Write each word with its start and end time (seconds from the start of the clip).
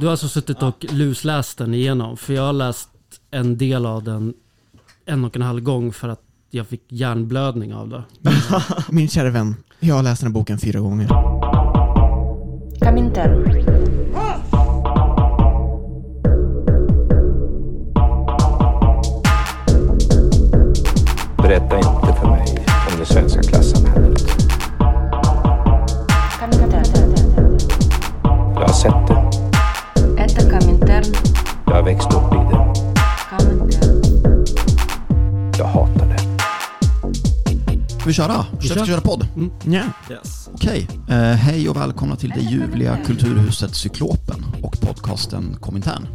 Du 0.00 0.06
har 0.06 0.10
alltså 0.10 0.28
suttit 0.28 0.62
och 0.62 0.86
lusläst 0.92 1.58
den 1.58 1.74
igenom? 1.74 2.16
För 2.16 2.34
jag 2.34 2.42
har 2.42 2.52
läst 2.52 2.88
en 3.30 3.58
del 3.58 3.86
av 3.86 4.04
den 4.04 4.34
en 5.06 5.24
och 5.24 5.36
en 5.36 5.42
halv 5.42 5.60
gång 5.60 5.92
för 5.92 6.08
att 6.08 6.20
jag 6.50 6.66
fick 6.66 6.82
hjärnblödning 6.88 7.74
av 7.74 7.88
det. 7.88 8.04
Min 8.90 9.08
kära 9.08 9.30
vän, 9.30 9.56
jag 9.80 9.94
har 9.94 10.02
läst 10.02 10.20
den 10.20 10.30
här 10.30 10.34
boken 10.34 10.58
fyra 10.58 10.80
gånger. 10.80 11.08
Kaminter. 12.80 13.77
Ska 38.18 38.26
vi 38.26 38.32
köra? 38.34 38.44
Ska 38.60 38.74
kör. 38.74 38.80
vi 38.80 38.86
köra 38.86 39.00
podd? 39.00 39.26
Ja. 39.64 39.82
Yes. 40.10 40.48
Okej. 40.54 40.88
Eh, 41.08 41.16
hej 41.16 41.68
och 41.68 41.76
välkomna 41.76 42.16
till 42.16 42.30
det 42.30 42.40
ljuvliga 42.40 42.98
kulturhuset 43.06 43.74
Cyklopen 43.74 44.44
och 44.62 44.80
podcasten 44.80 45.56
Komintern. 45.60 46.06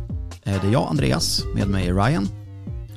Eh, 0.44 0.62
det 0.62 0.68
är 0.68 0.72
jag, 0.72 0.88
Andreas, 0.90 1.44
med 1.56 1.68
mig 1.68 1.88
är 1.88 1.94
Ryan. 1.94 2.28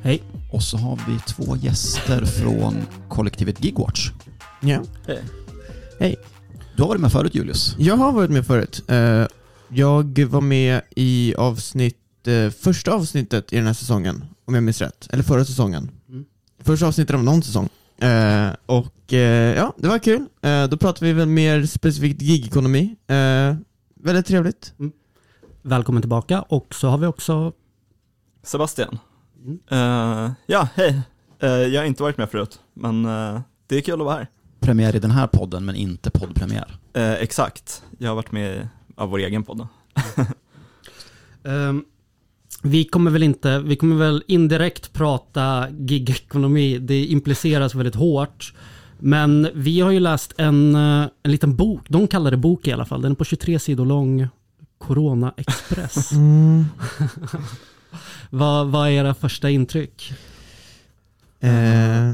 Hej. 0.03 0.23
Och 0.53 0.63
så 0.63 0.77
har 0.77 0.99
vi 1.09 1.19
två 1.19 1.57
gäster 1.57 2.25
från 2.25 2.75
kollektivet 3.09 3.65
Gigwatch. 3.65 4.11
ja. 4.61 4.83
Hej. 6.01 6.17
Du 6.77 6.83
har 6.83 6.89
varit 6.89 7.01
med 7.01 7.13
förut 7.13 7.35
Julius. 7.35 7.77
Jag 7.79 7.97
har 7.97 8.13
varit 8.13 8.31
med 8.31 8.47
förut. 8.47 8.83
Eh, 8.89 9.27
Jag 9.69 10.19
var 10.25 10.41
med 10.41 10.81
i 10.97 11.35
avsnitt, 11.39 11.97
första 12.61 12.93
avsnittet 12.93 13.53
i 13.53 13.57
den 13.57 13.67
här 13.67 13.75
säsongen, 13.75 14.25
om 14.45 14.55
jag 14.55 14.63
minns 14.63 14.81
rätt. 14.81 15.09
Eller 15.13 15.23
förra 15.23 15.45
säsongen. 15.45 15.91
Mm. 16.09 16.25
Första 16.65 16.87
avsnittet 16.87 17.15
av 17.15 17.25
någon 17.25 17.43
säsong. 17.43 17.69
Eh, 17.99 18.49
Och 18.67 19.13
eh, 19.13 19.57
ja, 19.57 19.75
det 19.77 19.89
var 19.89 19.99
kul. 19.99 20.27
Eh, 20.43 20.65
Då 20.69 20.77
pratade 20.77 21.07
vi 21.07 21.13
väl 21.13 21.29
mer 21.29 21.67
specifikt 21.67 22.23
gigekonomi. 22.23 22.97
Eh, 23.07 23.55
Väldigt 23.95 24.27
trevligt. 24.27 24.75
Välkommen 25.63 26.03
tillbaka 26.03 26.43
och 26.43 26.75
så 26.75 26.89
har 26.89 26.99
vi 26.99 27.07
också 27.07 27.53
Sebastian. 28.43 28.99
Mm. 29.45 29.59
Eh, 29.71 30.33
ja, 30.47 30.69
hej. 30.75 31.01
Eh, 31.41 31.49
jag 31.51 31.81
har 31.81 31.87
inte 31.87 32.03
varit 32.03 32.19
med 32.19 32.31
förut, 32.31 32.61
men 32.75 33.05
eh, 33.05 33.41
det 33.67 33.77
är 33.77 33.81
kul 33.81 34.01
att 34.01 34.07
vara 34.07 34.17
här. 34.17 34.27
Premiär 34.61 34.97
i 34.97 34.99
den 34.99 35.11
här 35.11 35.27
podden 35.27 35.65
men 35.65 35.75
inte 35.75 36.11
poddpremiär. 36.11 36.79
Exakt. 37.21 37.83
Jag 37.99 38.11
har 38.11 38.15
varit 38.15 38.33
med 38.33 38.69
av 38.97 39.09
vår 39.11 39.19
egen 39.19 39.43
podd. 39.43 39.69
Ehm, 41.45 41.85
vi 42.63 42.85
kommer 42.85 43.11
väl 43.11 43.23
inte, 43.23 43.59
vi 43.59 43.77
kommer 43.77 43.97
väl 43.97 44.23
indirekt 44.27 44.93
prata 44.93 45.67
gigekonomi, 45.71 46.79
det 46.79 47.05
impliceras 47.05 47.75
väldigt 47.75 47.95
hårt. 47.95 48.55
Men 48.99 49.49
vi 49.55 49.81
har 49.81 49.91
ju 49.91 50.01
läst 50.01 50.35
en, 50.37 50.75
eh, 50.75 51.09
en 51.23 51.31
liten 51.31 51.57
bok, 51.57 51.81
de 51.89 52.09
kallar 52.09 52.31
det 52.31 52.37
bok 52.37 52.67
i 52.69 52.73
alla 52.73 52.85
fall, 52.85 53.03
den 53.03 53.13
är 53.13 53.17
på 53.17 53.25
23 53.25 53.59
sidor 53.59 53.87
lång, 53.87 54.29
Corona 54.79 55.35
Express. 55.37 56.13
Mm. 56.17 56.65
vad, 58.31 58.67
vad 58.67 58.89
är 58.89 58.93
era 58.93 59.15
första 59.15 59.51
intryck? 59.51 60.13
Eh, 61.41 62.11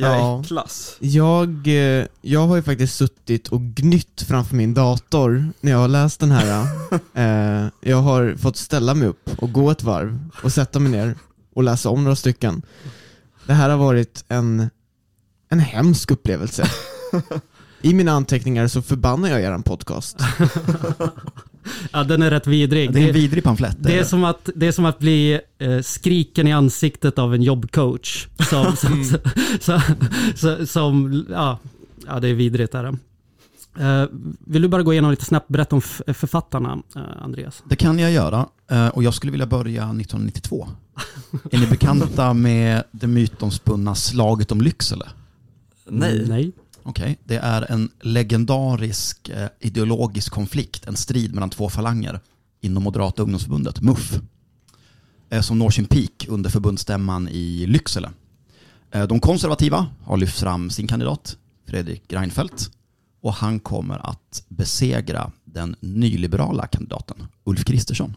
Jag 0.00 0.18
Ja. 0.20 0.38
är 0.38 0.42
klass. 0.44 0.96
Jag, 1.00 1.66
eh, 1.66 2.06
jag 2.20 2.46
har 2.46 2.56
ju 2.56 2.62
faktiskt 2.62 2.96
suttit 2.96 3.48
och 3.48 3.60
gnytt 3.60 4.22
framför 4.28 4.56
min 4.56 4.74
dator 4.74 5.52
när 5.60 5.72
jag 5.72 5.78
har 5.78 5.88
läst 5.88 6.20
den 6.20 6.30
här. 6.30 6.66
eh, 7.14 7.68
jag 7.80 7.96
har 7.96 8.36
fått 8.38 8.56
ställa 8.56 8.94
mig 8.94 9.08
upp 9.08 9.30
och 9.38 9.52
gå 9.52 9.70
ett 9.70 9.82
varv 9.82 10.18
och 10.42 10.52
sätta 10.52 10.78
mig 10.78 10.92
ner 10.92 11.14
och 11.54 11.62
läsa 11.62 11.88
om 11.90 12.04
några 12.04 12.16
stycken. 12.16 12.62
Det 13.46 13.52
här 13.54 13.70
har 13.70 13.76
varit 13.76 14.24
en, 14.28 14.70
en 15.48 15.60
hemsk 15.60 16.10
upplevelse. 16.10 16.70
I 17.82 17.94
mina 17.94 18.12
anteckningar 18.12 18.68
så 18.68 18.82
förbannar 18.82 19.28
jag 19.28 19.40
er 19.40 19.58
podcast. 19.58 20.16
Ja, 21.92 22.04
den 22.04 22.22
är 22.22 22.30
rätt 22.30 22.46
vidrig. 22.46 22.92
Det 22.92 22.98
är 22.98 23.00
en 23.00 23.06
Det, 23.06 23.12
vidrig 23.12 23.44
pamflett. 23.44 23.76
det, 23.80 23.98
är 23.98 24.04
som 24.04 24.24
att, 24.24 24.48
det 24.54 24.66
är 24.66 24.72
som 24.72 24.84
att 24.84 24.98
bli 24.98 25.40
eh, 25.58 25.80
skriken 25.80 26.46
i 26.46 26.52
ansiktet 26.52 27.18
av 27.18 27.34
en 27.34 27.42
jobbcoach. 27.42 28.26
Som, 28.50 28.76
som, 28.76 29.04
som, 29.60 29.80
som, 30.34 30.66
som 30.66 31.24
ja, 31.30 31.58
ja, 32.06 32.20
det 32.20 32.28
är 32.28 32.34
vidrigt. 32.34 32.74
Är 32.74 32.82
det. 32.82 32.96
Eh, 33.78 34.06
vill 34.38 34.62
du 34.62 34.68
bara 34.68 34.82
gå 34.82 34.92
igenom 34.92 35.10
lite 35.10 35.24
snabbt, 35.24 35.48
berätta 35.48 35.76
om 35.76 35.82
författarna, 36.14 36.82
eh, 36.96 37.02
Andreas? 37.22 37.62
Det 37.68 37.76
kan 37.76 37.98
jag 37.98 38.12
göra 38.12 38.46
eh, 38.70 38.88
och 38.88 39.02
jag 39.02 39.14
skulle 39.14 39.30
vilja 39.32 39.46
börja 39.46 39.82
1992. 39.82 40.68
är 41.50 41.58
ni 41.58 41.66
bekanta 41.66 42.34
med 42.34 42.82
det 42.90 43.06
mytomspunna 43.06 43.94
slaget 43.94 44.52
om 44.52 44.60
Lycksele? 44.60 45.08
Nej. 45.88 46.24
Nej. 46.28 46.52
Okej, 46.82 47.18
det 47.24 47.36
är 47.36 47.72
en 47.72 47.90
legendarisk 48.00 49.28
eh, 49.28 49.48
ideologisk 49.60 50.32
konflikt, 50.32 50.86
en 50.86 50.96
strid 50.96 51.34
mellan 51.34 51.50
två 51.50 51.68
falanger 51.68 52.20
inom 52.60 52.82
Moderata 52.82 53.22
ungdomsförbundet, 53.22 53.80
MUF, 53.80 54.20
eh, 55.30 55.40
som 55.40 55.58
når 55.58 55.70
sin 55.70 55.86
peak 55.86 56.26
under 56.28 56.50
förbundsstämman 56.50 57.28
i 57.28 57.66
Lycksele. 57.66 58.10
Eh, 58.90 59.06
de 59.06 59.20
konservativa 59.20 59.86
har 60.04 60.16
lyft 60.16 60.40
fram 60.40 60.70
sin 60.70 60.88
kandidat, 60.88 61.36
Fredrik 61.66 62.12
Reinfeldt, 62.12 62.70
och 63.20 63.34
han 63.34 63.60
kommer 63.60 64.10
att 64.10 64.44
besegra 64.48 65.30
den 65.44 65.76
nyliberala 65.80 66.66
kandidaten, 66.66 67.26
Ulf 67.44 67.64
Kristersson. 67.64 68.16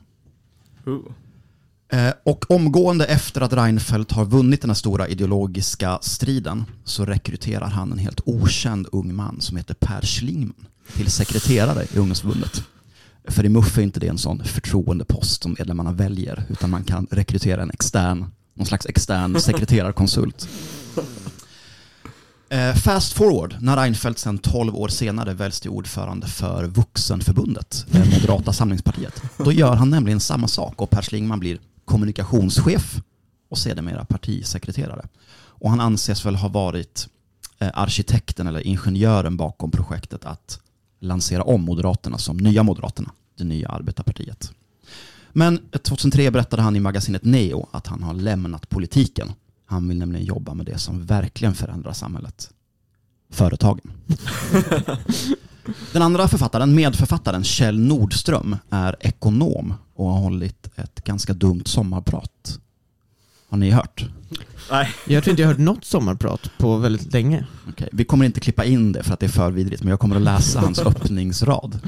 Ooh. 0.85 1.11
Eh, 1.93 2.13
och 2.23 2.51
omgående 2.51 3.05
efter 3.05 3.41
att 3.41 3.53
Reinfeldt 3.53 4.11
har 4.11 4.25
vunnit 4.25 4.61
den 4.61 4.69
här 4.69 4.75
stora 4.75 5.07
ideologiska 5.07 5.99
striden 6.01 6.65
så 6.83 7.05
rekryterar 7.05 7.69
han 7.69 7.91
en 7.91 7.97
helt 7.97 8.21
okänd 8.25 8.87
ung 8.91 9.15
man 9.15 9.41
som 9.41 9.57
heter 9.57 9.73
Per 9.73 10.01
Schlingman 10.01 10.65
till 10.95 11.11
sekreterare 11.11 11.83
i 11.93 11.97
ungdomsförbundet. 11.97 12.63
För 13.27 13.45
i 13.45 13.49
MUF 13.49 13.77
är 13.77 13.81
inte 13.81 13.99
det 13.99 14.07
en 14.07 14.17
sån 14.17 14.43
förtroendepost 14.43 15.43
som 15.43 15.55
medlemmarna 15.59 15.91
väljer 15.91 16.43
utan 16.49 16.69
man 16.69 16.83
kan 16.83 17.07
rekrytera 17.11 17.61
en 17.61 17.71
extern, 17.71 18.25
någon 18.53 18.65
slags 18.65 18.85
extern 18.85 19.39
sekreterarkonsult. 19.39 20.49
Eh, 22.49 22.75
fast 22.75 23.13
forward, 23.13 23.55
när 23.61 23.77
Reinfeldt 23.77 24.19
sen 24.19 24.37
12 24.37 24.75
år 24.75 24.87
senare 24.87 25.33
väljs 25.33 25.61
till 25.61 25.69
ordförande 25.69 26.27
för 26.27 26.65
Vuxenförbundet, 26.65 27.85
eh, 27.91 28.05
Moderata 28.05 28.53
samlingspartiet. 28.53 29.21
Då 29.37 29.51
gör 29.51 29.75
han 29.75 29.89
nämligen 29.89 30.19
samma 30.19 30.47
sak 30.47 30.81
och 30.81 30.89
Per 30.89 31.01
Schlingman 31.01 31.39
blir 31.39 31.59
kommunikationschef 31.85 33.01
och 33.49 33.57
sedermera 33.57 34.05
partisekreterare. 34.05 35.07
Och 35.35 35.69
han 35.69 35.79
anses 35.79 36.25
väl 36.25 36.35
ha 36.35 36.47
varit 36.47 37.07
eh, 37.59 37.69
arkitekten 37.73 38.47
eller 38.47 38.67
ingenjören 38.67 39.37
bakom 39.37 39.71
projektet 39.71 40.25
att 40.25 40.59
lansera 40.99 41.43
om 41.43 41.61
Moderaterna 41.61 42.17
som 42.17 42.37
nya 42.37 42.63
Moderaterna, 42.63 43.11
det 43.37 43.43
nya 43.43 43.69
arbetarpartiet. 43.69 44.51
Men 45.31 45.59
2003 45.71 46.31
berättade 46.31 46.61
han 46.61 46.75
i 46.75 46.79
magasinet 46.79 47.23
Neo 47.23 47.67
att 47.71 47.87
han 47.87 48.03
har 48.03 48.13
lämnat 48.13 48.69
politiken. 48.69 49.31
Han 49.65 49.87
vill 49.87 49.97
nämligen 49.97 50.25
jobba 50.25 50.53
med 50.53 50.65
det 50.65 50.77
som 50.77 51.05
verkligen 51.05 51.55
förändrar 51.55 51.93
samhället. 51.93 52.49
Företagen. 53.29 53.91
Den 55.91 56.01
andra 56.01 56.27
författaren, 56.27 56.75
medförfattaren 56.75 57.43
Kjell 57.43 57.79
Nordström, 57.79 58.57
är 58.69 58.95
ekonom 58.99 59.73
och 59.95 60.09
har 60.09 60.19
hållit 60.19 60.69
ett 60.75 61.03
ganska 61.03 61.33
dumt 61.33 61.63
sommarprat. 61.65 62.59
Har 63.49 63.57
ni 63.57 63.71
hört? 63.71 64.05
Nej. 64.71 64.89
Jag 65.07 65.23
tror 65.23 65.31
inte 65.31 65.41
jag 65.41 65.49
har 65.49 65.53
hört 65.53 65.61
något 65.61 65.85
sommarprat 65.85 66.51
på 66.57 66.77
väldigt 66.77 67.13
länge. 67.13 67.45
Okej, 67.69 67.89
Vi 67.91 68.05
kommer 68.05 68.25
inte 68.25 68.39
klippa 68.39 68.65
in 68.65 68.91
det 68.91 69.03
för 69.03 69.13
att 69.13 69.19
det 69.19 69.25
är 69.25 69.29
för 69.29 69.51
vidrigt, 69.51 69.83
men 69.83 69.89
jag 69.89 69.99
kommer 69.99 70.15
att 70.15 70.21
läsa 70.21 70.59
hans 70.59 70.79
öppningsrad. 70.85 71.79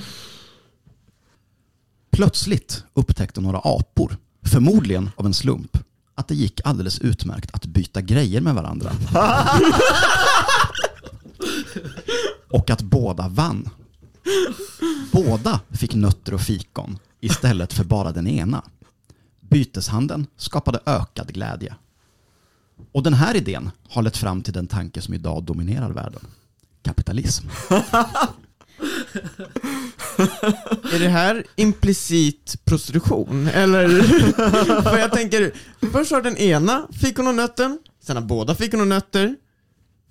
Plötsligt 2.12 2.84
upptäckte 2.94 3.42
några 3.42 3.60
apor, 3.64 4.18
förmodligen 4.46 5.10
av 5.16 5.26
en 5.26 5.34
slump, 5.34 5.78
att 6.16 6.28
det 6.28 6.36
gick 6.36 6.62
alldeles 6.64 7.00
utmärkt 7.00 7.52
att 7.56 7.66
byta 7.66 8.02
grejer 8.02 8.42
med 8.42 8.56
varandra. 8.56 8.92
Och 12.50 12.70
att 12.70 12.82
båda 12.82 13.28
vann. 13.28 13.70
Båda 15.12 15.60
fick 15.72 15.96
nötter 15.96 16.34
och 16.34 16.42
fikon 16.42 17.00
istället 17.20 17.74
för 17.74 17.84
bara 17.84 18.12
den 18.12 18.28
ena. 18.28 18.64
Byteshandeln 19.40 20.28
skapade 20.38 20.80
ökad 20.86 21.34
glädje. 21.34 21.76
Och 22.92 23.04
den 23.04 23.14
här 23.14 23.36
idén 23.36 23.72
har 23.90 24.02
lett 24.02 24.18
fram 24.18 24.42
till 24.42 24.54
den 24.54 24.68
tanke 24.68 25.02
som 25.02 25.14
idag 25.14 25.44
dominerar 25.44 25.92
världen. 25.92 26.28
Kapitalism. 26.84 27.48
Är 30.94 31.00
det 31.00 31.08
här 31.08 31.44
implicit 31.56 32.66
prostitution? 32.66 33.48
Eller? 33.48 34.02
För 34.82 34.98
jag 34.98 35.12
tänker, 35.12 35.54
först 35.92 36.12
har 36.12 36.22
den 36.22 36.38
ena 36.38 36.88
fikon 37.02 37.28
och 37.28 37.36
nötten, 37.36 37.80
sen 38.02 38.16
har 38.16 38.24
båda 38.24 38.56
fikon 38.56 38.82
och 38.82 38.88
nötter. 38.88 39.36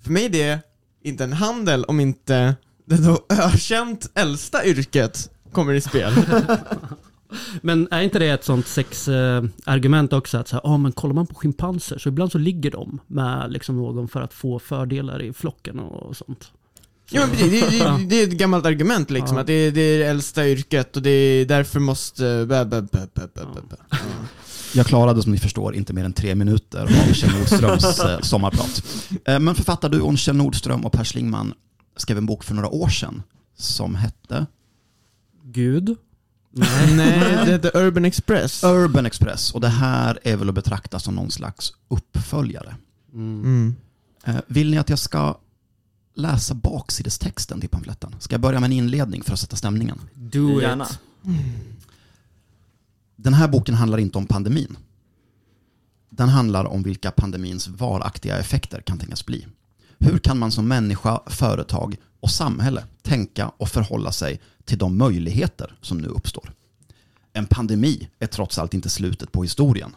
För 0.03 0.11
mig 0.11 0.25
är 0.25 0.29
det 0.29 0.59
inte 1.05 1.23
en 1.23 1.33
handel 1.33 1.83
om 1.85 1.99
inte 1.99 2.55
det 2.85 2.97
då 2.97 3.25
ökänt 3.29 4.11
äldsta 4.15 4.65
yrket 4.65 5.29
kommer 5.51 5.73
i 5.73 5.81
spel. 5.81 6.13
Men 7.61 7.87
är 7.91 8.01
inte 8.01 8.19
det 8.19 8.29
ett 8.29 8.43
sånt 8.43 8.67
sexargument 8.67 10.13
också? 10.13 10.37
Att 10.37 10.47
så 10.47 10.55
här, 10.55 10.61
ah, 10.65 10.77
men 10.77 10.91
kollar 10.91 11.13
man 11.13 11.27
på 11.27 11.35
schimpanser 11.35 11.97
så 11.97 12.09
ibland 12.09 12.31
så 12.31 12.37
ligger 12.37 12.71
de 12.71 12.99
med 13.07 13.51
liksom 13.51 13.77
någon 13.77 14.07
för 14.07 14.21
att 14.21 14.33
få 14.33 14.59
fördelar 14.59 15.21
i 15.21 15.33
flocken 15.33 15.79
och 15.79 16.17
sånt. 16.17 16.51
Ja, 17.09 17.27
men 17.27 17.37
det, 17.49 17.69
det, 17.69 18.05
det 18.09 18.15
är 18.15 18.23
ett 18.23 18.31
gammalt 18.37 18.65
argument 18.65 19.09
liksom, 19.11 19.37
Ja. 19.37 19.41
att 19.41 19.47
det, 19.47 19.53
är- 19.53 19.71
det 19.71 19.81
är 19.81 19.99
det 19.99 20.05
äldsta 20.05 20.47
yrket 20.47 20.95
och 20.95 21.01
det 21.01 21.09
är 21.09 21.45
därför 21.45 21.79
måste... 21.79 22.45
Bä, 22.45 22.65
bä, 22.65 22.81
bä, 22.81 23.07
bä, 23.13 23.27
bä, 23.35 23.45
bä. 23.69 23.75
Ja. 23.89 23.97
Jag 24.75 24.85
klarade 24.85 25.23
som 25.23 25.31
ni 25.31 25.37
förstår 25.37 25.75
inte 25.75 25.93
mer 25.93 26.05
än 26.05 26.13
tre 26.13 26.35
minuter 26.35 26.81
av 26.81 27.13
Kjell 27.13 27.31
Nordströms 27.31 27.99
eh, 28.05 28.19
sommarprat. 28.19 28.83
Eh, 29.25 29.39
men 29.39 29.55
författarduon 29.55 30.17
Kjell 30.17 30.35
Nordström 30.35 30.85
och 30.85 30.91
Per 30.91 31.03
Schlingman 31.03 31.53
skrev 31.97 32.17
en 32.17 32.25
bok 32.25 32.43
för 32.43 32.55
några 32.55 32.69
år 32.69 32.89
sedan 32.89 33.23
som 33.57 33.95
hette 33.95 34.45
Gud? 35.43 35.95
Nej, 36.51 36.97
det 37.45 37.51
heter 37.51 37.77
Urban 37.85 38.05
Express. 38.05 38.63
Urban 38.63 39.05
Express 39.05 39.51
och 39.51 39.61
det 39.61 39.67
här 39.67 40.19
är 40.23 40.35
väl 40.37 40.49
att 40.49 40.55
betrakta 40.55 40.99
som 40.99 41.15
någon 41.15 41.31
slags 41.31 41.73
uppföljare. 41.87 42.75
Mm. 43.13 43.75
Eh, 44.23 44.35
vill 44.47 44.71
ni 44.71 44.77
att 44.77 44.89
jag 44.89 44.99
ska 44.99 45.37
läsa 46.15 46.53
baksidestexten 46.53 47.59
till 47.59 47.69
pamfletten? 47.69 48.15
Ska 48.19 48.33
jag 48.33 48.41
börja 48.41 48.59
med 48.59 48.67
en 48.67 48.73
inledning 48.73 49.23
för 49.23 49.33
att 49.33 49.39
sätta 49.39 49.55
stämningen? 49.55 50.01
Do 50.13 50.61
Gärna. 50.61 50.85
it. 50.85 50.99
Den 53.15 53.33
här 53.33 53.47
boken 53.47 53.75
handlar 53.75 53.97
inte 53.97 54.17
om 54.17 54.25
pandemin. 54.25 54.77
Den 56.09 56.29
handlar 56.29 56.65
om 56.65 56.83
vilka 56.83 57.11
pandemins 57.11 57.67
varaktiga 57.67 58.37
effekter 58.39 58.81
kan 58.81 58.97
tänkas 58.97 59.25
bli. 59.25 59.47
Hur 59.99 60.17
kan 60.17 60.39
man 60.39 60.51
som 60.51 60.67
människa, 60.67 61.21
företag 61.27 61.95
och 62.19 62.29
samhälle 62.31 62.83
tänka 63.01 63.51
och 63.57 63.69
förhålla 63.69 64.11
sig 64.11 64.41
till 64.63 64.77
de 64.77 64.97
möjligheter 64.97 65.77
som 65.81 65.97
nu 65.97 66.07
uppstår? 66.07 66.53
En 67.33 67.45
pandemi 67.47 68.09
är 68.19 68.27
trots 68.27 68.59
allt 68.59 68.73
inte 68.73 68.89
slutet 68.89 69.31
på 69.31 69.43
historien. 69.43 69.95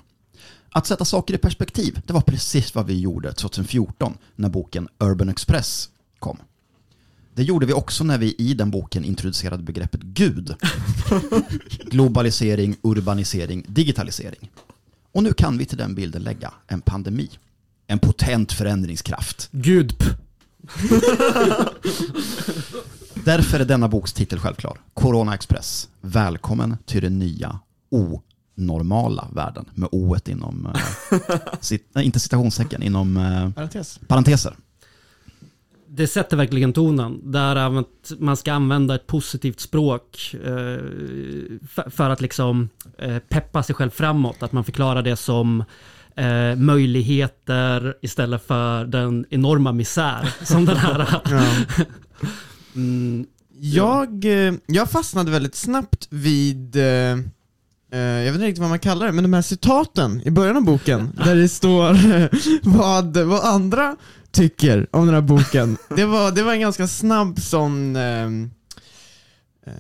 Att 0.71 0.87
sätta 0.87 1.05
saker 1.05 1.35
i 1.35 1.39
perspektiv, 1.39 2.01
det 2.07 2.13
var 2.13 2.21
precis 2.21 2.75
vad 2.75 2.87
vi 2.87 3.01
gjorde 3.01 3.33
2014 3.33 4.19
när 4.37 4.49
boken 4.49 4.89
Urban 4.99 5.29
Express 5.29 5.89
kom. 6.19 6.39
Det 7.39 7.45
gjorde 7.45 7.67
vi 7.67 7.73
också 7.73 8.05
när 8.05 8.19
vi 8.19 8.35
i 8.39 8.55
den 8.55 8.71
boken 8.71 9.05
introducerade 9.05 9.63
begreppet 9.63 10.01
Gud. 10.03 10.55
Globalisering, 11.85 12.77
urbanisering, 12.83 13.65
digitalisering. 13.69 14.51
Och 15.13 15.23
nu 15.23 15.33
kan 15.33 15.59
vi 15.59 15.65
till 15.67 15.79
den 15.79 15.95
bilden 15.95 16.23
lägga 16.23 16.53
en 16.67 16.81
pandemi. 16.81 17.31
En 17.87 17.99
potent 17.99 18.53
förändringskraft. 18.53 19.49
Gud. 19.53 19.99
p- 19.99 20.05
Därför 23.25 23.61
är 23.61 23.65
denna 23.65 23.89
boks 23.89 24.13
titel 24.13 24.39
självklar. 24.39 24.79
Corona 24.95 25.35
Express. 25.35 25.89
Välkommen 26.01 26.77
till 26.87 27.03
den 27.03 27.19
nya 27.19 27.59
onormala 27.91 29.29
världen. 29.33 29.65
Med 29.75 29.89
o 29.93 30.17
inom, 30.27 30.67
eh, 30.67 31.19
cit, 31.61 31.89
nej, 31.93 32.05
inte 32.05 32.21
citationstecken, 32.21 32.83
inom 32.83 33.17
eh, 33.17 33.51
Parentes. 33.51 34.01
parenteser. 34.09 34.57
Det 35.99 36.07
sätter 36.07 36.37
verkligen 36.37 36.73
tonen. 36.73 37.33
Där 37.33 37.57
att 37.57 38.13
man 38.19 38.37
ska 38.37 38.53
använda 38.53 38.95
ett 38.95 39.07
positivt 39.07 39.61
språk 39.61 40.35
eh, 40.35 40.83
för- 41.91 42.11
att 42.11 42.21
liksom 42.21 42.69
eh, 42.99 43.19
peppa 43.19 43.63
sig 43.63 43.75
själv 43.75 43.91
framåt. 43.91 44.43
Att 44.43 44.53
man 44.53 44.65
förklarar 44.65 45.03
det 45.03 45.17
som 45.17 45.65
eh, 46.17 46.57
möjligheter 46.57 47.95
istället 48.03 48.47
för 48.47 48.85
den 48.85 49.27
enorma 49.31 49.73
misär 49.73 50.33
som 50.45 50.65
den 50.65 50.77
här. 50.77 51.07
Mm, 52.75 53.27
Jag, 53.61 54.25
eh, 54.25 54.55
jag 54.67 54.91
fastnade 54.91 55.31
väldigt 55.31 55.55
snabbt 55.55 56.07
vid, 56.11 56.77
eh, 56.77 56.83
jag 57.99 58.25
vet 58.25 58.35
inte 58.35 58.47
riktigt 58.47 58.59
vad 58.61 58.69
man 58.69 58.79
kallar 58.79 59.07
det, 59.07 59.13
men 59.13 59.25
de 59.25 59.33
här 59.33 59.43
citaten 59.43 60.23
i 60.25 60.31
början 60.31 60.57
av 60.57 60.65
boken, 60.65 61.13
där 61.25 61.37
det 61.37 61.49
står 61.49 61.99
vad, 62.79 63.17
vad 63.17 63.41
andra 63.45 63.97
tycker 64.33 64.87
om 64.91 65.07
den 65.07 65.15
här 65.15 65.23
boken. 65.23 65.77
Det 65.97 66.05
var, 66.05 66.33
det 66.33 66.43
var 66.43 66.53
en 66.53 66.61
ganska 66.61 66.87
snabb 66.89 67.41
sån, 67.41 67.97
eh, 67.97 68.25
eh, 69.67 69.73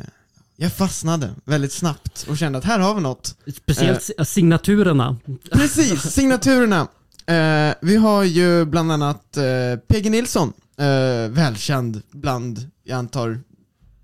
jag 0.57 0.73
fastnade 0.73 1.31
väldigt 1.45 1.73
snabbt 1.73 2.27
och 2.31 2.39
kände 2.39 2.59
att 2.59 2.65
här 2.65 2.79
har 2.79 2.95
vi 2.95 3.01
något. 3.01 3.35
speciellt 3.57 4.11
signaturerna. 4.25 5.17
Precis, 5.53 6.03
signaturerna. 6.03 6.89
Eh, 7.27 7.75
vi 7.83 7.97
har 7.97 8.23
ju 8.25 8.65
bland 8.65 8.93
annat 8.93 9.37
eh, 9.37 9.45
PG 9.89 10.11
Nilsson, 10.11 10.53
eh, 10.79 11.31
välkänd 11.31 12.03
bland, 12.13 12.71
jag 12.85 12.99
antar, 12.99 13.41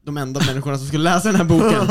de 0.05 0.17
enda 0.17 0.41
människorna 0.47 0.79
som 0.79 0.87
skulle 0.87 1.05
läsa 1.05 1.29
den 1.33 1.37
här 1.37 1.45
boken. 1.45 1.89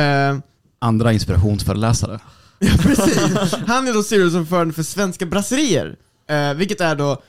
Eh, 0.00 0.38
Andra 0.80 1.12
inspirationsföreläsare. 1.12 2.20
ja, 2.58 2.72
precis. 2.82 3.54
Han 3.66 3.88
är 3.88 3.92
då 3.94 4.02
styrelseordförande 4.02 4.74
för 4.74 4.82
Svenska 4.82 5.26
Brasserier, 5.26 5.96
eh, 6.30 6.54
vilket 6.54 6.80
är 6.80 6.94
då 6.96 7.22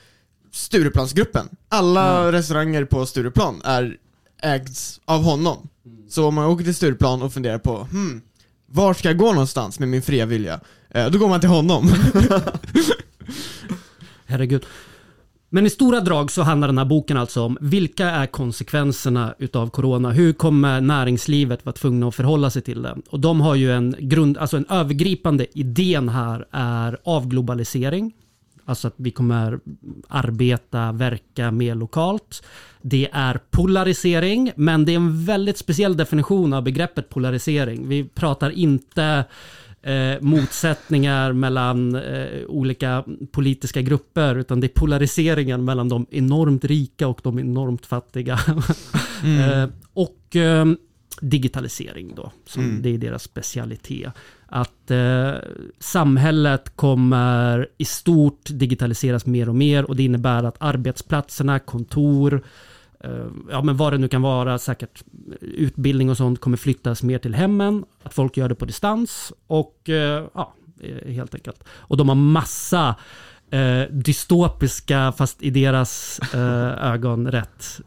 Stureplansgruppen. 0.52 1.48
Alla 1.68 2.32
restauranger 2.32 2.84
på 2.84 3.06
Stureplan 3.06 3.62
är 3.64 3.96
ägds 4.42 5.00
av 5.04 5.22
honom. 5.22 5.68
Så 6.08 6.28
om 6.28 6.34
man 6.34 6.46
åker 6.46 6.64
till 6.64 6.74
Stureplan 6.74 7.22
och 7.22 7.32
funderar 7.32 7.58
på, 7.58 7.76
hmm, 7.76 8.22
var 8.66 8.94
ska 8.94 9.08
jag 9.08 9.18
gå 9.18 9.32
någonstans 9.32 9.78
med 9.78 9.88
min 9.88 10.02
fria 10.02 10.26
vilja? 10.26 10.60
Eh, 10.90 11.10
då 11.10 11.18
går 11.18 11.28
man 11.28 11.40
till 11.40 11.48
honom. 11.48 11.90
Herregud. 14.26 14.66
Men 15.52 15.66
i 15.66 15.70
stora 15.70 16.00
drag 16.00 16.30
så 16.30 16.42
handlar 16.42 16.68
den 16.68 16.78
här 16.78 16.84
boken 16.84 17.16
alltså 17.16 17.42
om 17.42 17.58
vilka 17.60 18.10
är 18.10 18.26
konsekvenserna 18.26 19.34
utav 19.38 19.70
corona? 19.70 20.10
Hur 20.10 20.32
kommer 20.32 20.80
näringslivet 20.80 21.66
vara 21.66 21.76
tvungna 21.76 22.08
att 22.08 22.14
förhålla 22.14 22.50
sig 22.50 22.62
till 22.62 22.82
det? 22.82 22.96
Och 23.10 23.20
de 23.20 23.40
har 23.40 23.54
ju 23.54 23.72
en 23.72 23.94
grund, 23.98 24.38
alltså 24.38 24.56
en 24.56 24.66
övergripande 24.68 25.46
idén 25.58 26.08
här 26.08 26.46
är 26.50 26.98
avglobalisering. 27.04 28.12
Alltså 28.64 28.88
att 28.88 28.94
vi 28.96 29.10
kommer 29.10 29.60
arbeta, 30.08 30.92
verka 30.92 31.50
mer 31.50 31.74
lokalt. 31.74 32.42
Det 32.82 33.08
är 33.12 33.40
polarisering, 33.50 34.52
men 34.56 34.84
det 34.84 34.92
är 34.92 34.96
en 34.96 35.24
väldigt 35.24 35.58
speciell 35.58 35.96
definition 35.96 36.52
av 36.52 36.62
begreppet 36.62 37.08
polarisering. 37.08 37.88
Vi 37.88 38.04
pratar 38.04 38.50
inte 38.50 39.24
eh, 39.82 40.20
motsättningar 40.20 41.32
mellan 41.32 41.94
eh, 41.94 42.44
olika 42.48 43.04
politiska 43.32 43.82
grupper, 43.82 44.34
utan 44.34 44.60
det 44.60 44.66
är 44.66 44.80
polariseringen 44.80 45.64
mellan 45.64 45.88
de 45.88 46.06
enormt 46.10 46.64
rika 46.64 47.08
och 47.08 47.20
de 47.22 47.38
enormt 47.38 47.86
fattiga. 47.86 48.34
eh, 49.24 49.68
och 49.92 50.36
eh, 50.36 50.66
digitalisering 51.20 52.14
då, 52.14 52.32
som 52.46 52.64
Mm. 52.64 52.82
det 52.82 52.88
är 52.94 52.98
deras 52.98 53.22
specialitet. 53.22 54.12
Att 54.52 54.90
eh, 54.90 55.32
samhället 55.78 56.76
kommer 56.76 57.68
i 57.78 57.84
stort 57.84 58.40
digitaliseras 58.50 59.26
mer 59.26 59.48
och 59.48 59.54
mer 59.54 59.84
och 59.84 59.96
det 59.96 60.02
innebär 60.02 60.44
att 60.44 60.56
arbetsplatserna, 60.58 61.58
kontor, 61.58 62.42
eh, 63.04 63.26
ja 63.50 63.62
men 63.62 63.76
vad 63.76 63.92
det 63.92 63.98
nu 63.98 64.08
kan 64.08 64.22
vara, 64.22 64.58
säkert 64.58 65.04
utbildning 65.40 66.10
och 66.10 66.16
sånt 66.16 66.40
kommer 66.40 66.56
flyttas 66.56 67.02
mer 67.02 67.18
till 67.18 67.34
hemmen, 67.34 67.84
att 68.02 68.14
folk 68.14 68.36
gör 68.36 68.48
det 68.48 68.54
på 68.54 68.64
distans 68.64 69.32
och 69.46 69.88
eh, 69.88 70.24
ja, 70.34 70.54
eh, 70.80 71.12
helt 71.12 71.34
enkelt. 71.34 71.64
Och 71.68 71.96
de 71.96 72.08
har 72.08 72.16
massa 72.16 72.94
eh, 73.50 73.82
dystopiska, 73.90 75.12
fast 75.12 75.42
i 75.42 75.50
deras 75.50 76.20
eh, 76.34 76.92
ögon 76.92 77.30
rätt, 77.30 77.80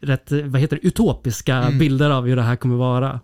rätt, 0.00 0.32
vad 0.32 0.60
heter 0.60 0.78
det, 0.82 0.86
utopiska 0.86 1.56
Mm. 1.56 1.78
bilder 1.78 2.10
av 2.10 2.26
hur 2.26 2.36
det 2.36 2.42
här 2.42 2.56
kommer 2.56 2.76
vara. 2.76 3.20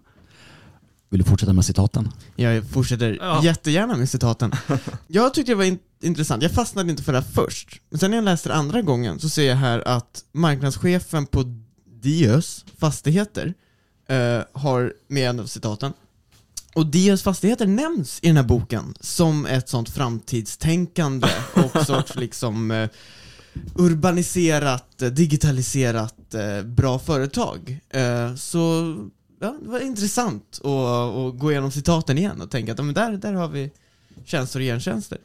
Vill 1.11 1.21
du 1.21 1.25
fortsätta 1.31 1.53
med 1.53 1.65
citaten? 1.65 2.09
Jag 2.37 2.65
fortsätter 2.71 3.19
Ja. 3.21 3.45
jättegärna 3.45 3.97
med 3.97 4.09
citaten. 4.11 4.53
Jag 5.07 5.35
tyckte 5.35 5.53
det 5.53 5.57
var 5.57 5.65
in- 5.65 5.79
intressant, 6.03 6.43
jag 6.43 6.53
fastnade 6.53 6.91
inte 6.91 7.03
för 7.03 7.13
det 7.13 7.19
här 7.21 7.27
först. 7.33 7.81
Men 7.91 7.99
sen 7.99 8.11
när 8.11 8.19
jag 8.19 8.25
läste 8.25 8.49
det 8.49 8.55
andra 8.55 8.83
gången 8.83 9.19
så 9.21 9.29
ser 9.29 9.43
jag 9.49 9.57
här 9.57 9.89
att 9.89 10.25
marknadschefen 10.33 11.27
på 11.27 11.45
Diös 12.03 12.65
fastigheter 12.79 13.55
eh, 14.09 14.41
har 14.53 14.93
med 15.09 15.31
en 15.31 15.41
av 15.41 15.47
citaten. 15.47 15.93
Och 16.75 16.87
Diös 16.87 17.23
fastigheter 17.23 17.67
nämns 17.67 18.19
i 18.23 18.27
den 18.27 18.37
här 18.37 18.45
boken 18.45 18.95
som 19.01 19.47
ett 19.47 19.69
sånt 19.69 19.91
framtidstänkande 19.91 21.29
och 21.55 21.87
sorts 21.87 22.15
liksom 22.17 22.71
eh, 22.71 22.89
urbaniserat, 23.75 25.03
eh, 25.03 25.09
digitaliserat, 25.09 26.35
eh, 26.35 26.63
bra 26.63 26.99
företag. 26.99 27.81
Eh, 27.91 28.35
så 28.35 28.95
ja, 29.41 29.57
det 29.63 29.69
var 29.69 29.81
intressant 29.81 30.61
att, 30.65 30.65
att 30.65 31.39
gå 31.39 31.51
igenom 31.51 31.71
citaten 31.71 32.19
igen 32.19 32.41
och 32.41 32.51
tänka 32.51 32.73
att 32.73 32.85
men 32.85 32.95
där, 32.95 33.13
där 33.13 33.33
har 33.33 33.49
vi 33.49 33.71
tjänster 34.25 34.61
och 34.61 34.65
gentjänster. 34.65 35.19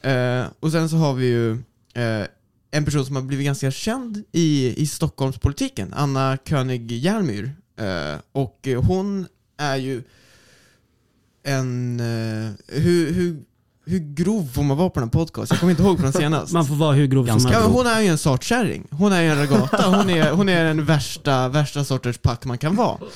Eh, 0.00 0.44
och 0.60 0.72
sen 0.72 0.88
så 0.88 0.96
har 0.96 1.14
vi 1.14 1.26
ju 1.26 1.52
eh, 1.94 2.26
en 2.70 2.84
person 2.84 3.06
som 3.06 3.16
har 3.16 3.22
blivit 3.22 3.46
ganska 3.46 3.70
känd 3.70 4.24
i, 4.32 4.74
i 4.82 4.86
Stockholmspolitiken, 4.86 5.94
Anna 5.94 6.38
König 6.44 6.92
Järmyr. 6.92 7.52
Eh, 7.76 8.18
och 8.32 8.68
hon 8.86 9.26
är 9.56 9.76
ju 9.76 10.02
en... 11.42 12.00
Eh, 12.00 12.50
hur, 12.66 13.12
hur, 13.12 13.36
hur 13.90 13.98
grov 13.98 14.48
får 14.52 14.62
man 14.62 14.76
vara 14.76 14.90
på 14.90 15.00
den 15.00 15.08
här 15.08 15.12
podcasten? 15.12 15.54
Jag 15.54 15.60
kommer 15.60 15.70
inte 15.70 15.82
ihåg 15.82 16.00
från 16.00 16.12
senast. 16.12 16.52
Man 16.52 16.66
får 16.66 16.74
vara 16.74 16.92
hur 16.92 17.06
grov 17.06 17.26
Ganska 17.26 17.48
som 17.52 17.62
helst. 17.62 17.76
hon 17.76 17.86
är 17.86 18.00
ju 18.00 18.06
en 18.06 18.18
sartkärring. 18.18 18.86
Hon 18.90 19.12
är 19.12 19.22
ju 19.22 19.28
en 19.28 19.38
ragata. 19.38 19.96
Hon 19.96 20.10
är, 20.10 20.30
hon 20.30 20.48
är 20.48 20.64
den 20.64 20.84
värsta, 20.84 21.48
värsta 21.48 21.84
sorters 21.84 22.18
pack 22.18 22.44
man 22.44 22.58
kan 22.58 22.76
vara. 22.76 22.98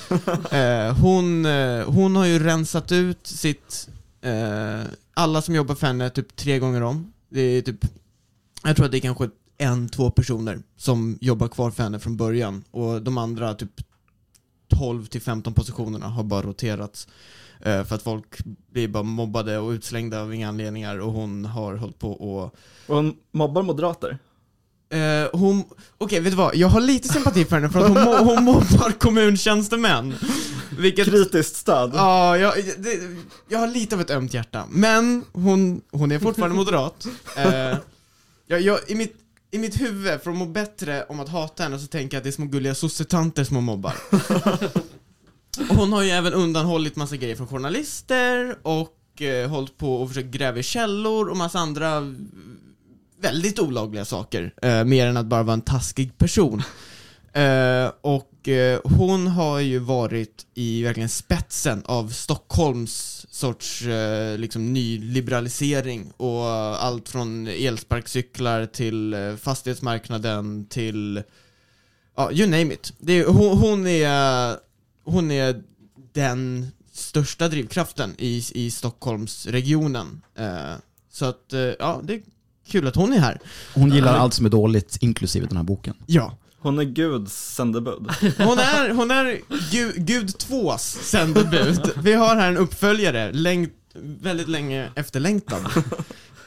Eh, 0.51 0.93
hon, 0.97 1.45
eh, 1.45 1.85
hon 1.85 2.15
har 2.15 2.25
ju 2.25 2.39
rensat 2.39 2.91
ut 2.91 3.27
sitt, 3.27 3.89
eh, 4.21 4.81
alla 5.13 5.41
som 5.41 5.55
jobbar 5.55 5.75
för 5.75 5.87
henne 5.87 6.09
typ 6.09 6.35
tre 6.35 6.59
gånger 6.59 6.83
om. 6.83 7.13
Det 7.29 7.41
är 7.41 7.61
typ, 7.61 7.85
jag 8.63 8.75
tror 8.75 8.85
att 8.85 8.91
det 8.91 8.97
är 8.97 9.01
kanske 9.01 9.29
en, 9.57 9.89
två 9.89 10.11
personer 10.11 10.59
som 10.77 11.17
jobbar 11.21 11.47
kvar 11.47 11.71
för 11.71 11.83
henne 11.83 11.99
från 11.99 12.17
början. 12.17 12.63
Och 12.71 13.01
de 13.01 13.17
andra 13.17 13.53
typ 13.53 13.81
12 14.67 15.05
till 15.05 15.21
15 15.21 15.53
positionerna 15.53 16.07
har 16.07 16.23
bara 16.23 16.41
roterats. 16.41 17.07
Eh, 17.61 17.83
för 17.83 17.95
att 17.95 18.01
folk 18.03 18.37
blir 18.71 18.87
bara 18.87 19.03
mobbade 19.03 19.57
och 19.57 19.69
utslängda 19.69 20.21
av 20.21 20.33
inga 20.33 20.47
anledningar 20.49 20.99
och 20.99 21.11
hon 21.11 21.45
har 21.45 21.75
hållit 21.75 21.99
på 21.99 22.11
och 22.11 22.43
Och 22.87 22.95
hon 22.95 23.15
mobbar 23.33 23.63
moderater. 23.63 24.17
Eh, 24.89 25.39
hon, 25.39 25.63
okej 25.97 26.19
vet 26.19 26.31
du 26.31 26.37
vad? 26.37 26.55
Jag 26.55 26.67
har 26.67 26.81
lite 26.81 27.07
sympati 27.07 27.45
för 27.45 27.55
henne 27.55 27.69
för 27.69 27.79
att 27.79 27.87
hon, 27.87 27.97
mo- 27.97 28.23
hon 28.35 28.43
mobbar 28.43 28.91
kommuntjänstemän. 28.99 30.15
Vilket, 30.79 31.05
Kritiskt 31.05 31.55
stöd. 31.55 31.91
ja, 31.95 32.37
jag, 32.37 32.53
det, 32.77 32.99
jag 33.49 33.59
har 33.59 33.67
lite 33.67 33.95
av 33.95 34.01
ett 34.01 34.09
ömt 34.09 34.33
hjärta. 34.33 34.65
Men 34.69 35.23
hon, 35.33 35.81
hon 35.91 36.11
är 36.11 36.19
fortfarande 36.19 36.55
moderat. 36.55 37.05
Eh, 37.37 37.77
jag, 38.47 38.61
jag, 38.61 38.79
i, 38.87 38.95
mitt, 38.95 39.15
I 39.55 39.57
mitt 39.57 39.81
huvud, 39.81 40.21
för 40.21 40.31
att 40.31 40.37
må 40.37 40.45
bättre 40.45 41.03
om 41.03 41.19
att 41.19 41.29
hata 41.29 41.63
henne, 41.63 41.79
så 41.79 41.87
tänker 41.87 42.17
jag 42.17 42.19
att 42.19 42.23
det 42.23 42.29
är 42.29 42.31
små 42.31 42.45
gulliga 42.45 42.75
sossetanter 42.75 43.43
som 43.43 43.55
hon 43.55 43.65
mobbar. 43.65 43.93
Och 45.69 45.75
hon 45.75 45.93
har 45.93 46.01
ju 46.01 46.09
även 46.09 46.33
undanhållit 46.33 46.95
massa 46.95 47.15
grejer 47.15 47.35
från 47.35 47.47
journalister 47.47 48.57
och 48.61 49.21
eh, 49.21 49.49
hållit 49.49 49.77
på 49.77 49.95
och 49.95 50.07
försökt 50.07 50.27
gräva 50.27 50.59
i 50.59 50.63
källor 50.63 51.29
och 51.29 51.37
massa 51.37 51.59
andra 51.59 52.15
väldigt 53.21 53.59
olagliga 53.59 54.05
saker, 54.05 54.53
eh, 54.61 54.83
mer 54.83 55.07
än 55.07 55.17
att 55.17 55.25
bara 55.25 55.43
vara 55.43 55.53
en 55.53 55.61
taskig 55.61 56.17
person. 56.17 56.63
Eh, 57.35 57.91
och 58.01 58.47
eh, 58.47 58.79
hon 58.83 59.27
har 59.27 59.59
ju 59.59 59.79
varit 59.79 60.45
i 60.53 60.83
verkligen 60.83 61.09
spetsen 61.09 61.83
av 61.85 62.09
Stockholms 62.09 63.25
sorts 63.29 63.81
eh, 63.81 64.37
liksom 64.37 64.73
nyliberalisering 64.73 66.11
och 66.17 66.45
allt 66.83 67.09
från 67.09 67.47
elsparkcyklar 67.47 68.65
till 68.65 69.13
eh, 69.13 69.35
fastighetsmarknaden 69.35 70.65
till 70.65 71.23
ja, 72.15 72.31
you 72.31 72.49
name 72.49 72.73
it. 72.73 72.93
Är, 73.07 73.25
hon, 73.25 73.57
hon 73.57 73.87
är 73.87 74.55
hon 75.03 75.31
är 75.31 75.63
den 76.13 76.67
största 76.91 77.47
drivkraften 77.47 78.15
i, 78.17 78.43
i 78.53 78.71
Stockholmsregionen. 78.71 80.21
Eh, 80.35 80.73
så 81.11 81.25
att, 81.25 81.53
ja, 81.79 82.01
det 82.03 82.13
är 82.13 82.21
kul 82.67 82.87
att 82.87 82.95
hon 82.95 83.13
är 83.13 83.19
här. 83.19 83.39
Hon 83.73 83.91
gillar 83.91 84.13
allt 84.13 84.33
som 84.33 84.45
är 84.45 84.49
dåligt, 84.49 84.97
inklusive 85.01 85.47
den 85.47 85.57
här 85.57 85.63
boken. 85.63 85.95
Ja. 86.05 86.37
Hon 86.65 86.79
är 86.79 86.83
Guds 86.83 87.55
sändebud. 87.55 88.07
Hon 88.37 88.59
är, 88.59 88.89
hon 88.93 89.11
är 89.11 89.39
Gud, 89.71 89.93
Gud 89.95 90.29
2s 90.29 90.97
sändebud. 91.03 91.91
Vi 92.03 92.13
har 92.13 92.35
här 92.35 92.47
en 92.47 92.57
uppföljare, 92.57 93.31
längt, 93.31 93.73
väldigt 94.21 94.47
länge 94.47 94.89
efterlängtad. 94.95 95.65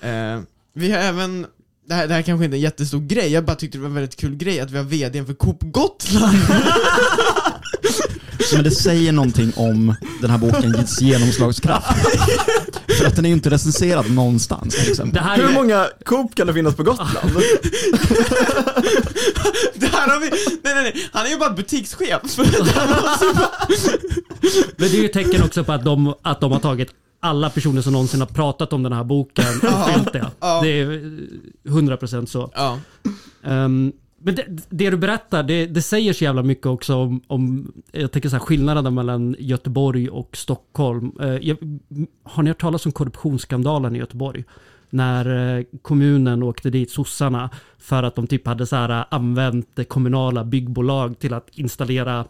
Eh, 0.00 0.40
vi 0.75 0.90
har 0.90 0.98
även, 0.98 1.46
det 1.88 1.94
här, 1.94 2.08
det 2.08 2.14
här 2.14 2.22
kanske 2.22 2.44
inte 2.44 2.54
är 2.54 2.58
en 2.58 2.62
jättestor 2.62 3.00
grej, 3.00 3.32
jag 3.32 3.44
bara 3.44 3.56
tyckte 3.56 3.78
det 3.78 3.82
var 3.82 3.88
en 3.88 3.94
väldigt 3.94 4.16
kul 4.16 4.37
grej 4.37 4.60
att 4.60 4.70
vi 4.70 4.76
har 4.76 4.84
VDn 4.84 5.26
för 5.26 5.34
Coop 5.34 5.58
Gotland. 5.60 6.38
Men 8.54 8.64
det 8.64 8.70
säger 8.70 9.12
någonting 9.12 9.52
om 9.56 9.94
den 10.20 10.30
här 10.30 10.38
bokens 10.38 11.00
genomslagskraft. 11.00 11.88
För 12.99 13.07
att 13.07 13.17
den 13.17 13.25
är 13.25 13.28
ju 13.28 13.35
inte 13.35 13.50
recenserad 13.50 14.11
någonstans 14.11 14.75
till 14.75 14.90
exempel. 14.90 15.23
Här 15.23 15.37
Hur 15.37 15.49
är, 15.49 15.52
många 15.52 15.87
Coop 16.05 16.35
kan 16.35 16.47
det 16.47 16.55
finnas 16.55 16.76
på 16.76 16.83
Gotland? 16.83 17.09
Det 19.75 19.87
här 19.87 20.09
har 20.09 20.21
vi, 20.21 20.31
nej 20.62 20.75
nej 20.75 20.83
nej, 20.83 21.09
han 21.12 21.26
är 21.26 21.31
ju 21.31 21.38
bara 21.38 21.50
butikschef. 21.50 22.23
men 24.76 24.88
det 24.90 24.97
är 24.97 25.00
ju 25.00 25.07
ett 25.07 25.12
tecken 25.12 25.43
också 25.43 25.64
på 25.64 25.73
att 25.73 25.85
de, 25.85 26.14
att 26.23 26.40
de 26.40 26.52
har 26.52 26.61
tagit 26.61 26.88
alla 27.21 27.50
personer 27.50 27.83
som 27.83 27.93
någonsin 27.93 28.21
har 28.21 28.26
pratat 28.26 28.73
om 28.73 28.83
den 28.83 28.93
här 28.93 29.05
boken 29.05 29.45
och 29.62 29.95
fyllt 29.95 30.12
det. 30.12 30.31
Det 30.62 30.69
är 30.69 30.90
eh, 30.90 31.73
100% 31.73 32.26
så. 32.26 32.50
Ja. 32.55 32.78
Men 34.20 34.34
det, 34.34 34.46
det 34.68 34.90
du 34.90 34.96
berättar, 34.96 35.42
det, 35.42 35.66
det 35.66 35.82
säger 35.82 36.12
så 36.12 36.25
jävla 36.25 36.42
mycket 36.42 36.66
också 36.66 36.94
om, 36.94 37.20
om 37.26 37.72
jag 37.92 38.12
tänker 38.12 38.28
så 38.28 38.37
här, 38.37 38.44
skillnaden 38.44 38.94
mellan 38.94 39.37
Göteborg 39.38 40.08
och 40.08 40.37
Stockholm. 40.37 41.12
Eh, 41.20 41.28
jag, 41.28 41.56
har 42.22 42.42
ni 42.42 42.50
hört 42.50 42.60
talas 42.60 42.87
om 42.87 42.92
korruptionsskandalen 42.92 43.96
i 43.96 43.98
Göteborg? 43.98 44.44
När 44.90 45.56
eh, 45.58 45.64
kommunen 45.82 46.42
åkte 46.42 46.70
dit, 46.70 46.90
sossarna, 46.90 47.50
för 47.78 48.02
att 48.02 48.14
de 48.14 48.26
typ 48.26 48.46
hade 48.46 48.66
så 48.66 48.76
här, 48.76 49.04
använt 49.10 49.88
kommunala 49.88 50.44
byggbolag 50.44 51.18
till 51.18 51.34
att 51.34 51.48
installera 51.52 52.25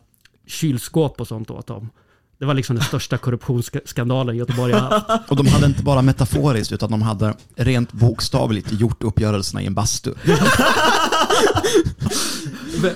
kylskåp 0.46 1.20
och 1.20 1.28
sånt 1.28 1.50
åt 1.50 1.66
dem. 1.66 1.90
Det 2.38 2.44
var 2.44 2.54
liksom 2.54 2.76
den 2.76 2.84
största 2.84 3.18
korruptionsskandalen 3.18 4.36
Göteborg 4.36 4.72
har 4.72 4.80
haft. 4.80 5.30
Och 5.30 5.36
de 5.36 5.46
hade 5.46 5.66
inte 5.66 5.82
bara 5.82 6.02
metaforiskt, 6.02 6.72
utan 6.72 6.90
de 6.90 7.02
hade 7.02 7.34
rent 7.56 7.92
bokstavligt 7.92 8.72
gjort 8.72 9.04
uppgörelserna 9.04 9.62
i 9.62 9.66
en 9.66 9.74
bastu. 9.74 10.14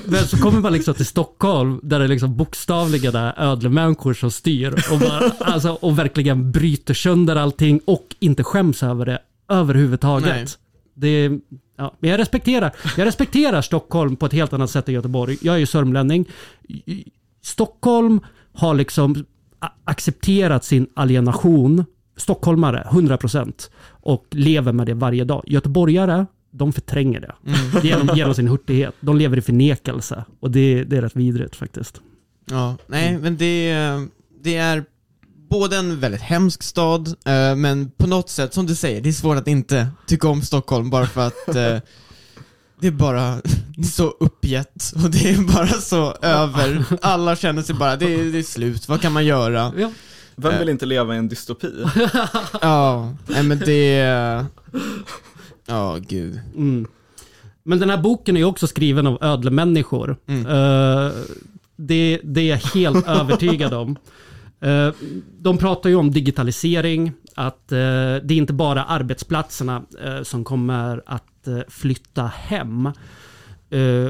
Men- 0.07 0.27
så 0.27 0.37
kommer 0.37 0.61
man 0.61 0.73
liksom 0.73 0.95
till 0.95 1.07
Stockholm 1.07 1.81
där 1.83 1.99
det 2.01 2.09
liksom 2.09 2.37
bokstavligen 2.37 3.15
är 3.15 3.35
ödlemänniskor 3.41 4.15
som 4.15 4.31
styr 4.31 4.75
och, 4.93 4.99
bara, 4.99 5.31
alltså, 5.41 5.71
och 5.81 5.99
verkligen 5.99 6.53
bryter 6.53 6.95
sönder 6.95 7.37
allting 7.37 7.81
och 7.85 8.15
inte 8.19 8.45
skäms 8.45 8.83
över 8.83 9.07
det 9.07 9.19
överhuvudtaget. 9.49 10.27
Nej. 10.35 10.47
Det 10.95 11.31
ja, 11.77 11.95
men 12.01 12.11
jag 12.11 12.19
respekterar, 12.19 12.73
jag 12.97 13.07
respekterar 13.07 13.63
Stockholm 13.63 14.17
på 14.17 14.27
ett 14.27 14.33
helt 14.33 14.53
annat 14.53 14.71
sätt 14.71 14.89
än 14.89 14.95
Göteborg. 14.95 15.39
Jag 15.43 15.55
är 15.55 15.59
ju 15.59 15.67
sörmlänning. 15.67 16.29
Stockholm 17.43 18.21
har 18.53 18.75
liksom 18.75 19.25
accepterat 19.85 20.65
sin 20.65 20.87
alienation. 20.95 21.85
Stockholmare, 22.17 22.87
100% 22.91 23.71
och 23.89 24.27
lever 24.31 24.73
med 24.73 24.87
det 24.87 24.95
varje 24.95 25.25
dag. 25.25 25.45
Göteborgare, 25.47 26.27
de 26.53 26.73
förtränger 26.73 27.21
det. 27.21 27.35
Genom, 27.83 28.17
genom 28.17 28.35
sin 28.35 28.49
hurtighet. 28.49 28.95
De 29.01 29.17
lever 29.17 29.37
i 29.37 29.41
förnekelse. 29.41 30.25
Och 30.41 30.51
det, 30.51 30.85
det 30.85 30.97
är 30.97 31.03
rätt 31.03 31.17
vidrigt 31.17 31.57
faktiskt. 31.57 32.01
Ja, 32.51 32.77
nej 32.87 33.19
men 33.19 33.37
det, 33.37 33.75
det 34.43 34.57
är 34.57 34.85
både 35.51 35.77
en 35.77 36.01
väldigt 36.01 36.21
hemsk 36.21 36.63
stad, 36.63 37.09
eh, 37.09 37.57
men 37.57 37.91
på 37.91 38.07
något 38.07 38.31
sätt, 38.31 38.55
som 38.55 38.67
du 38.67 38.75
säger, 38.75 39.01
det 39.01 39.09
är 39.09 39.13
svårt 39.13 39.37
att 39.37 39.49
inte 39.49 39.89
tycka 40.07 40.29
om 40.29 40.43
Stockholm 40.43 40.91
bara 40.91 41.07
för 41.07 41.27
att 41.27 41.49
eh, 41.49 41.79
det 42.81 42.87
är 42.87 42.91
bara 42.91 43.23
är 43.23 43.83
så 43.93 44.09
uppgett 44.21 44.93
och 45.05 45.11
det 45.11 45.31
är 45.31 45.55
bara 45.55 45.67
så 45.67 46.17
över. 46.23 46.85
Alla 47.03 47.37
känner 47.37 47.63
sig 47.63 47.75
bara, 47.75 47.97
det 47.97 48.15
är, 48.15 48.25
det 48.33 48.39
är 48.39 48.43
slut, 48.43 48.89
vad 48.89 49.01
kan 49.01 49.13
man 49.13 49.25
göra? 49.25 49.73
Ja. 49.79 49.91
Vem 50.37 50.59
vill 50.59 50.69
inte 50.69 50.87
leva 50.87 51.15
i 51.15 51.19
en 51.19 51.29
dystopi? 51.29 51.85
Ja, 52.61 53.15
nej 53.27 53.43
men 53.43 53.59
det... 53.59 54.47
Ja, 55.73 55.99
gud. 56.09 56.41
Mm. 56.57 56.87
Men 57.63 57.79
den 57.79 57.91
här 57.91 58.03
boken 58.03 58.37
är 58.37 58.45
också 58.45 58.67
skriven 58.67 59.07
av 59.07 59.19
ödlemänniskor. 59.21 60.17
Mm. 60.27 60.47
Eh, 60.47 61.13
det, 61.77 62.21
det 62.25 62.41
är 62.41 62.51
jag 62.51 62.57
helt 62.57 63.07
övertygad 63.09 63.75
om. 63.75 63.97
Eh, 64.61 64.89
de 65.39 65.59
pratar 65.59 65.91
ju 65.91 65.97
om 65.97 66.11
digitalisering, 66.11 67.13
att 67.35 67.73
eh, 67.73 67.79
det 68.25 68.31
är 68.31 68.33
inte 68.33 68.53
bara 68.53 68.85
arbetsplatserna 68.85 69.83
som 70.23 70.45
kommer 70.45 71.03
att 71.07 71.49
flytta 71.69 72.27
hem. 72.27 72.91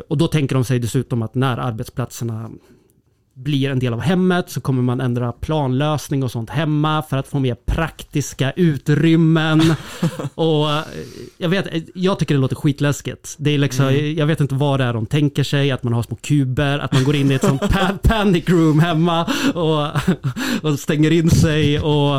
Och 0.09 0.19
då 0.19 0.29
tänker 0.29 0.55
de 0.55 0.65
sig 0.65 0.79
dessutom 0.79 1.23
att 1.23 1.35
när 1.35 1.57
arbetsplatserna 1.57 2.51
blir 3.43 3.71
en 3.71 3.79
del 3.79 3.93
av 3.93 4.01
hemmet 4.01 4.51
så 4.51 4.61
kommer 4.61 4.83
man 4.83 5.01
ändra 5.01 5.33
planlösning 5.33 6.23
och 6.23 6.31
sånt 6.31 6.51
hemma 6.51 7.03
för 7.03 7.17
att 7.17 7.29
få 7.29 7.39
mer 7.39 7.55
praktiska 7.55 8.53
utrymmen. 8.53 9.63
och 10.35 10.71
eh, 10.71 10.83
jag 11.39 11.49
vet, 11.49 11.67
jag 11.95 12.19
tycker 12.19 12.35
det 12.35 12.41
låter 12.41 12.57
skitläskigt. 12.57 13.37
Det 13.39 13.51
är 13.51 13.59
liksom, 13.59 14.15
Jag 14.17 14.27
vet 14.27 14.41
inte 14.41 14.55
vad 14.55 14.81
det 14.81 14.85
är 14.85 14.93
de 14.93 15.07
tänker 15.07 15.45
sig, 15.45 15.71
att 15.71 15.83
man 15.83 15.93
har 15.93 16.03
små 16.03 16.17
kuber, 16.17 16.79
att 16.79 16.93
man 16.93 17.05
går 17.05 17.17
in 17.17 17.31
i 17.31 17.35
ett 17.35 17.45
sånt 17.45 17.61
pa- 17.61 17.99
panic 18.03 18.49
room 18.49 18.81
hemma 18.81 19.25
och, 19.55 19.87
och 20.71 20.79
stänger 20.79 21.11
in 21.11 21.31
sig. 21.31 21.81
Och, 21.81 22.17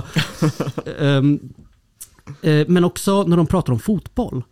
eh, 1.00 1.24
men 2.68 2.84
också 2.84 3.24
när 3.24 3.38
de 3.38 3.48
pratar 3.48 3.74
om 3.74 3.80
fotboll. 3.80 4.44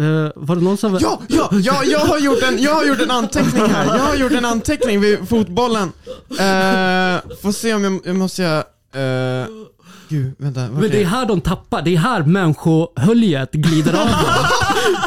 Eh, 0.00 0.30
var 0.34 0.56
det 0.56 0.62
någon 0.62 0.76
som... 0.76 0.98
Ja, 1.00 1.20
ja, 1.28 1.48
ja, 1.52 1.84
jag 1.84 1.98
har 1.98 2.18
gjort 2.18 2.42
en, 2.42 2.62
jag 2.62 2.74
har 2.74 2.84
gjort 2.84 3.00
en 3.00 3.10
anteckning 3.10 3.66
här. 3.66 3.84
Jag 3.84 4.02
har 4.02 4.16
gjort 4.16 4.32
en 4.32 4.44
anteckning 4.44 5.00
vid 5.00 5.28
fotbollen. 5.28 5.92
Uh, 6.30 7.36
får 7.42 7.52
se 7.52 7.74
om 7.74 7.84
jag, 7.84 8.00
jag 8.04 8.16
måste 8.16 8.42
jag... 8.42 8.58
Uh, 8.58 9.48
gud, 10.08 10.34
vänta. 10.38 10.60
Men 10.60 10.90
det 10.90 11.02
är 11.02 11.06
här 11.06 11.26
de 11.26 11.40
tappar, 11.40 11.82
det 11.82 11.94
är 11.94 11.98
här 11.98 12.22
människohöljet 12.22 13.52
glider 13.52 13.92
av 13.92 14.06
dem. 14.06 14.14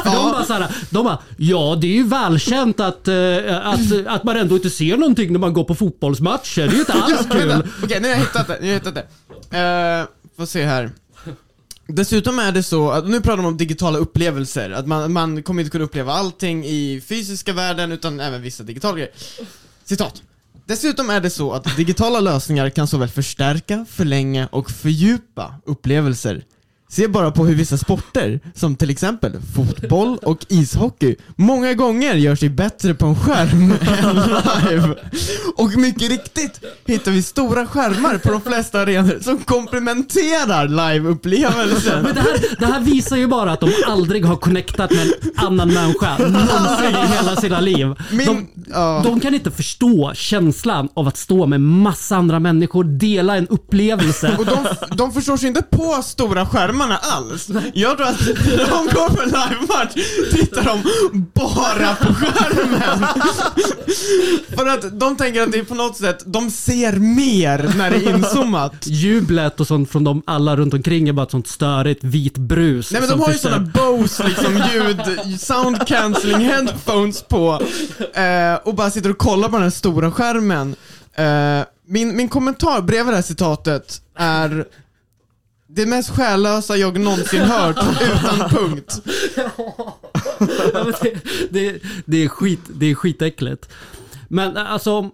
För 0.04 0.10
de 0.10 0.32
bara 0.32 0.44
såhär, 0.44 0.68
de 0.90 1.04
bara, 1.04 1.18
ja 1.36 1.78
det 1.80 1.86
är 1.86 1.96
ju 1.96 2.06
välkänt 2.06 2.80
att, 2.80 3.08
att, 3.48 4.06
att 4.06 4.24
man 4.24 4.36
ändå 4.36 4.54
inte 4.54 4.70
ser 4.70 4.96
någonting 4.96 5.32
när 5.32 5.40
man 5.40 5.52
går 5.52 5.64
på 5.64 5.74
fotbollsmatcher. 5.74 6.62
Det 6.62 6.68
är 6.68 6.72
ju 6.72 6.78
inte 6.78 6.92
alls 6.92 7.26
kul. 7.30 7.68
Okej, 7.82 8.00
nu 8.00 8.08
har 8.08 8.14
jag 8.14 8.20
hittat 8.20 8.46
det. 8.46 8.58
Nu 8.60 8.66
har 8.66 8.72
jag 8.72 8.80
hittat 8.80 8.94
det. 8.94 10.00
Uh, 10.00 10.06
får 10.36 10.46
se 10.46 10.64
här. 10.64 10.90
Dessutom 11.86 12.38
är 12.38 12.52
det 12.52 12.62
så, 12.62 12.90
att, 12.90 13.08
nu 13.08 13.20
pratar 13.20 13.36
man 13.36 13.46
om 13.46 13.56
digitala 13.56 13.98
upplevelser, 13.98 14.70
att 14.70 14.86
man, 14.86 15.12
man 15.12 15.42
kommer 15.42 15.62
inte 15.62 15.70
kunna 15.70 15.84
uppleva 15.84 16.12
allting 16.12 16.64
i 16.64 17.02
fysiska 17.06 17.52
världen 17.52 17.92
utan 17.92 18.20
även 18.20 18.42
vissa 18.42 18.62
digitala 18.62 18.96
grejer. 18.96 19.12
Citat. 19.84 20.22
Dessutom 20.66 21.10
är 21.10 21.20
det 21.20 21.30
så 21.30 21.52
att 21.52 21.76
digitala 21.76 22.20
lösningar 22.20 22.70
kan 22.70 22.86
såväl 22.86 23.08
förstärka, 23.08 23.86
förlänga 23.90 24.46
och 24.46 24.70
fördjupa 24.70 25.54
upplevelser. 25.64 26.44
Se 26.94 27.08
bara 27.08 27.30
på 27.30 27.44
hur 27.46 27.54
vissa 27.54 27.78
sporter, 27.78 28.40
som 28.54 28.76
till 28.76 28.90
exempel 28.90 29.32
fotboll 29.54 30.18
och 30.22 30.46
ishockey, 30.48 31.16
många 31.36 31.74
gånger 31.74 32.14
gör 32.14 32.36
sig 32.36 32.48
bättre 32.48 32.94
på 32.94 33.06
en 33.06 33.16
skärm 33.16 33.72
än 33.80 34.16
live. 34.16 34.94
Och 35.56 35.76
mycket 35.76 36.08
riktigt 36.10 36.60
hittar 36.86 37.12
vi 37.12 37.22
stora 37.22 37.66
skärmar 37.66 38.18
på 38.18 38.32
de 38.32 38.40
flesta 38.40 38.80
arenor 38.80 39.18
som 39.22 39.38
komplementerar 39.38 40.68
liveupplevelsen. 40.68 42.02
Men 42.02 42.14
det 42.14 42.20
här, 42.20 42.56
det 42.58 42.66
här 42.66 42.80
visar 42.80 43.16
ju 43.16 43.26
bara 43.26 43.52
att 43.52 43.60
de 43.60 43.70
aldrig 43.86 44.24
har 44.24 44.36
connectat 44.36 44.90
med 44.90 45.00
en 45.00 45.12
annan 45.36 45.74
människa 45.74 46.18
någonsin 46.18 46.94
i 47.04 47.16
hela 47.16 47.36
sina 47.36 47.60
liv. 47.60 47.94
De, 48.10 48.46
de 49.04 49.20
kan 49.20 49.34
inte 49.34 49.50
förstå 49.50 50.12
känslan 50.14 50.88
av 50.94 51.08
att 51.08 51.16
stå 51.16 51.46
med 51.46 51.60
massa 51.60 52.16
andra 52.16 52.40
människor, 52.40 52.84
dela 52.84 53.36
en 53.36 53.48
upplevelse. 53.48 54.36
Och 54.38 54.46
de, 54.46 54.66
de 54.96 55.12
förstår 55.12 55.36
sig 55.36 55.48
inte 55.48 55.62
på 55.62 56.02
stora 56.02 56.46
skärmarna 56.84 56.98
alls. 56.98 57.48
Jag 57.74 57.96
tror 57.96 58.08
att 58.08 58.20
när 58.46 58.70
de 58.70 58.94
går 58.94 59.08
på 59.08 59.22
livematch 59.24 59.94
tittar 60.32 60.64
de 60.64 60.82
bara 61.34 61.94
på 61.94 62.14
skärmen. 62.14 63.06
För 64.56 64.66
att 64.66 65.00
de 65.00 65.16
tänker 65.16 65.42
att 65.42 65.52
det 65.52 65.58
är 65.58 65.64
på 65.64 65.74
något 65.74 65.96
sätt, 65.96 66.22
de 66.26 66.50
ser 66.50 66.92
mer 66.92 67.72
när 67.76 67.90
det 67.90 67.96
är 67.96 68.14
inzoomat. 68.14 68.86
Jublet 68.86 69.60
och 69.60 69.66
sånt 69.66 69.90
från 69.90 70.04
de 70.04 70.22
alla 70.26 70.56
runt 70.56 70.74
omkring 70.74 71.08
är 71.08 71.12
bara 71.12 71.22
ett 71.22 71.30
sånt 71.30 71.48
störigt 71.48 72.04
vit 72.04 72.38
brus. 72.38 72.92
Nej 72.92 73.00
men 73.00 73.10
de 73.10 73.20
har 73.20 73.32
ju 73.32 73.38
sådana 73.38 73.70
Bose 73.74 74.28
liksom 74.28 74.62
ljud, 74.72 75.40
sound 75.40 75.86
cancelling 75.86 76.40
headphones 76.40 77.22
på 77.22 77.62
eh, 78.14 78.54
och 78.64 78.74
bara 78.74 78.90
sitter 78.90 79.10
och 79.10 79.18
kollar 79.18 79.48
på 79.48 79.56
den 79.56 79.62
här 79.62 79.70
stora 79.70 80.10
skärmen. 80.10 80.76
Eh, 81.14 81.66
min, 81.86 82.16
min 82.16 82.28
kommentar 82.28 82.82
bredvid 82.82 83.12
det 83.12 83.16
här 83.16 83.22
citatet 83.22 84.00
är 84.18 84.64
det 85.74 85.86
mest 85.86 86.10
själlösa 86.10 86.76
jag 86.76 87.00
någonsin 87.00 87.40
hört, 87.40 87.76
utan 88.02 88.50
punkt. 88.50 89.00
Ja, 90.72 90.92
det, 91.02 91.14
det, 91.50 91.82
det, 92.06 92.24
är 92.24 92.28
skit, 92.28 92.60
det 92.68 92.90
är 92.90 92.94
skitäckligt. 92.94 93.68
Men 94.28 94.56
alltså, 94.56 95.10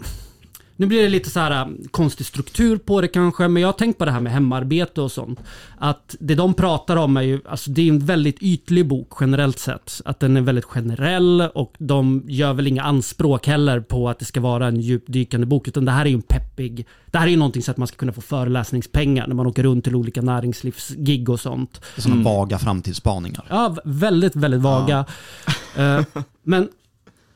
nu 0.81 0.87
blir 0.87 1.03
det 1.03 1.09
lite 1.09 1.31
så 1.31 1.41
här 1.41 1.63
um, 1.63 1.79
konstig 1.91 2.27
struktur 2.27 2.77
på 2.77 3.01
det 3.01 3.09
kanske, 3.09 3.49
men 3.49 3.63
jag 3.63 3.69
har 3.69 3.73
tänkt 3.73 3.99
på 3.99 4.05
det 4.05 4.11
här 4.11 4.21
med 4.21 4.33
hemarbete 4.33 5.01
och 5.01 5.13
sånt. 5.13 5.41
Att 5.79 6.17
det 6.21 6.35
de 6.35 6.55
pratar 6.55 6.97
om 6.97 7.17
är 7.17 7.23
ju, 7.23 7.41
alltså 7.49 7.71
det 7.71 7.83
är 7.83 7.89
en 7.89 7.99
väldigt 7.99 8.43
ytlig 8.43 8.89
bok 8.89 9.13
generellt 9.21 9.59
sett. 9.59 10.01
Att 10.05 10.21
den 10.21 10.37
är 10.37 10.41
väldigt 10.41 10.65
generell 10.65 11.41
och 11.41 11.75
de 11.79 12.23
gör 12.27 12.53
väl 12.53 12.67
inga 12.67 12.83
anspråk 12.83 13.47
heller 13.47 13.81
på 13.81 14.09
att 14.09 14.19
det 14.19 14.25
ska 14.25 14.41
vara 14.41 14.67
en 14.67 14.81
djupdykande 14.81 15.47
bok, 15.47 15.69
utan 15.69 15.85
det 15.85 15.93
här 15.93 16.05
är 16.05 16.09
ju 16.09 16.15
en 16.15 16.23
peppig, 16.23 16.87
det 17.11 17.19
här 17.19 17.27
är 17.27 17.31
ju 17.31 17.37
någonting 17.37 17.63
så 17.63 17.71
att 17.71 17.77
man 17.77 17.89
ska 17.89 17.97
kunna 17.97 18.13
få 18.13 18.21
föreläsningspengar 18.21 19.27
när 19.27 19.35
man 19.35 19.47
åker 19.47 19.63
runt 19.63 19.85
till 19.85 19.97
olika 19.97 20.23
näringslivsgig 20.23 21.29
och 21.29 21.41
sånt. 21.41 21.81
Sådana 21.97 22.23
vaga 22.23 22.59
framtidsspaningar. 22.59 23.45
Ja, 23.49 23.77
väldigt, 23.85 24.37
väldigt 24.37 24.61
vaga. 24.61 25.05
Eh, 25.77 26.05
men 26.43 26.69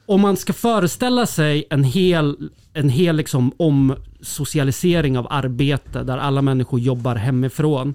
om 0.06 0.20
man 0.20 0.36
ska 0.36 0.52
föreställa 0.52 1.26
sig 1.26 1.66
en 1.70 1.84
hel, 1.84 2.50
en 2.72 2.88
hel 2.88 3.16
liksom 3.16 3.52
omsocialisering 3.56 5.18
av 5.18 5.26
arbete 5.30 6.02
där 6.02 6.18
alla 6.18 6.42
människor 6.42 6.80
jobbar 6.80 7.14
hemifrån 7.16 7.94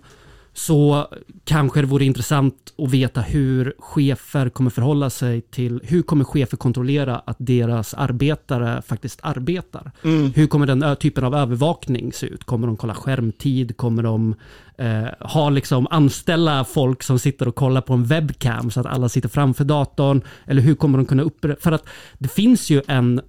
så 0.60 1.08
kanske 1.44 1.82
det 1.82 1.88
vore 1.88 2.06
intressant 2.06 2.74
att 2.78 2.92
veta 2.92 3.22
hur 3.22 3.74
chefer 3.80 4.50
kommer 4.50 4.70
förhålla 4.70 5.10
sig 5.10 5.42
till, 5.42 5.82
hur 5.84 6.02
kommer 6.02 6.24
chefer 6.24 6.58
kontrollera 6.58 7.16
att 7.20 7.38
deras 7.40 7.94
arbetare 7.94 8.82
faktiskt 8.82 9.20
arbetar? 9.24 9.92
Hur 10.36 10.48
kommer 10.48 10.68
den 10.68 10.96
typen 10.96 11.24
av 11.24 11.36
övervakning 11.36 12.14
se 12.14 12.26
ut? 12.28 12.44
Kommer 12.44 12.68
de 12.68 12.78
kolla 12.78 12.96
skärmtid? 12.96 13.78
Kommer 13.78 14.04
de 14.04 14.36
eh, 14.78 15.06
ha 15.20 15.50
liksom 15.50 15.88
anställa 15.92 16.64
folk 16.66 17.04
som 17.04 17.20
sitter 17.20 17.48
och 17.48 17.56
kollar 17.56 17.82
på 17.82 17.94
en 17.94 18.06
webcam 18.06 18.72
så 18.72 18.80
att 18.80 18.86
alla 18.86 19.10
sitter 19.10 19.30
framför 19.30 19.64
datorn? 19.64 20.22
Eller 20.46 20.62
hur 20.62 20.76
kommer 20.76 20.98
de 20.98 21.06
kunna 21.06 21.24
upprätta... 21.24 21.62
För 21.62 21.72
att 21.72 21.86
det 22.18 22.30
finns 22.30 22.70
ju 22.70 22.82
en 22.88 23.22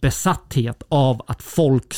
besatthet 0.00 0.82
av 0.88 1.22
att 1.26 1.42
folk 1.42 1.94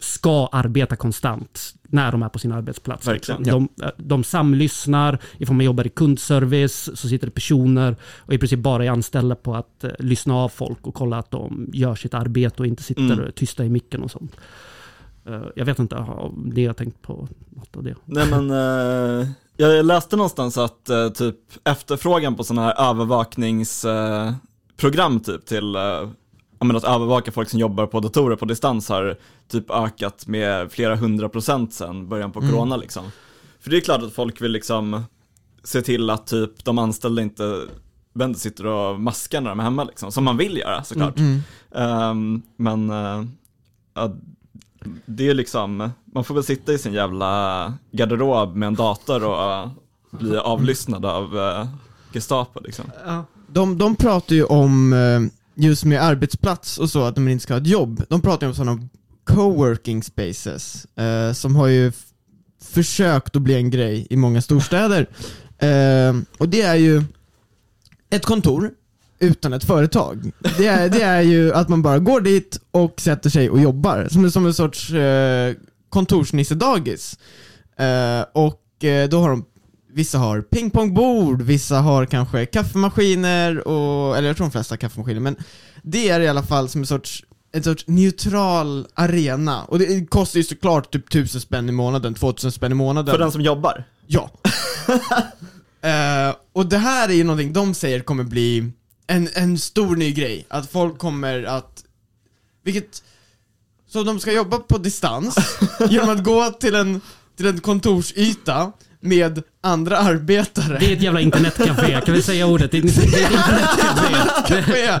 ska 0.00 0.46
arbeta 0.46 0.96
konstant 0.96 1.74
när 1.82 2.12
de 2.12 2.22
är 2.22 2.28
på 2.28 2.38
sin 2.38 2.52
arbetsplats. 2.52 3.08
Verkligen, 3.08 3.42
liksom. 3.42 3.68
de, 3.76 3.90
de 3.96 4.24
samlyssnar, 4.24 5.18
ifall 5.38 5.56
man 5.56 5.66
jobbar 5.66 5.86
i 5.86 5.90
kundservice 5.90 6.90
så 6.94 7.08
sitter 7.08 7.26
det 7.26 7.30
personer 7.30 7.96
och 8.18 8.34
i 8.34 8.38
princip 8.38 8.58
bara 8.58 8.84
är 8.84 8.90
anställda 8.90 9.34
på 9.34 9.54
att 9.54 9.84
eh, 9.84 9.90
lyssna 9.98 10.34
av 10.34 10.48
folk 10.48 10.86
och 10.86 10.94
kolla 10.94 11.18
att 11.18 11.30
de 11.30 11.70
gör 11.72 11.94
sitt 11.94 12.14
arbete 12.14 12.62
och 12.62 12.66
inte 12.66 12.82
sitter 12.82 13.12
Mm. 13.12 13.32
tysta 13.32 13.64
i 13.64 13.68
micken 13.68 14.02
och 14.02 14.10
sånt. 14.10 14.36
Eh, 15.26 15.42
jag 15.56 15.64
vet 15.64 15.78
inte 15.78 15.96
om 15.96 16.50
det 16.54 16.62
jag 16.62 16.76
tänkt 16.76 17.02
på 17.02 17.28
något 17.50 17.76
av 17.76 17.82
det. 17.82 17.94
Nej 18.04 18.26
men, 18.30 18.50
eh, 19.20 19.28
jag 19.56 19.84
läste 19.86 20.16
någonstans 20.16 20.58
att 20.58 20.88
eh, 20.88 21.08
typ 21.08 21.36
efterfrågan 21.64 22.36
på 22.36 22.44
sådana 22.44 22.66
här 22.66 22.90
övervakningsprogram 22.90 24.28
eh, 24.28 24.34
program 24.76 25.20
typ 25.20 25.46
till, 25.46 25.76
eh, 25.76 25.82
ja 25.82 26.08
men 26.64 26.76
att 26.76 26.84
övervaka 26.84 27.32
folk 27.32 27.48
som 27.48 27.60
jobbar 27.60 27.86
på 27.86 28.00
datorer 28.00 28.36
på 28.36 28.44
distans 28.44 28.88
har 28.88 29.16
typ 29.48 29.70
ökat 29.70 30.26
med 30.26 30.72
flera 30.72 30.96
hundra 30.96 31.28
procent 31.28 31.72
sedan 31.72 32.08
början 32.08 32.32
på 32.32 32.40
corona 32.40 32.76
liksom. 32.76 33.04
För 33.60 33.70
det 33.70 33.76
är 33.76 33.80
klart 33.80 34.02
att 34.02 34.12
folk 34.12 34.40
vill 34.40 34.52
liksom 34.52 35.02
se 35.64 35.82
till 35.82 36.10
att 36.10 36.26
typ 36.26 36.64
de 36.64 36.78
anställda 36.78 37.22
inte 37.22 37.66
vänder 38.12 38.38
sitter 38.38 38.66
och 38.66 39.00
maskar 39.00 39.40
när 39.40 39.50
de 39.50 39.60
är 39.60 39.64
hemma 39.64 39.84
liksom, 39.84 40.12
som 40.12 40.24
man 40.24 40.36
vill 40.36 40.56
göra 40.56 40.84
såklart. 40.84 41.18
Mm. 41.18 41.40
Ehm, 41.74 42.42
men 42.56 42.90
eh, 42.90 43.24
ja, 43.94 44.16
det 45.06 45.28
är 45.28 45.34
liksom, 45.34 45.90
man 46.04 46.24
får 46.24 46.34
väl 46.34 46.44
sitta 46.44 46.72
i 46.72 46.78
sin 46.78 46.92
jävla 46.92 47.74
garderob 47.92 48.56
med 48.56 48.66
en 48.66 48.74
dator 48.74 49.24
och 49.24 49.52
eh, 49.52 49.70
bli 50.10 50.36
avlyssnad 50.36 51.06
av 51.06 51.36
uh, 51.36 51.66
Gestapo 52.12 52.60
liksom. 52.60 52.84
De, 53.46 53.78
de 53.78 53.96
pratar 53.96 54.34
ju 54.34 54.44
om, 54.44 54.92
eh, 54.92 55.20
just 55.54 55.84
med 55.84 56.02
arbetsplats 56.02 56.78
och 56.78 56.90
så, 56.90 57.04
att 57.04 57.14
de 57.14 57.28
inte 57.28 57.42
ska 57.42 57.54
ha 57.54 57.60
ett 57.60 57.66
jobb. 57.66 58.02
De 58.08 58.22
pratar 58.22 58.46
ju 58.46 58.48
om 58.48 58.54
sådana 58.54 58.88
coworking 59.24 60.02
spaces, 60.02 60.86
eh, 60.96 61.32
som 61.32 61.56
har 61.56 61.66
ju 61.66 61.92
försökt 62.62 63.36
att 63.36 63.42
bli 63.42 63.54
en 63.54 63.70
grej 63.70 64.06
i 64.10 64.16
många 64.16 64.42
storstäder. 64.42 65.08
Eh, 65.58 66.16
och 66.38 66.48
det 66.48 66.62
är 66.62 66.74
ju 66.74 67.02
ett 68.10 68.24
kontor 68.24 68.70
utan 69.18 69.52
ett 69.52 69.64
företag. 69.64 70.32
Det 70.58 70.66
är, 70.66 70.88
det 70.88 71.02
är 71.02 71.20
ju 71.20 71.52
att 71.54 71.68
man 71.68 71.82
bara 71.82 71.98
går 71.98 72.20
dit 72.20 72.60
och 72.70 73.00
sätter 73.00 73.30
sig 73.30 73.50
och 73.50 73.60
jobbar, 73.60 74.08
som, 74.10 74.30
som 74.30 74.46
en 74.46 74.54
sorts 74.54 74.90
eh, 74.90 75.54
kontorsnissedagis. 75.88 77.18
Eh, 77.76 78.24
och 78.32 78.84
eh, 78.84 79.08
då 79.08 79.20
har 79.20 79.30
de 79.30 79.44
Vissa 79.92 80.18
har 80.18 80.40
pingpongbord, 80.40 81.42
vissa 81.42 81.80
har 81.80 82.06
kanske 82.06 82.46
kaffemaskiner, 82.46 83.68
och, 83.68 84.16
eller 84.16 84.28
jag 84.28 84.36
tror 84.36 84.46
de 84.46 84.50
flesta 84.50 84.72
har 84.72 84.78
kaffemaskiner, 84.78 85.20
men 85.20 85.36
det 85.82 86.08
är 86.08 86.20
i 86.20 86.28
alla 86.28 86.42
fall 86.42 86.68
som 86.68 86.80
en 86.80 86.86
sorts, 86.86 87.24
en 87.52 87.62
sorts 87.62 87.84
neutral 87.86 88.86
arena. 88.94 89.64
Och 89.64 89.78
det 89.78 90.10
kostar 90.10 90.38
ju 90.38 90.44
såklart 90.44 90.92
typ 90.92 91.08
1000 91.08 91.40
spänn 91.40 91.68
i 91.68 91.72
månaden, 91.72 92.14
2000 92.14 92.52
spänn 92.52 92.72
i 92.72 92.74
månaden. 92.74 93.12
För 93.14 93.18
den 93.18 93.32
som 93.32 93.40
jobbar. 93.40 93.84
Ja. 94.06 94.30
Eh, 95.82 96.34
och 96.52 96.66
det 96.66 96.78
här 96.78 97.08
är 97.08 97.12
ju 97.12 97.24
någonting 97.24 97.52
de 97.52 97.74
säger 97.74 98.00
kommer 98.00 98.24
bli 98.24 98.72
en, 99.06 99.28
en 99.34 99.58
stor 99.58 99.96
ny 99.96 100.12
grej. 100.12 100.46
Att 100.48 100.70
folk 100.70 100.98
kommer 100.98 101.42
att, 101.42 101.84
vilket, 102.64 103.02
så 103.88 104.02
de 104.02 104.20
ska 104.20 104.32
jobba 104.32 104.58
på 104.58 104.78
distans 104.78 105.36
genom 105.90 106.10
att 106.10 106.24
gå 106.24 106.50
till 106.50 106.74
en, 106.74 107.00
till 107.36 107.46
en 107.46 107.60
kontorsyta 107.60 108.72
med 109.00 109.42
andra 109.62 109.98
arbetare. 109.98 110.78
Det 110.80 110.86
är 110.92 110.96
ett 110.96 111.02
jävla 111.02 111.20
internetcafé, 111.20 112.00
kan 112.00 112.14
vi 112.14 112.22
säga 112.22 112.46
ordet? 112.46 112.70
Det 112.70 112.78
är, 112.78 112.82
det 112.82 113.22
är 113.22 113.26
ett 113.26 113.32
internetcafé. 113.78 115.00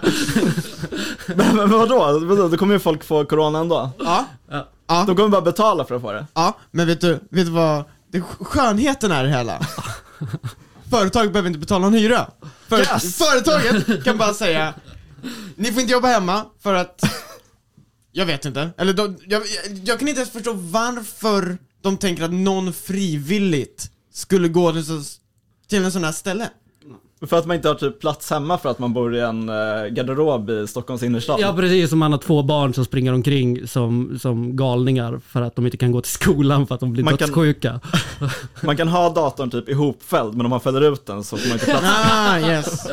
Men, 1.34 1.56
men 1.56 1.70
vadå? 1.70 2.18
vadå? 2.22 2.48
Då 2.48 2.56
kommer 2.56 2.74
ju 2.74 2.78
folk 2.80 3.04
få 3.04 3.24
corona 3.24 3.58
ändå. 3.58 3.90
Ja. 3.98 4.24
Ja. 4.50 4.68
Ja. 4.86 5.04
De 5.06 5.16
kommer 5.16 5.28
bara 5.28 5.42
betala 5.42 5.84
för 5.84 5.94
att 5.94 6.02
få 6.02 6.12
det. 6.12 6.26
Ja, 6.34 6.58
men 6.70 6.86
vet 6.86 7.00
du, 7.00 7.12
vet 7.12 7.46
du 7.46 7.50
vad, 7.50 7.84
det, 8.12 8.20
skönheten 8.20 9.12
är 9.12 9.24
det 9.24 9.30
hela. 9.30 9.60
Företaget 10.90 11.32
behöver 11.32 11.46
inte 11.48 11.58
betala 11.58 11.80
någon 11.84 11.94
hyra. 11.94 12.26
För, 12.68 12.78
Yes! 12.78 13.16
Företaget 13.18 14.04
kan 14.04 14.18
bara 14.18 14.34
säga, 14.34 14.74
ni 15.56 15.72
får 15.72 15.80
inte 15.80 15.92
jobba 15.92 16.08
hemma 16.08 16.44
för 16.62 16.74
att, 16.74 17.04
jag 18.12 18.26
vet 18.26 18.44
inte, 18.44 18.70
eller 18.78 18.92
de, 18.92 19.18
jag, 19.26 19.42
jag, 19.42 19.78
jag 19.84 19.98
kan 19.98 20.08
inte 20.08 20.20
ens 20.20 20.32
förstå 20.32 20.52
varför 20.52 21.58
de 21.82 21.96
tänker 21.96 22.24
att 22.24 22.32
någon 22.32 22.72
frivilligt 22.72 23.90
skulle 24.12 24.48
gå 24.48 24.72
till, 24.72 24.84
så, 24.84 25.00
till 25.68 25.84
en 25.84 25.92
sån 25.92 26.04
här 26.04 26.12
ställe. 26.12 26.48
För 27.26 27.36
att 27.36 27.46
man 27.46 27.56
inte 27.56 27.68
har 27.68 27.74
typ 27.74 28.00
plats 28.00 28.30
hemma 28.30 28.58
för 28.58 28.70
att 28.70 28.78
man 28.78 28.92
bor 28.92 29.16
i 29.16 29.20
en 29.20 29.48
eh, 29.48 29.54
garderob 29.90 30.50
i 30.50 30.66
Stockholms 30.66 31.02
innerstad. 31.02 31.40
Ja 31.40 31.52
precis, 31.56 31.90
som 31.90 31.98
man 31.98 32.12
har 32.12 32.18
två 32.18 32.42
barn 32.42 32.74
som 32.74 32.84
springer 32.84 33.12
omkring 33.12 33.68
som, 33.68 34.18
som 34.22 34.56
galningar 34.56 35.20
för 35.28 35.42
att 35.42 35.56
de 35.56 35.64
inte 35.64 35.76
kan 35.76 35.92
gå 35.92 36.00
till 36.00 36.12
skolan 36.12 36.66
för 36.66 36.74
att 36.74 36.80
de 36.80 36.92
blir 36.92 37.04
Man 37.04 37.16
kan- 37.16 37.28
dödssjuka. 37.28 37.80
Man 38.62 38.76
kan 38.76 38.88
ha 38.88 39.10
datorn 39.10 39.50
typ 39.50 39.68
ihopfälld, 39.68 40.34
men 40.34 40.46
om 40.46 40.50
man 40.50 40.60
fäller 40.60 40.92
ut 40.92 41.06
den 41.06 41.24
så 41.24 41.36
får 41.36 41.48
man 41.48 41.52
inte 41.54 41.64
plats. 41.66 41.86
Ah, 42.10 42.38
yes. 42.38 42.86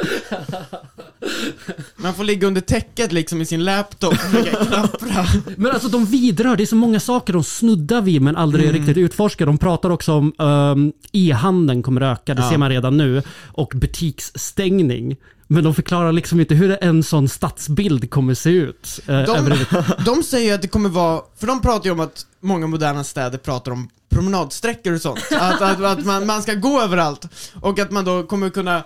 Man 1.95 2.13
får 2.13 2.23
ligga 2.23 2.47
under 2.47 2.61
täcket 2.61 3.11
liksom 3.11 3.41
i 3.41 3.45
sin 3.45 3.63
laptop 3.63 4.13
och 4.13 4.17
försöka 4.31 4.65
knappra. 4.65 5.25
Men 5.57 5.71
alltså 5.71 5.87
de 5.89 6.05
vidrör, 6.05 6.55
det 6.55 6.63
är 6.63 6.65
så 6.65 6.75
många 6.75 6.99
saker 6.99 7.33
de 7.33 7.43
snuddar 7.43 8.01
vid 8.01 8.21
men 8.21 8.35
aldrig 8.35 8.73
riktigt 8.73 8.97
utforskar. 8.97 9.45
De 9.45 9.57
pratar 9.57 9.89
också 9.89 10.13
om 10.13 10.33
um, 10.37 10.93
e-handeln 11.11 11.83
kommer 11.83 12.01
öka, 12.01 12.33
det 12.35 12.41
Ja. 12.41 12.49
ser 12.49 12.57
man 12.57 12.69
redan 12.69 12.97
nu, 12.97 13.23
och 13.53 13.71
butiksstängning. 13.75 15.15
Men 15.49 15.63
de 15.63 15.73
förklarar 15.75 16.11
liksom 16.11 16.39
inte 16.39 16.55
hur 16.55 16.77
en 16.83 17.03
sån 17.03 17.29
stadsbild 17.29 18.09
kommer 18.09 18.33
se 18.33 18.49
ut. 18.49 18.99
eh, 19.07 19.21
De, 19.21 19.55
de 20.05 20.23
säger 20.23 20.55
att 20.55 20.61
det 20.61 20.67
kommer 20.67 20.89
vara, 20.89 21.21
för 21.39 21.47
de 21.47 21.61
pratar 21.61 21.85
ju 21.85 21.91
om 21.91 21.99
att 21.99 22.25
många 22.41 22.67
moderna 22.67 23.03
städer 23.03 23.37
pratar 23.37 23.71
om 23.71 23.89
promenadsträckor 24.09 24.93
och 24.93 25.01
sånt. 25.01 25.19
Att, 25.31 25.61
att, 25.61 25.81
att 25.81 26.05
man, 26.05 26.25
man 26.25 26.41
ska 26.41 26.53
gå 26.53 26.81
överallt. 26.81 27.27
Och 27.61 27.79
att 27.79 27.91
man 27.91 28.05
då 28.05 28.23
kommer 28.23 28.49
kunna 28.49 28.83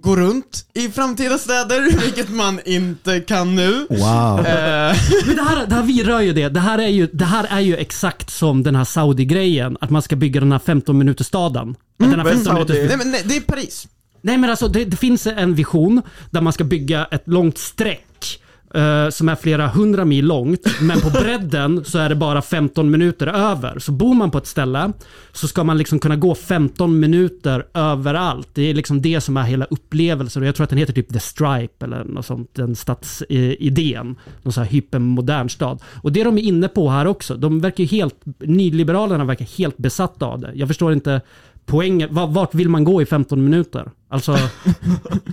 gå 0.00 0.16
runt 0.16 0.66
i 0.74 0.88
framtida 0.88 1.38
städer, 1.38 1.82
vilket 2.04 2.28
man 2.28 2.60
inte 2.64 3.20
kan 3.20 3.54
nu. 3.54 3.86
Wow. 3.90 4.46
Eh, 4.46 4.96
Men 5.26 5.36
det 5.36 5.42
här, 5.42 5.66
det 5.66 5.74
här 5.74 5.82
vidrör 5.82 6.20
ju 6.20 6.32
det. 6.32 6.48
Det 6.48 6.60
här, 6.60 6.78
är 6.78 6.88
ju, 6.88 7.08
det 7.12 7.24
här 7.24 7.46
är 7.50 7.60
ju 7.60 7.76
exakt 7.76 8.30
som 8.30 8.62
den 8.62 8.74
här 8.74 8.84
Saudi-grejen, 8.84 9.76
att 9.80 9.90
man 9.90 10.02
ska 10.02 10.16
bygga 10.16 10.40
den 10.40 10.52
här 10.52 10.58
15 10.58 10.98
minuters 10.98 11.26
staden. 11.26 11.76
den 11.98 12.10
här 12.10 12.16
vad 12.16 12.26
är 12.26 12.36
15 12.36 12.54
minuters 12.54 12.76
nej 12.76 12.96
men 12.96 13.10
nej, 13.10 13.22
det 13.24 13.36
är 13.36 13.40
Paris. 13.40 13.88
Nej 14.20 14.38
men 14.38 14.50
alltså 14.50 14.68
det, 14.68 14.84
det 14.84 14.96
finns 14.96 15.26
en 15.26 15.54
vision 15.54 16.02
där 16.30 16.40
man 16.40 16.52
ska 16.52 16.64
bygga 16.64 17.04
ett 17.04 17.28
långt 17.28 17.58
streck 17.58 18.40
eh, 18.74 19.08
som 19.10 19.28
är 19.28 19.34
flera 19.36 19.68
hundra 19.68 20.04
mil 20.04 20.26
långt, 20.26 20.60
men 20.80 21.00
på 21.00 21.10
bredden 21.10 21.84
så 21.84 21.98
är 21.98 22.08
det 22.08 22.14
bara 22.14 22.42
15 22.42 22.90
minuter 22.90 23.26
över. 23.26 23.78
Så 23.78 23.92
bor 23.92 24.14
man 24.14 24.30
på 24.30 24.38
ett 24.38 24.46
ställe 24.46 24.92
så 25.32 25.48
ska 25.48 25.64
man 25.64 25.78
liksom 25.78 25.98
kunna 25.98 26.16
gå 26.16 26.34
15 26.34 27.00
minuter 27.00 27.66
överallt. 27.74 28.48
Det 28.54 28.62
är 28.62 28.74
liksom 28.74 29.02
det 29.02 29.20
som 29.20 29.36
är 29.36 29.42
hela 29.42 29.64
upplevelsen 29.64 30.42
jag 30.42 30.54
tror 30.54 30.64
att 30.64 30.70
den 30.70 30.78
heter 30.78 30.92
typ 30.92 31.12
The 31.12 31.20
Stripe 31.20 31.84
eller 31.84 32.04
något 32.04 32.26
sånt, 32.26 32.50
den 32.54 32.76
stadsidén. 32.76 34.16
Någon 34.42 34.52
sån 34.52 34.64
här 34.64 34.70
hypermodern 34.70 35.48
stad. 35.48 35.82
Och 36.02 36.12
det 36.12 36.24
de 36.24 36.38
är 36.38 36.42
inne 36.42 36.68
på 36.68 36.90
här 36.90 37.06
också, 37.06 37.36
de 37.36 37.60
verkar 37.60 37.84
helt, 37.84 38.14
nyliberalerna 38.38 39.24
verkar 39.24 39.44
helt 39.44 39.76
besatta 39.76 40.26
av 40.26 40.40
det. 40.40 40.52
Jag 40.54 40.68
förstår 40.68 40.92
inte 40.92 41.20
poängen, 41.66 42.14
Va- 42.14 42.26
vart 42.26 42.54
vill 42.54 42.68
man 42.68 42.84
gå 42.84 43.02
i 43.02 43.06
15 43.06 43.44
minuter? 43.44 43.90
Alltså... 44.08 44.36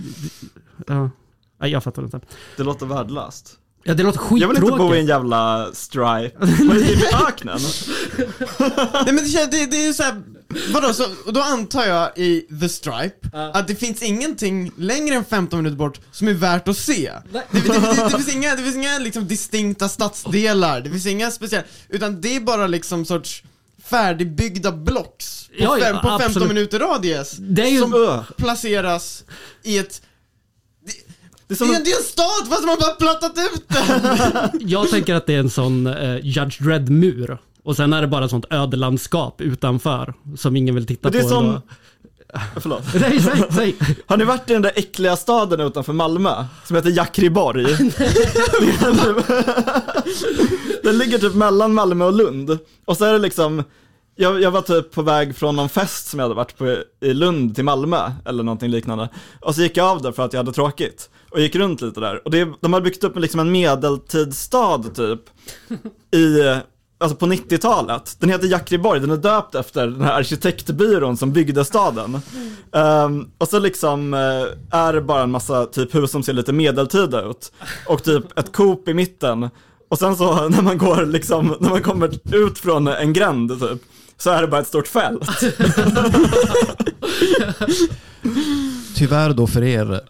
ja. 0.86 1.10
Nej, 1.60 1.70
jag 1.70 1.84
fattar 1.84 2.02
inte. 2.02 2.20
Det 2.56 2.62
låter 2.62 2.86
värdelöst. 2.86 3.56
Ja, 3.82 3.94
det 3.94 4.02
låter 4.02 4.20
Jag 4.38 4.48
vill 4.48 4.56
inte 4.56 4.60
bo 4.60 4.66
i 4.68 4.72
en 4.72 4.78
skittråkigt. 4.78 5.08
jävla 5.08 5.68
stripe. 5.72 6.32
Vad 6.40 6.76
är 6.76 6.80
det 6.80 6.90
i 6.92 7.06
öknen? 7.28 7.58
Nej 8.94 9.04
men 9.06 9.16
det, 9.16 9.28
känns- 9.30 9.50
det, 9.50 9.66
det 9.66 9.76
är 9.76 9.86
ju 9.86 9.94
såhär, 9.94 10.22
vadå, 10.72 10.92
så, 10.92 11.04
och 11.26 11.32
då 11.32 11.40
antar 11.42 11.84
jag 11.84 12.18
i 12.18 12.40
The 12.60 12.68
Stripe 12.68 13.30
att 13.54 13.68
det 13.68 13.74
finns 13.74 14.02
ingenting 14.02 14.72
längre 14.76 15.14
än 15.14 15.24
15 15.24 15.58
minuter 15.58 15.76
bort 15.76 16.00
som 16.12 16.28
är 16.28 16.32
värt 16.34 16.68
att 16.68 16.76
se. 16.76 17.12
Det, 17.32 17.42
det, 17.50 17.60
det, 17.60 17.72
det, 17.72 18.04
det 18.04 18.10
finns 18.10 18.34
inga, 18.34 18.56
det 18.56 18.62
finns 18.62 18.76
inga 18.76 18.98
liksom 18.98 19.26
distinkta 19.28 19.88
stadsdelar, 19.88 20.80
det 20.80 20.90
finns 20.90 21.06
inga 21.06 21.30
speciella, 21.30 21.64
utan 21.88 22.20
det 22.20 22.36
är 22.36 22.40
bara 22.40 22.66
liksom 22.66 23.04
sorts 23.04 23.42
färdigbyggda 23.84 24.72
blocks 24.72 25.48
på, 25.48 25.54
Ja, 25.58 25.78
ja, 25.78 25.84
fem, 25.84 25.96
på 25.96 26.08
15 26.08 26.26
absolut. 26.26 26.48
minuter 26.48 26.78
radius 26.78 27.32
Det 27.38 27.62
är 27.62 27.66
ju- 27.70 27.80
som 27.80 27.94
Öh. 27.94 28.20
placeras 28.36 29.24
i 29.62 29.78
ett 29.78 30.02
är 31.50 31.54
det 31.54 31.56
som 31.56 31.70
är, 31.70 31.74
en, 31.74 31.84
det 31.84 31.90
är 31.90 31.96
en 31.96 32.02
stad 32.02 32.48
fast 32.48 32.64
man 32.66 32.76
bara 32.80 32.94
plattat 32.94 33.32
ut 33.54 33.64
den! 33.68 34.60
Jag 34.68 34.90
tänker 34.90 35.14
att 35.14 35.26
det 35.26 35.34
är 35.34 35.38
en 35.40 35.50
sån 35.50 35.86
eh, 35.86 36.16
Judge 36.22 36.62
Dredd-mur. 36.62 37.38
Och 37.62 37.76
sen 37.76 37.92
är 37.92 38.00
det 38.00 38.08
bara 38.08 38.28
sånt 38.28 38.44
ödelandskap 38.50 39.40
utanför 39.40 40.14
som 40.36 40.56
ingen 40.56 40.74
vill 40.74 40.86
titta 40.86 41.00
men 41.08 41.12
det 41.12 41.18
är 41.18 41.22
på. 41.22 41.28
som, 41.28 41.46
ändå. 41.46 41.62
förlåt. 42.60 42.82
Nej, 42.94 43.20
säg, 43.20 43.42
säg. 43.50 43.76
Har 44.06 44.16
ni 44.16 44.24
varit 44.24 44.50
i 44.50 44.52
den 44.52 44.62
där 44.62 44.72
äckliga 44.76 45.16
staden 45.16 45.60
utanför 45.60 45.92
Malmö? 45.92 46.44
Som 46.66 46.76
heter 46.76 46.90
Jakriborg? 46.90 47.64
den 50.82 50.98
ligger 50.98 51.18
typ 51.18 51.34
mellan 51.34 51.74
Malmö 51.74 52.04
och 52.04 52.12
Lund. 52.12 52.58
Och 52.84 52.96
så 52.96 53.04
är 53.04 53.12
det 53.12 53.18
liksom, 53.18 53.64
jag, 54.16 54.42
jag 54.42 54.50
var 54.50 54.62
typ 54.62 54.90
på 54.90 55.02
väg 55.02 55.36
från 55.36 55.56
någon 55.56 55.68
fest 55.68 56.06
som 56.06 56.18
jag 56.18 56.24
hade 56.24 56.34
varit 56.34 56.58
på 56.58 56.76
i 57.00 57.14
Lund 57.14 57.54
till 57.54 57.64
Malmö, 57.64 58.12
eller 58.24 58.42
någonting 58.42 58.70
liknande. 58.70 59.08
Och 59.40 59.54
så 59.54 59.62
gick 59.62 59.76
jag 59.76 59.86
av 59.86 60.02
där 60.02 60.12
för 60.12 60.24
att 60.24 60.32
jag 60.32 60.40
hade 60.40 60.52
tråkigt. 60.52 61.10
Och 61.30 61.40
gick 61.40 61.54
runt 61.54 61.80
lite 61.80 62.00
där. 62.00 62.20
Och 62.24 62.30
det, 62.30 62.48
de 62.60 62.72
har 62.72 62.80
byggt 62.80 63.04
upp 63.04 63.18
liksom 63.18 63.40
en 63.40 63.52
medeltidsstad 63.52 64.82
typ. 64.94 65.20
I, 66.10 66.40
alltså 66.98 67.16
på 67.16 67.26
90-talet. 67.26 68.16
Den 68.18 68.30
heter 68.30 68.46
Jakriborg, 68.46 69.00
den 69.00 69.10
är 69.10 69.16
döpt 69.16 69.54
efter 69.54 69.86
den 69.86 70.00
här 70.00 70.12
arkitektbyrån 70.12 71.16
som 71.16 71.32
byggde 71.32 71.64
staden. 71.64 72.20
Ehm, 72.72 73.30
och 73.38 73.48
så 73.48 73.58
liksom 73.58 74.14
eh, 74.14 74.78
är 74.78 74.92
det 74.92 75.00
bara 75.00 75.22
en 75.22 75.30
massa 75.30 75.66
typ 75.66 75.94
hus 75.94 76.10
som 76.10 76.22
ser 76.22 76.32
lite 76.32 76.52
medeltida 76.52 77.22
ut. 77.22 77.52
Och 77.86 78.02
typ 78.02 78.38
ett 78.38 78.52
Coop 78.52 78.88
i 78.88 78.94
mitten. 78.94 79.50
Och 79.88 79.98
sen 79.98 80.16
så 80.16 80.48
när 80.48 80.62
man 80.62 80.78
går 80.78 81.06
liksom, 81.06 81.56
när 81.60 81.70
man 81.70 81.82
kommer 81.82 82.10
ut 82.34 82.58
från 82.58 82.88
en 82.88 83.12
gränd 83.12 83.60
typ, 83.60 83.82
så 84.16 84.30
är 84.30 84.42
det 84.42 84.48
bara 84.48 84.60
ett 84.60 84.66
stort 84.66 84.88
fält. 84.88 85.28
Tyvärr 88.96 89.32
då 89.32 89.46
för 89.46 89.62
er, 89.62 90.00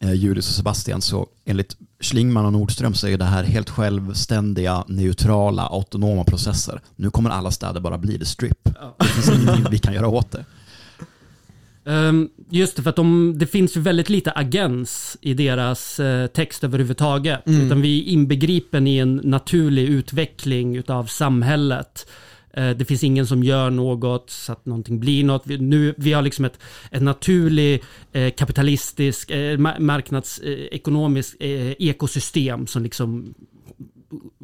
Julius 0.00 0.48
och 0.48 0.54
Sebastian, 0.54 1.02
så 1.02 1.26
enligt 1.44 1.76
Schlingman 2.00 2.46
och 2.46 2.52
Nordström 2.52 2.94
så 2.94 3.08
är 3.08 3.18
det 3.18 3.24
här 3.24 3.44
helt 3.44 3.70
självständiga, 3.70 4.84
neutrala, 4.88 5.62
autonoma 5.62 6.24
processer. 6.24 6.80
Nu 6.96 7.10
kommer 7.10 7.30
alla 7.30 7.50
städer 7.50 7.80
bara 7.80 7.98
bli 7.98 8.16
det 8.16 8.24
strip. 8.24 8.68
Det 8.98 9.04
finns 9.04 9.28
ingenting 9.28 9.66
vi 9.70 9.78
kan 9.78 9.94
göra 9.94 10.08
åt 10.08 10.30
det. 10.30 10.44
Ehm, 11.84 12.28
just 12.50 12.76
det, 12.76 12.82
för 12.82 12.90
att 12.90 12.96
de, 12.96 13.34
det 13.38 13.46
finns 13.46 13.76
ju 13.76 13.80
väldigt 13.80 14.08
lite 14.08 14.32
agens 14.32 15.16
i 15.20 15.34
deras 15.34 16.00
eh, 16.00 16.26
text 16.26 16.64
överhuvudtaget. 16.64 17.42
Utan 17.44 17.80
vi 17.80 18.00
är 18.00 18.12
inbegripen 18.12 18.86
i 18.86 18.98
en 18.98 19.16
naturlig 19.24 19.88
utveckling 19.88 20.76
utav 20.76 21.04
samhället. 21.04 22.06
Eh, 22.54 22.70
det 22.70 22.84
finns 22.84 23.04
ingen 23.04 23.26
som 23.26 23.44
gör 23.44 23.70
något 23.70 24.30
så 24.30 24.52
att 24.52 24.66
någonting 24.66 25.00
blir 25.00 25.24
något. 25.24 25.42
Vi, 25.44 25.58
nu, 25.58 25.94
vi 25.98 26.12
har 26.12 26.22
liksom 26.22 26.44
ett, 26.44 26.58
ett 26.90 27.02
naturligt 27.02 27.84
eh, 28.12 28.30
kapitalistisk, 28.30 29.30
eh, 29.30 29.36
ma- 29.58 29.80
marknadsekonomiskt 29.80 31.36
eh, 31.40 31.70
ekosystem 31.78 32.66
som 32.66 32.82
liksom 32.82 33.34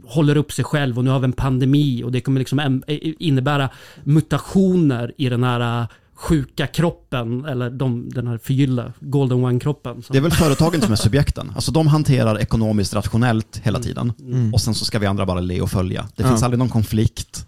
håller 0.05 0.37
upp 0.37 0.53
sig 0.53 0.65
själv 0.65 0.99
och 0.99 1.05
nu 1.05 1.11
har 1.11 1.19
vi 1.19 1.25
en 1.25 1.33
pandemi 1.33 2.03
och 2.05 2.13
det 2.13 2.21
kommer 2.21 2.39
liksom 2.41 2.61
em- 2.61 3.15
innebära 3.19 3.69
mutationer 4.05 5.13
i 5.17 5.29
den 5.29 5.45
här 5.45 5.87
sjuka 6.15 6.67
kroppen 6.67 7.45
eller 7.45 7.71
de, 7.71 8.09
den 8.09 8.27
här 8.27 8.39
förgyllda 8.39 8.93
Golden 9.01 9.45
One-kroppen. 9.45 10.03
Det 10.11 10.19
är 10.19 10.23
väl 10.23 10.31
företagen 10.33 10.81
som 10.81 10.93
är 10.93 10.97
subjekten. 10.97 11.53
Alltså 11.55 11.73
de 11.73 11.87
hanterar 11.87 12.39
ekonomiskt 12.41 12.95
rationellt 12.95 13.61
hela 13.65 13.79
tiden. 13.79 14.13
Och 14.53 14.61
sen 14.61 14.75
så 14.75 14.85
ska 14.85 14.99
vi 14.99 15.07
andra 15.07 15.27
bara 15.27 15.41
le 15.41 15.61
och 15.61 15.71
följa. 15.71 16.09
Det 16.17 16.23
Ja. 16.23 16.29
finns 16.29 16.43
aldrig 16.43 16.59
någon 16.59 16.69
konflikt. 16.69 17.47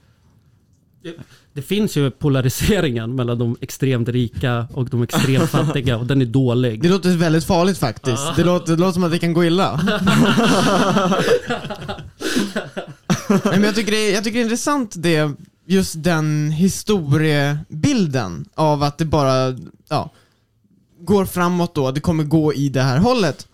Det 1.52 1.62
finns 1.62 1.96
ju 1.96 2.10
polariseringen 2.10 3.14
mellan 3.14 3.38
de 3.38 3.56
extremt 3.60 4.08
rika 4.08 4.66
och 4.72 4.88
de 4.88 5.02
extremt 5.02 5.50
fattiga 5.50 5.96
och 5.96 6.06
den 6.06 6.20
är 6.20 6.26
dålig. 6.26 6.82
Det 6.82 6.88
låter 6.88 7.16
väldigt 7.16 7.44
farligt 7.44 7.78
faktiskt. 7.78 8.36
Det 8.36 8.44
låter, 8.44 8.72
det 8.72 8.80
låter 8.80 8.92
som 8.92 9.04
att 9.04 9.10
det 9.10 9.18
kan 9.18 9.32
gå 9.32 9.44
illa. 9.44 9.80
Nej, 13.28 13.40
men 13.44 13.62
jag, 13.62 13.74
tycker 13.74 13.92
det 13.92 14.10
är, 14.10 14.14
jag 14.14 14.24
tycker 14.24 14.38
det 14.38 14.42
är 14.42 14.44
intressant 14.44 14.94
det, 14.96 15.30
just 15.66 16.02
den 16.02 16.50
historiebilden 16.50 18.48
av 18.54 18.82
att 18.82 18.98
det 18.98 19.04
bara, 19.04 19.56
ja, 19.88 20.10
går 21.00 21.24
framåt 21.24 21.74
då, 21.74 21.90
det 21.90 22.00
kommer 22.00 22.24
gå 22.24 22.54
i 22.54 22.68
det 22.68 22.82
här 22.82 22.98
hållet. 22.98 23.46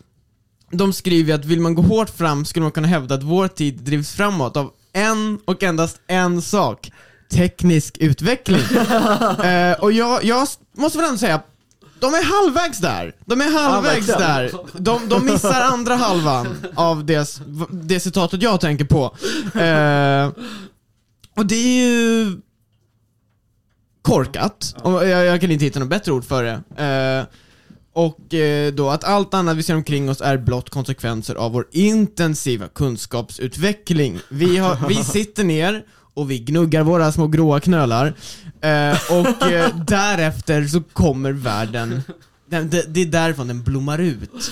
De 0.70 0.92
skriver 0.92 1.34
att 1.34 1.44
vill 1.44 1.60
man 1.60 1.74
gå 1.74 1.82
hårt 1.82 2.10
fram 2.10 2.44
skulle 2.44 2.62
man 2.62 2.72
kunna 2.72 2.88
hävda 2.88 3.14
att 3.14 3.22
vår 3.22 3.48
tid 3.48 3.74
drivs 3.74 4.12
framåt 4.12 4.56
av 4.56 4.70
en 4.92 5.38
och 5.44 5.62
endast 5.62 6.00
en 6.06 6.42
sak. 6.42 6.90
Teknisk 7.34 7.96
utveckling. 7.98 8.60
eh, 9.44 9.72
och 9.72 9.92
jag, 9.92 10.24
jag 10.24 10.48
måste 10.76 10.98
väl 10.98 11.06
ändå 11.06 11.18
säga, 11.18 11.42
de 12.00 12.14
är 12.14 12.24
halvvägs 12.24 12.78
där. 12.78 13.14
De 13.24 13.40
är 13.40 13.50
halvvägs 13.52 14.08
verkligen. 14.08 14.20
där. 14.20 14.52
De, 14.72 15.08
de 15.08 15.26
missar 15.26 15.60
andra 15.60 15.94
halvan 15.94 16.56
av 16.74 17.04
det, 17.04 17.40
det 17.70 18.00
citatet 18.00 18.42
jag 18.42 18.60
tänker 18.60 18.84
på. 18.84 19.04
Eh, 19.60 20.32
och 21.36 21.46
det 21.46 21.54
är 21.54 21.86
ju 21.86 22.36
korkat. 24.02 24.74
Och 24.82 25.08
jag, 25.08 25.24
jag 25.24 25.40
kan 25.40 25.50
inte 25.50 25.64
hitta 25.64 25.80
något 25.80 25.88
bättre 25.88 26.12
ord 26.12 26.24
för 26.24 26.44
det. 26.44 26.82
Eh, 26.84 27.26
och 27.92 28.34
eh, 28.34 28.72
då 28.72 28.90
att 28.90 29.04
allt 29.04 29.34
annat 29.34 29.56
vi 29.56 29.62
ser 29.62 29.74
omkring 29.74 30.10
oss 30.10 30.20
är 30.20 30.36
blott 30.36 30.70
konsekvenser 30.70 31.34
av 31.34 31.52
vår 31.52 31.66
intensiva 31.72 32.68
kunskapsutveckling. 32.68 34.18
Vi, 34.28 34.56
har, 34.56 34.88
vi 34.88 34.94
sitter 34.94 35.44
ner 35.44 35.84
och 36.14 36.30
vi 36.30 36.38
gnuggar 36.38 36.82
våra 36.82 37.12
små 37.12 37.26
gråa 37.26 37.60
knölar. 37.60 38.06
Eh, 38.60 38.98
och 39.10 39.42
eh, 39.50 39.76
därefter 39.86 40.64
så 40.64 40.82
kommer 40.82 41.32
världen 41.32 42.02
Den, 42.46 42.70
det, 42.70 42.84
det 42.94 43.00
är 43.02 43.06
därifrån 43.06 43.48
den 43.48 43.62
blommar 43.62 43.98
ut. 43.98 44.50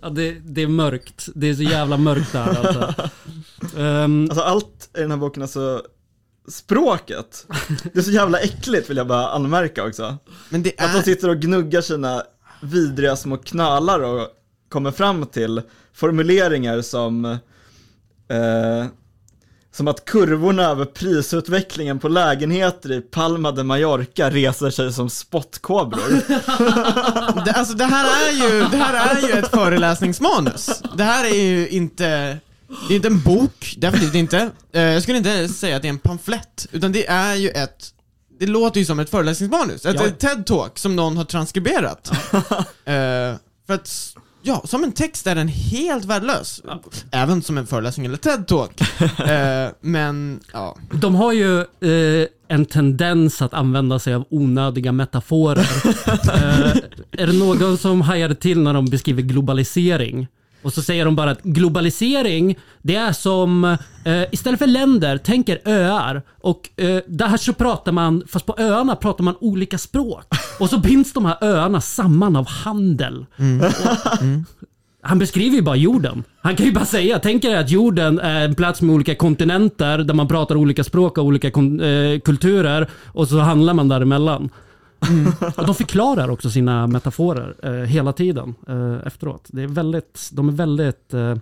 Ja, 0.00 0.08
det, 0.10 0.32
det 0.32 0.62
är 0.62 0.66
mörkt. 0.68 1.28
Det 1.34 1.46
är 1.46 1.54
så 1.54 1.62
jävla 1.62 1.96
mörkt 1.96 2.32
där 2.32 2.66
alltså. 2.66 3.08
Ehm, 3.78 4.24
Alltså 4.30 4.40
allt 4.44 4.88
i 4.98 5.00
den 5.00 5.10
här 5.10 5.18
boken, 5.18 5.42
alltså 5.42 5.82
språket, 6.48 7.46
det 7.92 7.98
är 7.98 8.02
så 8.02 8.10
jävla 8.10 8.38
äckligt 8.38 8.90
vill 8.90 8.96
jag 8.96 9.06
bara 9.06 9.28
anmärka 9.28 9.84
också. 9.84 10.16
Men 10.50 10.62
det 10.62 10.80
Att 10.80 10.92
de 10.92 10.98
är... 10.98 11.02
sitter 11.02 11.28
och 11.28 11.36
gnuggar 11.36 11.80
sina 11.80 12.22
vidriga 12.62 13.16
små 13.16 13.36
knölar 13.36 14.00
och 14.00 14.28
kommer 14.68 14.90
fram 14.90 15.26
till 15.26 15.62
formuleringar 15.92 16.82
som 16.82 17.24
eh, 17.24 18.86
som 19.76 19.88
att 19.88 20.04
kurvorna 20.04 20.62
över 20.62 20.84
prisutvecklingen 20.84 21.98
på 21.98 22.08
lägenheter 22.08 22.92
i 22.92 23.00
Palma 23.00 23.52
de 23.52 23.64
Mallorca 23.64 24.30
reser 24.30 24.70
sig 24.70 24.92
som 24.92 25.10
spottkobror. 25.10 26.10
Det, 27.44 27.52
alltså 27.52 27.74
det 27.74 27.84
här 27.84 28.28
är 28.28 28.32
ju, 28.32 28.60
det 28.70 28.76
här 28.76 29.16
är 29.16 29.28
ju 29.28 29.32
ett 29.32 29.50
föreläsningsmanus. 29.50 30.82
Det 30.96 31.04
här 31.04 31.24
är 31.24 31.34
ju 31.34 31.68
inte, 31.68 32.04
det 32.88 32.94
är 32.94 32.96
inte 32.96 33.08
en 33.08 33.20
bok, 33.20 33.74
definitivt 33.78 34.14
inte. 34.14 34.50
Eh, 34.72 34.82
Jag 34.82 35.02
skulle 35.02 35.18
inte 35.18 35.48
säga 35.48 35.76
att 35.76 35.82
det 35.82 35.88
är 35.88 35.90
en 35.90 35.98
pamflett, 35.98 36.66
utan 36.72 36.92
det 36.92 37.06
är 37.06 37.34
ju 37.34 37.48
ett 37.48 37.92
det 38.40 38.46
låter 38.46 38.80
ju 38.80 38.86
som 38.86 38.98
ett 39.00 39.10
föreläsningsmanus, 39.10 39.86
ett, 39.86 39.96
Ja. 40.00 40.28
TED-talk 40.28 40.78
som 40.78 40.96
någon 40.96 41.16
har 41.16 41.24
transkriberat. 41.24 42.10
Eh, 42.84 43.34
för 43.66 43.74
att, 43.74 44.14
ja, 44.46 44.62
som 44.64 44.84
en 44.84 44.92
text 44.92 45.26
är 45.26 45.34
den 45.34 45.48
helt 45.48 46.04
värdelös. 46.04 46.62
Även 47.10 47.42
som 47.42 47.58
en 47.58 47.66
föreläsning 47.66 48.06
eller 48.06 48.16
TED-talk. 48.16 48.82
Eh, 49.26 49.72
men, 49.80 50.40
ja. 50.52 50.76
de 50.92 51.14
har 51.14 51.32
ju 51.32 51.60
eh, 51.60 52.28
en 52.48 52.66
tendens 52.66 53.42
att 53.42 53.54
använda 53.54 53.98
sig 53.98 54.14
av 54.14 54.24
onödiga 54.30 54.92
metaforer. 54.92 55.58
eh, 56.34 56.76
är 57.12 57.26
det 57.26 57.32
någon 57.32 57.78
som 57.78 58.00
hajade 58.00 58.34
till 58.34 58.60
när 58.60 58.74
de 58.74 58.86
beskriver 58.86 59.22
globalisering? 59.22 60.26
Och 60.66 60.72
så 60.72 60.82
säger 60.82 61.04
de 61.04 61.16
bara 61.16 61.30
att 61.30 61.42
globalisering, 61.42 62.56
det 62.82 62.96
är 62.96 63.12
som, 63.12 63.64
eh, 64.04 64.22
istället 64.32 64.58
för 64.58 64.66
länder, 64.66 65.18
tänker 65.18 65.60
öar. 65.64 66.22
Och 66.40 66.70
eh, 66.76 67.00
där 67.06 67.36
så 67.36 67.52
pratar 67.52 67.92
man, 67.92 68.22
fast 68.28 68.46
på 68.46 68.54
öarna 68.58 68.96
pratar 68.96 69.24
man 69.24 69.34
olika 69.40 69.78
språk. 69.78 70.24
Och 70.60 70.70
så 70.70 70.78
binds 70.78 71.12
de 71.12 71.24
här 71.24 71.36
öarna 71.40 71.80
samman 71.80 72.36
av 72.36 72.48
handel. 72.48 73.26
Han 75.02 75.18
beskriver 75.18 75.56
ju 75.56 75.62
bara 75.62 75.76
jorden. 75.76 76.24
Han 76.40 76.56
kan 76.56 76.66
ju 76.66 76.72
bara 76.72 76.84
säga, 76.84 77.18
tänk 77.18 77.44
er 77.44 77.56
att 77.56 77.70
jorden 77.70 78.18
är 78.18 78.44
en 78.44 78.54
plats 78.54 78.82
med 78.82 78.94
olika 78.94 79.14
kontinenter 79.14 79.98
där 79.98 80.14
man 80.14 80.28
pratar 80.28 80.56
olika 80.56 80.84
språk 80.84 81.18
och 81.18 81.24
olika 81.24 81.48
eh, 81.48 82.20
kulturer 82.24 82.90
och 83.06 83.28
så 83.28 83.38
handlar 83.38 83.74
man 83.74 83.88
däremellan. 83.88 84.50
Och 85.56 85.66
de 85.66 85.74
förklarar 85.74 86.30
också 86.30 86.50
sina 86.50 86.86
metaforer 86.86 87.54
eh, 87.62 87.72
hela 87.72 88.12
tiden 88.12 88.54
eh, 88.68 89.06
efteråt. 89.06 89.44
Det 89.48 89.62
är 89.62 89.66
väldigt, 89.66 90.30
de 90.32 90.48
är 90.48 90.52
väldigt 90.52 91.14
eh, 91.14 91.30
eh, 91.30 91.36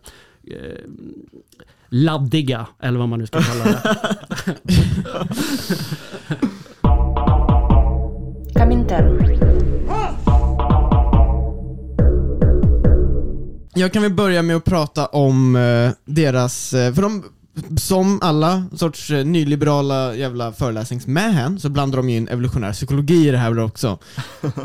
laddiga, 1.88 2.66
eller 2.80 2.98
vad 2.98 3.08
man 3.08 3.18
nu 3.18 3.26
ska 3.26 3.40
kalla 3.40 3.64
det. 3.64 3.96
Jag 13.76 13.92
kan 13.92 14.02
väl 14.02 14.14
börja 14.14 14.42
med 14.42 14.56
att 14.56 14.64
prata 14.64 15.06
om 15.06 15.56
eh, 15.56 15.90
deras, 16.04 16.74
eh, 16.74 16.94
för 16.94 17.02
de, 17.02 17.24
som 17.76 18.18
alla 18.22 18.64
sorts 18.76 19.10
eh, 19.10 19.24
nyliberala 19.24 20.14
jävla 20.14 20.52
föreläsningsmähän 20.52 21.60
så 21.60 21.68
blandar 21.68 21.96
de 21.96 22.10
ju 22.10 22.16
in 22.16 22.28
evolutionär 22.28 22.72
psykologi 22.72 23.28
i 23.28 23.30
det 23.30 23.38
här 23.38 23.58
också. 23.58 23.88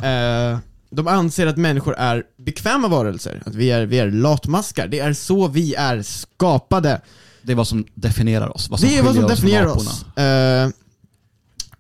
eh, 0.04 0.58
de 0.92 1.08
anser 1.08 1.48
att 1.48 1.58
människor 1.58 1.96
är 1.96 2.24
bekväma 2.38 2.88
varelser, 2.88 3.44
att 3.46 3.56
vi 3.56 3.72
är, 3.72 3.86
vi 3.86 4.00
är 4.00 4.12
latmaskar. 4.12 4.88
Det 4.88 5.00
är 5.00 5.14
så 5.14 5.48
vi 5.48 5.76
är 5.76 6.02
skapade. 6.02 7.02
Det 7.42 7.52
är 7.52 7.56
vad 7.56 7.68
som 7.68 7.86
definierar 7.94 8.56
oss. 8.56 8.70
Vad 8.70 8.80
som 8.80 8.90
Det 8.90 8.98
är 8.98 9.04
vad 9.04 9.16
som 9.16 9.28
definierar 9.28 9.68
oss. 9.68 10.06
Eh, 10.18 10.70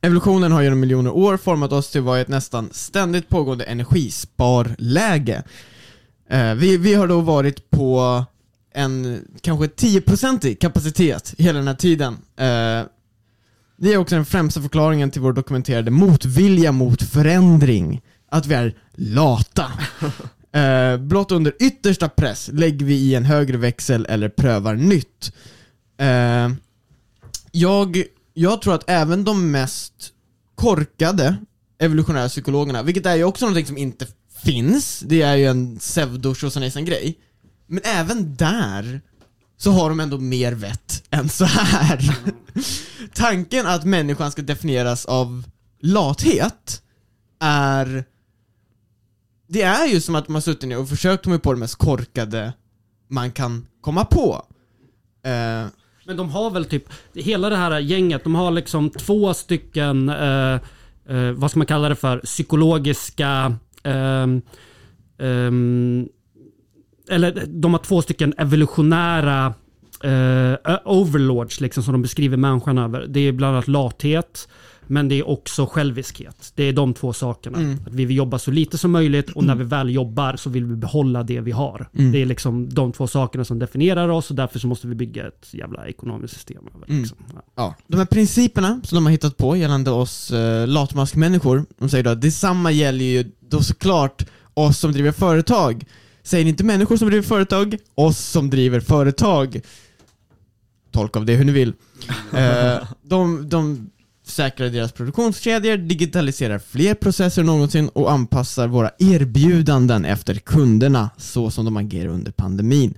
evolutionen 0.02 0.52
har 0.52 0.62
genom 0.62 0.80
miljoner 0.80 1.12
år 1.12 1.38
format 1.38 1.72
oss 1.72 1.92
till 1.92 2.02
att 2.02 2.06
vara 2.06 2.20
i 2.20 2.22
ett 2.22 2.28
nästan 2.28 2.70
ständigt 2.72 3.30
pågående 3.30 3.64
energisparläge. 3.64 5.44
Eh, 6.30 6.54
vi, 6.54 6.78
vi 6.78 6.94
har 6.94 7.08
då 7.08 7.22
varit 7.22 7.70
på 7.70 8.26
en 8.80 9.26
kanske 9.42 9.66
10-procentig 9.66 10.60
kapacitet 10.60 11.34
hela 11.38 11.60
den 11.60 11.68
här 11.68 11.76
tiden. 11.76 12.14
Eh, 12.14 12.84
det 13.78 13.94
är 13.94 13.98
också 13.98 14.16
den 14.16 14.26
främsta 14.26 14.62
förklaringen 14.62 15.12
till 15.12 15.22
vår 15.22 15.34
dokumenterade 15.34 15.92
motvilja 15.92 16.72
mot 16.72 17.04
förändring. 17.04 18.02
Att 18.30 18.46
vi 18.46 18.54
är 18.54 18.78
lata. 18.94 19.72
Eh, 20.52 20.98
blott 20.98 21.32
under 21.32 21.54
yttersta 21.60 22.10
press 22.10 22.50
lägger 22.54 22.86
vi 22.86 22.94
i 22.94 23.16
en 23.16 23.26
högre 23.26 23.58
växel 23.58 24.06
eller 24.10 24.30
prövar 24.30 24.76
nytt. 24.76 25.34
Eh, 25.98 26.50
jag, 27.52 28.04
jag 28.34 28.62
tror 28.62 28.74
att 28.74 28.90
även 28.90 29.24
de 29.24 29.52
mest 29.52 29.94
korkade 30.56 31.36
evolutionära 31.80 32.28
psykologerna, 32.28 32.84
vilket 32.84 33.06
är 33.06 33.16
ju 33.16 33.24
också 33.24 33.46
någonting 33.46 33.66
som 33.66 33.78
inte 33.78 34.08
finns, 34.44 35.00
det 35.00 35.22
är 35.22 35.36
ju 35.36 35.46
en 35.46 35.80
pseudo 35.80 36.34
grej 36.76 37.18
men 37.70 37.84
även 37.84 38.36
där 38.36 39.02
så 39.58 39.72
har 39.72 39.90
de 39.90 40.00
ändå 40.00 40.18
mer 40.18 40.52
vett 40.52 41.04
än 41.10 41.30
så 41.30 41.46
här. 41.46 42.18
Tanken 43.14 43.68
att 43.68 43.86
människan 43.86 44.32
ska 44.32 44.42
definieras 44.42 45.06
av 45.06 45.44
lathet 45.80 46.82
är 47.40 48.06
det 49.48 49.62
är 49.62 49.88
ju 49.88 50.02
som 50.02 50.16
att 50.16 50.28
man 50.28 50.34
har 50.34 50.42
suttit 50.42 50.70
ner 50.70 50.80
och 50.80 50.90
försökt 50.90 51.24
komma 51.24 51.40
på 51.40 51.54
det 51.54 51.60
mest 51.60 51.76
korkade 51.76 52.54
man 53.08 53.32
kan 53.32 53.68
komma 53.82 54.06
på. 54.06 54.46
Eh, 55.24 55.68
Men 56.06 56.18
de 56.18 56.30
har 56.30 56.52
väl 56.52 56.66
typ, 56.66 56.84
hela 57.14 57.50
det 57.50 57.58
här 57.58 57.80
gänget, 57.80 58.24
de 58.24 58.36
har 58.36 58.52
liksom 58.52 58.90
två 58.90 59.34
stycken, 59.34 60.10
eh, 60.10 60.54
eh, 61.10 61.32
vad 61.36 61.52
ska 61.52 61.60
man 61.60 61.68
kalla 61.68 61.90
det 61.90 61.96
för, 61.96 62.20
psykologiska, 62.20 63.58
ehm, 63.84 64.42
ehm 65.20 66.10
eller 67.10 67.46
de 67.48 67.74
har 67.74 67.80
två 67.80 68.02
stycken 68.02 68.34
evolutionära 68.38 69.54
eh, 70.04 70.78
overlords 70.86 71.62
liksom 71.62 71.84
som 71.84 71.92
de 71.92 72.02
beskriver 72.02 72.38
människan 72.38 72.78
över. 72.78 73.06
Det 73.08 73.20
är 73.20 73.32
bland 73.32 73.54
annat 73.54 73.68
lathet, 73.68 74.48
men 74.92 75.08
det 75.08 75.16
är 75.16 75.30
också 75.30 75.66
själviskhet. 75.66 76.52
Det 76.56 76.64
är 76.64 76.74
de 76.74 76.94
två 76.94 77.14
sakerna. 77.14 77.78
Att 77.88 77.94
vi 77.94 78.06
vill 78.06 78.18
jobba 78.18 78.40
så 78.40 78.52
lite 78.52 78.78
som 78.78 78.92
möjligt 78.92 79.30
och 79.30 79.44
när 79.44 79.56
vi 79.56 79.64
väl 79.64 79.90
jobbar 79.90 80.36
så 80.36 80.50
vill 80.50 80.66
vi 80.66 80.76
behålla 80.76 81.24
det 81.24 81.42
vi 81.42 81.52
har. 81.52 81.90
Det 81.92 82.22
är 82.22 82.26
liksom 82.26 82.70
de 82.74 82.92
två 82.92 83.08
sakerna 83.08 83.46
som 83.46 83.60
definierar 83.60 84.10
oss 84.10 84.30
och 84.30 84.36
därför 84.36 84.60
så 84.60 84.68
måste 84.68 84.88
vi 84.88 84.96
bygga 84.96 85.28
ett 85.28 85.48
jävla 85.52 85.88
ekonomiskt 85.88 86.34
system. 86.34 86.64
Det, 86.88 86.94
liksom. 86.94 87.18
ja. 87.36 87.42
Ja, 87.56 87.76
de 87.88 87.98
här 87.98 88.06
principerna 88.06 88.82
som 88.84 88.96
de 88.96 89.06
har 89.06 89.12
hittat 89.12 89.38
på 89.38 89.56
gällande 89.56 89.92
oss 89.92 90.32
eh, 90.32 90.68
latmaskmänniskor, 90.68 91.66
de 91.80 91.90
säger 91.90 92.04
då 92.04 92.10
att 92.10 92.22
detsamma 92.22 92.72
gäller 92.72 93.06
ju 93.06 93.32
då 93.40 93.62
såklart 93.62 94.26
oss 94.54 94.80
som 94.80 94.92
driver 94.92 95.12
företag. 95.12 95.86
Säger 96.24 96.46
inte 96.46 96.64
människor 96.64 96.98
som 96.98 97.10
driver 97.10 97.28
företag, 97.28 97.78
oss 97.96 98.20
som 98.20 98.50
driver 98.50 98.80
företag. 98.80 99.62
Tolka 100.92 101.20
av 101.20 101.26
det 101.26 101.34
hur 101.34 101.46
ni 101.46 101.52
vill. 101.52 101.74
Eh, 102.34 102.84
de, 103.02 103.50
de 103.50 103.90
säkrar 104.24 104.70
deras 104.70 104.92
produktionskedjor, 104.92 105.78
digitaliserar 105.78 106.60
fler 106.60 106.94
processer 106.94 107.42
än 107.42 107.46
någonsin 107.46 107.90
och 107.90 108.12
anpassar 108.12 108.68
våra 108.68 108.92
erbjudanden 109.00 110.06
efter 110.06 110.36
kunderna 110.36 111.10
så 111.18 111.52
som 111.52 111.66
de 111.66 111.78
agerar 111.78 112.10
under 112.10 112.32
pandemin. 112.32 112.98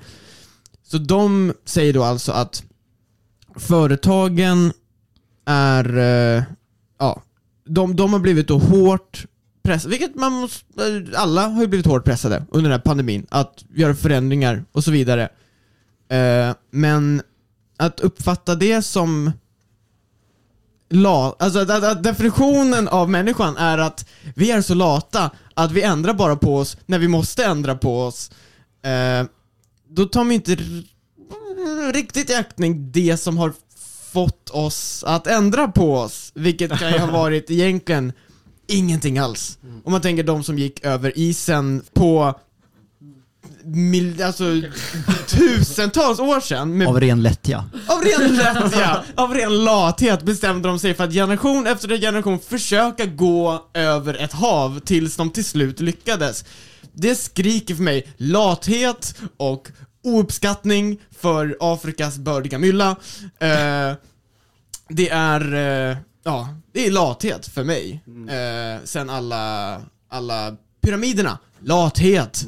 Så 0.84 0.98
de 0.98 1.54
säger 1.66 1.94
då 1.94 2.04
alltså 2.04 2.32
att 2.32 2.64
företagen 3.56 4.74
är, 5.46 5.98
eh, 5.98 6.44
ja, 7.00 7.22
de, 7.66 7.96
de 7.96 8.14
har 8.14 8.20
blivit 8.20 8.48
då 8.48 8.58
hårt 8.58 9.26
pressade, 9.64 9.90
vilket 9.90 10.16
man 10.16 10.32
måste, 10.32 10.66
eh, 10.88 11.22
alla 11.22 11.48
har 11.48 11.62
ju 11.62 11.68
blivit 11.68 11.86
hårt 11.86 12.06
pressade 12.06 12.46
under 12.50 12.70
den 12.70 12.80
här 12.80 12.86
pandemin, 12.86 13.28
att 13.30 13.66
göra 13.74 13.96
förändringar 13.96 14.66
och 14.72 14.84
så 14.84 14.92
vidare. 14.92 15.30
Eh, 16.10 16.56
men 16.72 17.22
att 17.78 18.00
uppfatta 18.00 18.56
det 18.56 18.82
som 18.82 19.32
la, 20.90 21.36
alltså 21.40 21.60
att, 21.60 21.70
att, 21.70 21.84
att 21.84 22.04
definitionen 22.04 22.88
av 22.88 23.10
människan 23.10 23.58
är 23.58 23.78
att 23.78 24.10
vi 24.36 24.52
är 24.52 24.62
så 24.62 24.74
lata 24.74 25.32
att 25.54 25.72
vi 25.72 25.82
ändrar 25.82 26.14
bara 26.14 26.36
på 26.36 26.58
oss 26.58 26.78
när 26.86 27.00
vi 27.00 27.08
måste 27.08 27.46
ändra 27.46 27.76
på 27.76 28.02
oss. 28.02 28.32
Eh, 28.84 29.26
då 29.90 30.06
tar 30.06 30.24
man 30.24 30.32
inte 30.32 30.58
riktigt 31.94 32.30
i 32.30 32.36
aktning 32.36 32.92
det 32.92 33.18
som 33.18 33.38
har 33.38 33.54
fått 34.12 34.50
oss 34.50 35.04
att 35.08 35.28
ändra 35.28 35.68
på 35.68 35.96
oss, 35.96 36.32
vilket 36.36 36.80
kan 36.80 36.92
ju 36.92 37.00
ha 37.00 37.12
varit 37.12 37.52
egentligen 37.52 38.14
ingenting 38.72 39.18
alls. 39.18 39.58
Om 39.84 39.92
man 39.92 40.02
tänker 40.02 40.24
de 40.24 40.44
som 40.44 40.58
gick 40.60 40.86
över 40.86 41.18
isen 41.18 41.84
på 41.94 42.40
mil, 43.64 44.22
alltså, 44.24 44.62
tusentals 45.28 46.20
år 46.20 46.40
sedan 46.40 46.78
med 46.78 46.88
Av 46.88 47.00
ren 47.00 47.24
lättja. 47.24 47.66
Av 47.88 48.02
ren 48.02 48.36
lättja, 48.36 49.04
av 49.16 49.34
ren 49.34 49.64
lathet 49.64 50.24
bestämde 50.24 50.68
de 50.68 50.80
sig 50.80 50.94
för 50.94 51.04
att 51.04 51.14
generation 51.14 51.68
efter 51.68 51.98
generation 51.98 52.40
försöka 52.40 53.06
gå 53.06 53.70
över 53.74 54.14
ett 54.14 54.34
hav 54.34 54.80
tills 54.80 55.16
de 55.16 55.30
till 55.30 55.46
slut 55.46 55.80
lyckades. 55.80 56.46
Det 56.94 57.16
skriker 57.16 57.76
för 57.76 57.84
mig 57.84 58.08
lathet 58.18 59.16
och 59.38 59.68
ouppskattning 60.04 61.00
för 61.20 61.58
Afrikas 61.60 62.18
bördiga 62.18 62.58
mylla. 62.60 62.90
Eh, 63.40 63.94
det 64.90 65.10
är, 65.10 65.54
eh, 65.92 65.98
ja, 66.24 66.50
det 66.72 66.88
är 66.88 66.92
lathet 66.92 67.48
för 67.48 67.64
mig. 67.64 68.02
Eh, 68.30 68.84
sen 68.84 69.10
alla, 69.10 69.78
alla 70.10 70.56
pyramiderna, 70.82 71.38
lathet. 71.60 72.48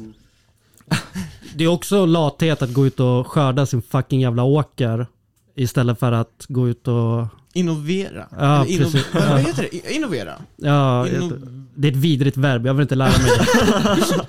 Det 1.56 1.64
är 1.64 1.68
också 1.68 2.06
lathet 2.06 2.62
att 2.62 2.72
gå 2.72 2.86
ut 2.86 3.00
och 3.00 3.26
skörda 3.26 3.66
sin 3.66 3.82
fucking 3.82 4.20
jävla 4.20 4.42
åker 4.42 5.06
istället 5.54 5.98
för 5.98 6.12
att 6.12 6.44
gå 6.48 6.68
ut 6.68 6.88
och... 6.88 7.26
Innovera. 7.52 8.26
Ja, 8.30 8.64
inno- 8.68 9.04
vad, 9.30 9.40
heter 9.40 9.68
det? 9.72 9.92
Innovera? 9.94 10.34
Ja, 10.56 11.06
Inno- 11.06 11.66
det 11.74 11.88
är 11.88 11.92
ett 11.92 11.98
vidrigt 11.98 12.36
verb. 12.36 12.66
Jag 12.66 12.74
vill 12.74 12.82
inte 12.82 12.94
lära 12.94 13.18
mig 13.22 13.30
det. 13.38 14.26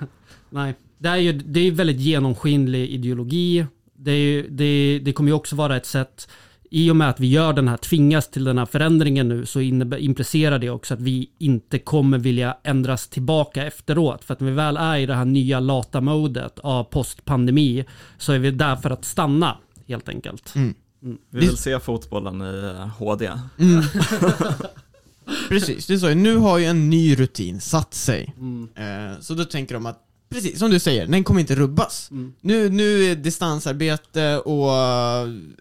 Nej, 0.50 0.74
det 0.98 1.08
är 1.08 1.16
ju 1.16 1.32
det 1.32 1.60
är 1.60 1.70
väldigt 1.70 2.00
genomskinlig 2.00 2.88
ideologi. 2.88 3.66
Det, 3.96 4.10
är, 4.10 4.16
ju- 4.16 4.48
det, 4.50 5.00
det 5.04 5.12
kommer 5.12 5.30
ju 5.30 5.34
också 5.34 5.56
vara 5.56 5.76
ett 5.76 5.86
sätt 5.86 6.28
i 6.74 6.90
och 6.90 6.96
med 6.96 7.08
att 7.08 7.20
vi 7.20 7.26
gör 7.26 7.52
den 7.52 7.68
här, 7.68 7.76
tvingas 7.76 8.28
till 8.28 8.44
den 8.44 8.58
här 8.58 8.66
förändringen 8.66 9.28
nu 9.28 9.46
så 9.46 9.60
innebär, 9.60 9.98
implicerar 9.98 10.58
det 10.58 10.70
också 10.70 10.94
att 10.94 11.00
vi 11.00 11.30
inte 11.38 11.78
kommer 11.78 12.18
vilja 12.18 12.56
ändras 12.62 13.08
tillbaka 13.08 13.66
efteråt. 13.66 14.24
För 14.24 14.34
att 14.34 14.40
när 14.40 14.46
vi 14.46 14.54
väl 14.54 14.76
är 14.76 14.96
i 14.96 15.06
det 15.06 15.14
här 15.14 15.24
nya 15.24 15.60
lata 15.60 16.00
modet 16.00 16.58
av 16.58 16.84
postpandemi 16.84 17.84
så 18.18 18.32
är 18.32 18.38
vi 18.38 18.50
där 18.50 18.76
för 18.76 18.90
att 18.90 19.04
stanna 19.04 19.56
helt 19.88 20.08
enkelt. 20.08 20.54
Vi 20.54 21.16
vill 21.30 21.56
se 21.56 21.80
fotbollen 21.80 22.42
i 22.42 22.74
eh, 22.78 22.88
HD. 22.88 23.30
Precis, 25.48 25.86
det 25.86 25.94
är 25.94 25.98
så. 25.98 26.14
Nu 26.14 26.36
har 26.36 26.58
ju 26.58 26.64
en 26.64 26.90
ny 26.90 27.14
rutin 27.14 27.60
satt 27.60 27.94
sig. 27.94 28.34
Mm. 28.38 28.68
Eh, 28.74 29.20
så 29.20 29.34
då 29.34 29.44
tänker 29.44 29.74
de 29.74 29.86
att, 29.86 29.98
precis 30.28 30.58
som 30.58 30.70
du 30.70 30.78
säger, 30.78 31.06
den 31.06 31.24
kommer 31.24 31.40
inte 31.40 31.54
rubbas. 31.54 32.10
Mm. 32.10 32.32
Nu, 32.40 32.68
nu 32.68 33.04
är 33.04 33.16
distansarbete 33.16 34.38
och 34.38 34.70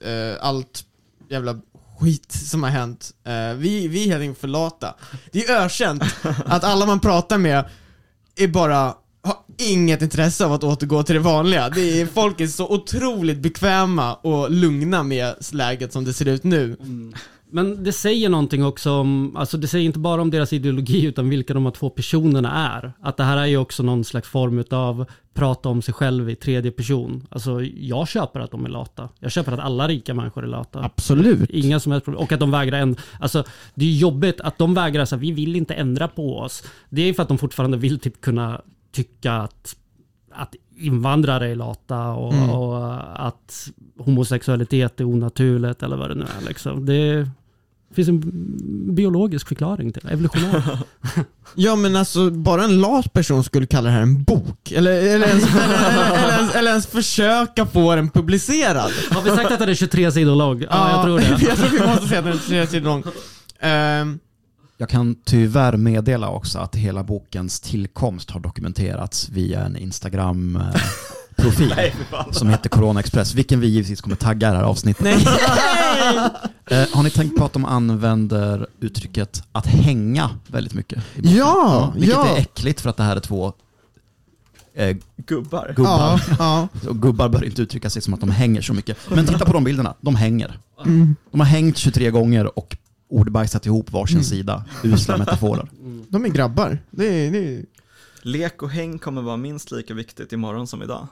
eh, 0.07 0.37
allt 0.41 0.85
jävla 1.33 1.61
skit 1.99 2.31
som 2.31 2.63
har 2.63 2.69
hänt. 2.69 3.11
Eh, 3.25 3.53
vi, 3.57 3.87
vi 3.87 4.03
är 4.03 4.07
helt 4.07 4.21
enkelt 4.21 4.39
för 4.39 4.47
lata. 4.47 4.95
Det 5.31 5.45
är 5.45 5.65
ökänt 5.65 6.03
att 6.45 6.63
alla 6.63 6.85
man 6.85 6.99
pratar 6.99 7.37
med 7.37 7.65
är 8.35 8.47
bara 8.47 8.93
har 9.23 9.37
inget 9.57 10.01
intresse 10.01 10.45
av 10.45 10.53
att 10.53 10.63
återgå 10.63 11.03
till 11.03 11.15
det 11.15 11.21
vanliga. 11.21 11.69
Det 11.69 12.01
är, 12.01 12.05
folk 12.05 12.41
är 12.41 12.47
så 12.47 12.67
otroligt 12.69 13.37
bekväma 13.37 14.13
och 14.13 14.51
lugna 14.51 15.03
med 15.03 15.35
läget 15.51 15.93
som 15.93 16.03
det 16.03 16.13
ser 16.13 16.27
ut 16.27 16.43
nu. 16.43 16.77
Men 17.53 17.83
det 17.83 17.91
säger 17.93 18.29
någonting 18.29 18.65
också 18.65 18.91
om, 18.91 19.35
alltså 19.37 19.57
det 19.57 19.67
säger 19.67 19.85
inte 19.85 19.99
bara 19.99 20.21
om 20.21 20.31
deras 20.31 20.53
ideologi 20.53 21.05
utan 21.05 21.29
vilka 21.29 21.53
de 21.53 21.65
här 21.65 21.71
två 21.71 21.89
personerna 21.89 22.69
är. 22.75 22.93
Att 23.01 23.17
det 23.17 23.23
här 23.23 23.37
är 23.37 23.45
ju 23.45 23.57
också 23.57 23.83
någon 23.83 24.03
slags 24.03 24.29
form 24.29 24.63
av 24.71 25.05
prata 25.33 25.69
om 25.69 25.81
sig 25.81 25.93
själv 25.93 26.29
i 26.29 26.35
tredje 26.35 26.71
person. 26.71 27.27
Alltså 27.29 27.61
jag 27.63 28.07
köper 28.07 28.39
att 28.39 28.51
de 28.51 28.65
är 28.65 28.69
lata. 28.69 29.09
Jag 29.19 29.31
köper 29.31 29.51
att 29.51 29.59
alla 29.59 29.87
rika 29.87 30.13
människor 30.13 30.43
är 30.43 30.47
lata. 30.47 30.83
Absolut. 30.83 31.49
Inga 31.49 31.79
som 31.79 31.91
helst 31.91 32.05
problem. 32.05 32.23
Och 32.23 32.31
att 32.31 32.39
de 32.39 32.51
vägrar 32.51 32.79
ändra. 32.79 33.01
Alltså 33.19 33.43
det 33.75 33.85
är 33.85 33.91
jobbigt 33.93 34.41
att 34.41 34.57
de 34.57 34.73
vägrar 34.73 35.05
säga 35.05 35.19
vi 35.19 35.31
vill 35.31 35.55
inte 35.55 35.73
ändra 35.73 36.07
på 36.07 36.37
oss. 36.39 36.63
Det 36.89 37.01
är 37.01 37.13
för 37.13 37.23
att 37.23 37.29
de 37.29 37.37
fortfarande 37.37 37.77
vill 37.77 37.99
typ 37.99 38.21
kunna 38.21 38.61
tycka 38.91 39.33
att, 39.33 39.75
att 40.31 40.55
invandrare 40.77 41.49
är 41.49 41.55
lata 41.55 42.07
och, 42.09 42.33
Mm. 42.33 42.49
och 42.49 43.27
att 43.27 43.69
homosexualitet 43.97 44.99
är 44.99 45.03
onaturligt 45.05 45.83
eller 45.83 45.97
vad 45.97 46.09
det 46.09 46.15
nu 46.15 46.23
är. 46.41 46.47
Liksom. 46.47 46.85
Det 46.85 47.27
finns 47.93 48.09
en 48.09 48.21
biologisk 48.95 49.47
förklaring 49.47 49.91
till 49.93 50.01
det, 50.05 50.11
evolutionär. 50.13 50.77
Ja 51.55 51.75
men 51.75 51.95
alltså, 51.95 52.29
bara 52.29 52.63
en 52.63 52.81
lat 52.81 53.13
person 53.13 53.43
skulle 53.43 53.65
kalla 53.65 53.89
det 53.89 53.95
här 53.95 54.01
en 54.01 54.23
bok. 54.23 54.71
Eller, 54.71 54.91
eller, 54.91 55.27
ens, 55.27 55.43
eller, 55.55 55.89
eller, 55.89 56.37
ens, 56.37 56.55
eller 56.55 56.69
ens 56.71 56.87
försöka 56.87 57.65
få 57.65 57.95
den 57.95 58.09
publicerad. 58.09 58.91
Har 59.11 59.21
vi 59.21 59.29
sagt 59.29 59.51
att 59.51 59.59
den 59.59 59.69
är 59.69 59.73
23 59.73 60.11
sidor 60.11 60.35
lång? 60.35 60.61
Ja, 60.69 60.91
jag 60.91 61.03
tror 61.05 61.19
det. 61.19 61.45
jag 61.47 61.57
tror 61.57 61.69
vi 61.69 61.87
måste 61.87 62.07
säga 62.07 62.19
att 62.19 62.25
den 62.25 62.33
är 62.33 62.37
tre 62.37 62.67
sidor 62.67 62.85
lång. 62.85 63.03
Ehm, 63.59 64.19
Jag 64.77 64.89
kan 64.89 65.15
tyvärr 65.25 65.77
meddela 65.77 66.29
också 66.29 66.59
att 66.59 66.75
hela 66.75 67.03
bokens 67.03 67.59
tillkomst 67.59 68.31
har 68.31 68.39
dokumenterats 68.39 69.29
via 69.29 69.65
en 69.65 69.77
Instagram-profil 71.47 71.91
som 72.31 72.49
heter 72.49 72.69
Corona 72.69 72.99
Express, 72.99 73.33
vilken 73.33 73.59
vi 73.59 73.67
givetvis 73.67 74.01
kommer 74.01 74.15
tagga 74.15 74.47
i 74.49 74.51
det 74.51 74.57
här 74.57 74.63
avsnittet. 74.63 75.03
nej. 75.03 75.25
Eh, 76.65 76.85
har 76.93 77.03
ni 77.03 77.09
tänkt 77.09 77.37
på 77.37 77.45
att 77.45 77.53
de 77.53 77.65
använder 77.65 78.67
uttrycket 78.79 79.43
att 79.51 79.65
hänga 79.65 80.29
väldigt 80.47 80.73
mycket? 80.73 81.03
boken? 81.15 81.31
Ja, 81.35 81.91
Vilket 81.95 82.13
ja. 82.15 82.27
är 82.35 82.39
äckligt 82.39 82.81
för 82.81 82.89
att 82.89 82.97
det 82.97 83.03
här 83.03 83.15
är 83.15 83.19
två 83.19 83.53
eh, 84.75 84.97
Gubbar. 85.25 85.73
gubbar. 85.75 86.21
Ja, 86.29 86.35
ja. 86.83 86.89
Och 86.89 87.01
gubbar 87.01 87.29
bör 87.29 87.43
inte 87.45 87.61
uttrycka 87.61 87.89
sig 87.89 88.01
som 88.01 88.13
att 88.13 88.19
de 88.19 88.31
hänger 88.31 88.61
så 88.61 88.73
mycket. 88.73 88.97
Men 89.09 89.25
titta 89.27 89.45
på 89.45 89.53
de 89.53 89.63
bilderna, 89.63 89.93
de 90.01 90.15
hänger. 90.15 90.59
Mm. 90.85 91.15
De 91.31 91.39
har 91.39 91.47
hängt 91.47 91.77
23 91.77 92.09
gånger 92.11 92.59
och 92.59 92.77
ordbajsat 93.09 93.65
ihop 93.65 93.91
varsin 93.91 94.15
Mm. 94.17 94.23
sida. 94.23 94.63
Usla 94.83 95.17
metaforer. 95.17 95.69
De 96.09 96.25
är 96.25 96.29
grabbar. 96.29 96.77
Det 96.91 97.05
är, 97.05 97.31
det 97.31 97.37
är... 97.57 97.65
Lek 98.25 98.63
och 98.63 98.69
häng 98.69 98.99
kommer 98.99 99.21
vara 99.21 99.37
minst 99.37 99.71
lika 99.71 99.93
viktigt 99.93 100.33
imorgon 100.33 100.67
som 100.67 100.83
idag. 100.83 101.07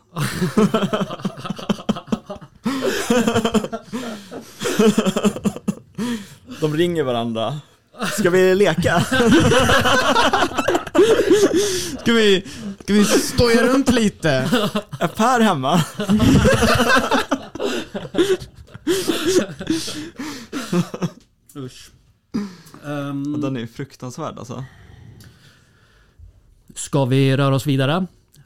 De 6.61 6.75
ringer 6.77 7.03
varandra. 7.03 7.59
Ska 8.19 8.29
vi 8.29 8.55
leka? 8.55 9.01
Ska 12.01 12.13
vi, 12.13 12.45
ska 12.83 12.93
vi 12.93 13.05
stoja 13.05 13.63
runt 13.63 13.89
lite? 13.89 14.29
Är 14.99 15.07
Per 15.07 15.39
hemma? 15.39 15.83
Usch. 21.55 21.91
Ehm, 22.85 23.41
Den 23.41 23.57
är 23.57 23.67
fruktansvärd 23.67 24.39
alltså. 24.39 24.63
Ska 26.75 27.05
vi 27.05 27.37
röra 27.37 27.55
oss 27.55 27.67
vidare? 27.67 28.05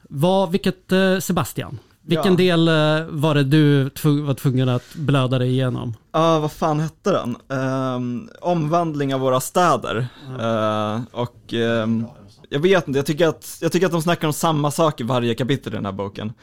Vad, 0.10 0.52
vilket, 0.52 0.92
eh, 0.92 1.20
Sebastian, 1.20 1.80
vilken 2.02 2.32
Ja. 2.32 2.38
del 2.38 2.68
eh, 2.68 3.06
var 3.10 3.36
det 3.36 3.44
du 3.44 3.84
var 4.04 4.34
tvungen 4.34 4.70
att 4.70 4.96
blöda 4.96 5.40
dig 5.40 5.50
igenom? 5.50 5.94
Ja, 6.12 6.40
vad 6.40 6.52
fan 6.52 6.80
hette 6.80 7.12
den? 7.12 7.36
Ehm, 7.60 8.30
omvandling 8.42 9.14
av 9.16 9.20
våra 9.22 9.40
städer. 9.40 10.08
Eh, 10.40 11.02
och 11.12 11.54
ehm, 11.54 12.06
jag 12.50 12.60
vet 12.60 12.88
inte, 12.88 13.00
jag 13.00 13.06
tycker, 13.06 13.28
att, 13.28 13.58
jag 13.62 13.72
tycker 13.72 13.86
att 13.86 13.92
de 13.92 14.02
snackar 14.02 14.28
om 14.28 14.34
samma 14.34 14.72
sak 14.72 15.02
i 15.02 15.04
varje 15.04 15.36
kapitel 15.36 15.74
i 15.74 15.76
den 15.76 15.86
här 15.86 15.92
boken. 15.92 16.34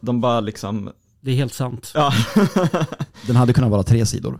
De 0.00 0.20
bara 0.20 0.40
liksom, 0.40 0.90
Det 1.20 1.30
är 1.30 1.34
helt 1.34 1.54
sant. 1.54 1.92
ja, 1.94 2.12
Den 3.26 3.36
hade 3.36 3.52
kunnat 3.52 3.70
vara 3.70 3.82
tre 3.82 4.06
sidor. 4.06 4.38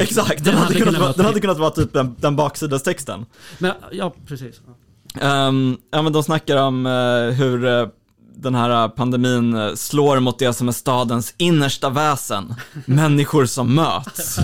exakt. 0.00 0.44
Den 0.44 0.54
hade, 0.56 0.74
kunnat 0.74 0.98
vara, 1.00 1.12
den 1.12 1.26
hade 1.26 1.40
kunnat 1.40 1.58
vara 1.58 1.70
typ 1.70 1.92
den, 1.92 2.14
den 2.18 2.36
baksidestexten. 2.36 3.26
Men, 3.58 3.72
ja, 3.92 4.14
precis. 4.26 4.60
Ehm, 5.20 5.76
ja 5.90 6.02
men 6.02 6.12
de 6.12 6.22
snackar 6.24 6.56
om 6.56 6.86
eh, 6.86 7.34
hur 7.36 7.66
eh, 7.66 7.86
den 8.36 8.54
här 8.54 8.88
pandemin 8.88 9.56
eh, 9.56 9.74
slår 9.74 10.20
mot 10.20 10.38
det 10.38 10.52
som 10.52 10.68
är 10.68 10.72
stadens 10.72 11.34
innersta 11.36 11.90
väsen, 11.90 12.54
människor 12.86 13.46
som 13.46 13.74
möts. 13.74 14.38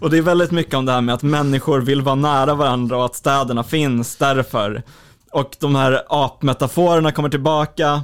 Och 0.00 0.10
det 0.10 0.18
är 0.18 0.22
väldigt 0.22 0.50
mycket 0.50 0.74
om 0.74 0.86
det 0.86 0.92
här 0.92 1.00
med 1.00 1.14
att 1.14 1.22
människor 1.22 1.80
vill 1.80 2.02
vara 2.02 2.14
nära 2.14 2.54
varandra 2.54 2.96
och 2.96 3.04
att 3.04 3.14
städerna 3.14 3.64
finns 3.64 4.16
därför. 4.16 4.82
Och 5.30 5.56
de 5.60 5.74
här 5.74 6.02
apmetaforerna 6.08 7.12
kommer 7.12 7.28
tillbaka. 7.28 8.02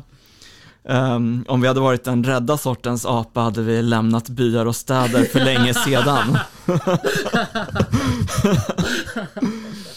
Ehm, 0.88 1.44
om 1.48 1.60
vi 1.60 1.68
hade 1.68 1.80
varit 1.80 2.04
den 2.04 2.24
rädda 2.24 2.56
sortens 2.58 3.06
apa 3.06 3.40
hade 3.40 3.62
vi 3.62 3.82
lämnat 3.82 4.28
byar 4.28 4.66
och 4.66 4.76
städer 4.76 5.24
för 5.24 5.40
länge 5.40 5.74
sedan. 5.84 6.38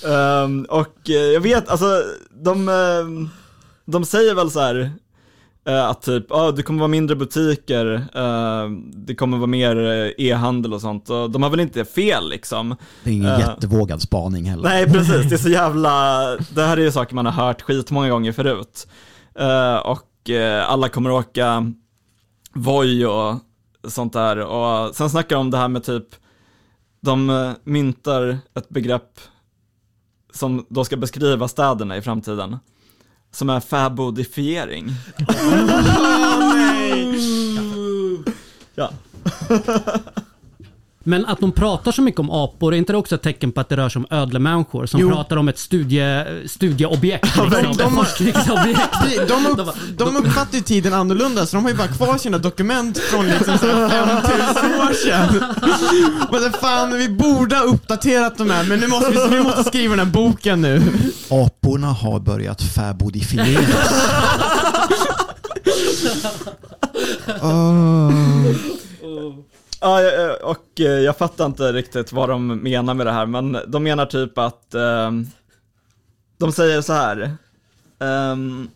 Ehm, 0.07 0.65
och 0.69 1.09
eh, 1.09 1.15
jag 1.15 1.41
vet, 1.41 1.69
alltså 1.69 1.85
de, 2.43 2.69
ehm, 2.69 3.29
de 3.85 4.05
säger 4.05 4.35
väl 4.35 4.51
så 4.51 4.59
här 4.59 4.91
eh, 5.67 5.85
att 5.89 6.01
typ, 6.01 6.31
ah, 6.31 6.51
det 6.51 6.63
kommer 6.63 6.79
vara 6.79 6.87
mindre 6.87 7.15
butiker, 7.15 7.95
eh, 8.15 8.69
det 8.93 9.15
kommer 9.15 9.37
vara 9.37 9.47
mer 9.47 9.75
eh, 9.77 10.25
e-handel 10.25 10.73
och 10.73 10.81
sånt. 10.81 11.09
Och 11.09 11.29
de 11.31 11.43
har 11.43 11.49
väl 11.49 11.59
inte 11.59 11.85
fel 11.85 12.29
liksom. 12.29 12.75
Det 13.03 13.09
är 13.09 13.13
ingen 13.13 13.31
Eh. 13.31 13.39
jättevågad 13.39 14.01
spaning 14.01 14.45
heller. 14.49 14.63
Nej, 14.69 14.85
precis. 14.85 15.29
Det 15.29 15.35
är 15.35 15.37
så 15.37 15.49
jävla... 15.61 16.25
Det 16.55 16.63
här 16.63 16.77
är 16.77 16.81
ju 16.81 16.91
saker 16.91 17.15
man 17.15 17.25
har 17.25 17.45
hört 17.45 17.61
skitmånga 17.61 18.09
gånger 18.09 18.31
förut. 18.31 18.87
Eh, 19.39 19.75
och 19.75 20.01
eh, 20.29 20.69
alla 20.69 20.89
kommer 20.89 21.11
åka 21.11 21.71
Voi 22.53 23.05
och 23.05 23.35
sånt 23.87 24.13
där. 24.13 24.37
Och 24.37 24.95
sen 24.95 25.09
snackar 25.09 25.35
de 25.35 25.37
om 25.37 25.51
det 25.51 25.57
här 25.57 25.67
med 25.67 25.83
typ, 25.83 26.07
de 27.01 27.29
eh, 27.29 27.51
myntar 27.63 28.37
ett 28.53 28.69
begrepp 28.69 29.19
som 30.33 30.65
då 30.69 30.85
ska 30.85 30.97
beskriva 30.97 31.47
städerna 31.47 31.97
i 31.97 32.01
framtiden. 32.01 32.57
som 33.31 33.49
är 33.49 33.59
fäbodifiering. 33.59 34.91
Ja. 38.75 38.89
Men 41.05 41.25
att 41.25 41.39
de 41.39 41.51
pratar 41.51 41.91
så 41.91 42.01
mycket 42.01 42.19
om 42.19 42.31
apor, 42.31 42.73
är 42.73 42.77
inte 42.77 42.93
det 42.93 42.97
också 42.97 43.15
ett 43.15 43.21
tecken 43.21 43.51
på 43.51 43.61
att 43.61 43.69
det 43.69 43.77
rör 43.77 43.89
sig 43.89 43.99
om 43.99 44.05
ödlemänniskor 44.17 44.85
som 44.85 44.99
Jo. 44.99 45.09
pratar 45.09 45.37
om 45.37 45.47
ett 45.47 45.59
studie, 45.59 46.23
studieobjekt? 46.47 47.37
men 47.37 47.49
Liksom, 47.49 47.77
de- 47.77 47.95
forskningsobjekt. 47.95 48.89
De, 49.17 49.25
de, 49.27 49.45
upp, 49.61 49.75
de 49.97 50.15
uppfattar 50.17 50.57
ju 50.57 50.61
tiden 50.63 50.93
annorlunda, 50.93 51.45
så 51.45 51.57
de 51.57 51.63
har 51.63 51.71
ju 51.71 51.77
bara 51.77 51.87
kvar 51.87 52.17
sina 52.17 52.37
dokument 52.37 52.97
från 52.97 53.27
liksom 53.27 53.57
så 53.57 53.65
här 53.67 53.89
5000 54.21 54.73
år 54.79 54.93
sedan. 54.93 55.43
Men 56.31 56.41
det 56.41 56.51
fan, 56.51 56.97
vi 56.97 57.09
borde 57.09 57.55
ha 57.55 57.63
uppdaterat 57.63 58.37
de 58.37 58.49
här, 58.49 58.63
men 58.63 58.79
nu 58.79 58.87
måste 58.87 59.11
vi, 59.11 59.35
vi 59.37 59.43
måste 59.43 59.63
skriva 59.63 59.95
den 59.95 60.05
här 60.05 60.13
boken 60.13 60.61
nu. 60.61 60.81
Aporna 61.29 61.87
har 61.87 62.19
börjat 62.19 62.61
fäbodifieras. 62.61 63.93
Ja, 69.85 69.99
och 70.43 70.79
eh, 70.79 70.85
jag 70.85 71.17
fattar 71.17 71.45
inte 71.45 71.71
riktigt 71.71 72.11
vad 72.11 72.29
de 72.29 72.47
menar 72.47 72.93
med 72.93 73.05
det 73.05 73.11
här, 73.11 73.25
men 73.25 73.57
de 73.67 73.83
menar 73.83 74.05
typ 74.05 74.37
att 74.37 74.73
ehm, 74.73 75.27
de 76.39 76.51
säger 76.51 76.81
så 76.81 76.93
här. 76.93 77.37
ehm, 77.99 78.67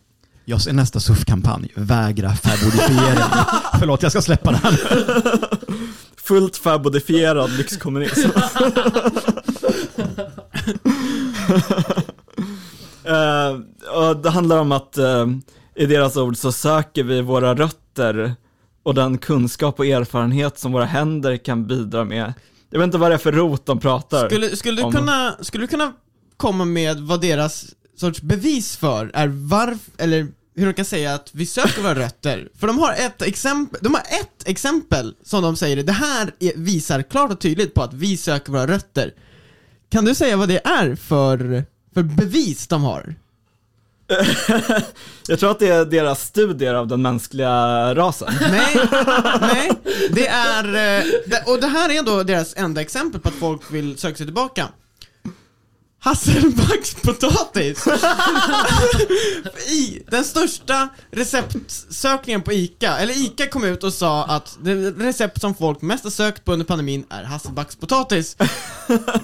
Jag 0.45 0.62
ser 0.62 0.74
nästa 0.74 0.99
SUF-kampanj, 0.99 1.72
vägra 1.76 2.36
fäbodifiering. 2.36 3.24
Förlåt, 3.80 4.03
jag 4.03 4.12
ska 4.12 4.22
släppa 4.22 4.51
den. 4.51 4.62
fullt 6.18 6.58
fäbodifierad 6.58 7.51
lyxkommunism. 7.51 8.30
Och 13.93 14.18
det 14.18 14.30
handlar 14.30 14.58
om 14.60 14.72
att 14.72 14.97
eh, 14.97 15.26
i 15.76 15.86
deras 15.86 16.18
ord 16.18 16.38
så 16.38 16.51
söker 16.51 17.03
vi 17.03 17.22
våra 17.22 17.55
rötter 17.55 18.36
och 18.88 18.94
den 18.94 19.18
kunskap 19.18 19.80
och 19.80 19.86
erfarenhet 19.86 20.60
som 20.60 20.72
våra 20.72 20.86
händer 20.86 21.38
kan 21.38 21.68
bidra 21.68 22.04
med. 22.06 22.34
Jag 22.70 22.80
vet 22.80 22.86
inte 22.86 22.98
vad 22.98 23.12
det 23.12 23.16
är 23.16 23.18
för 23.18 23.32
rot 23.32 23.66
de 23.66 23.80
pratar. 23.80 24.30
Skulle, 24.30 24.56
skulle, 24.56 24.82
du 24.82 24.84
om- 24.84 24.92
kunna, 24.92 25.36
skulle 25.42 25.64
du 25.64 25.68
kunna 25.68 25.94
komma 26.38 26.66
med 26.66 27.00
vad 27.00 27.22
deras 27.22 27.66
sorts 27.98 28.22
bevis 28.22 28.78
för 28.78 29.12
är 29.14 29.28
varför, 29.28 29.92
eller 29.98 30.28
hur 30.56 30.66
de 30.66 30.74
kan 30.74 30.86
säga 30.86 31.14
att 31.14 31.30
vi 31.34 31.46
söker 31.46 31.82
våra 31.82 31.96
rötter? 31.96 32.50
För 32.60 32.68
de 32.68 32.80
har 32.80 32.94
ett 32.94 33.22
exempel, 33.22 33.80
de 33.84 33.94
har 33.94 34.02
ett 34.02 34.48
exempel 34.48 35.16
som 35.24 35.44
de 35.44 35.56
säger, 35.56 35.84
det 35.84 35.92
här 35.92 36.32
är, 36.40 36.52
visar 36.56 37.02
klart 37.02 37.32
och 37.32 37.40
tydligt 37.40 37.74
på 37.74 37.84
att 37.84 37.94
vi 37.94 38.18
söker 38.18 38.52
våra 38.52 38.68
rötter. 38.68 39.14
Kan 39.90 40.06
du 40.06 40.16
säga 40.16 40.38
vad 40.38 40.48
det 40.48 40.68
är 40.68 40.96
för, 40.96 41.64
för 41.94 42.04
bevis 42.04 42.68
de 42.68 42.84
har? 42.84 43.16
Jag 45.28 45.39
tror 45.39 45.51
att 45.51 45.60
det 45.60 45.68
är 45.68 45.86
deras 45.86 46.22
studier 46.22 46.74
av 46.74 46.88
den 46.88 47.01
mänskliga 47.01 47.95
rasen. 47.95 48.34
Nej, 48.51 48.76
nej, 49.41 49.72
det 50.10 50.28
är, 50.28 50.97
eh, 50.97 51.03
och 51.45 51.62
det 51.62 51.68
här 51.68 51.89
är 51.89 52.03
då 52.03 52.24
deras 52.24 52.53
enda 52.58 52.82
exempel 52.82 53.22
på 53.22 53.30
att 53.30 53.36
folk 53.36 53.72
vill 53.72 53.97
söka 53.97 54.16
sig 54.16 54.26
tillbaka. 54.26 54.68
Hasselbackspotatis! 56.00 57.88
I, 59.72 60.04
den 60.12 60.24
största 60.24 60.89
receptsökningen 61.12 62.41
på 62.41 62.54
ICA, 62.54 62.98
eller 62.98 63.26
ICA 63.26 63.48
kom 63.48 63.64
ut 63.64 63.84
och 63.84 63.93
sa 63.93 64.24
att 64.24 64.58
det 64.62 64.76
recept 64.91 65.41
som 65.41 65.56
folk 65.56 65.82
mest 65.82 66.04
har 66.04 66.12
sökt 66.12 66.45
på 66.45 66.54
under 66.54 66.66
pandemin 66.66 67.06
är 67.10 67.24
hasselbackspotatis. 67.24 68.38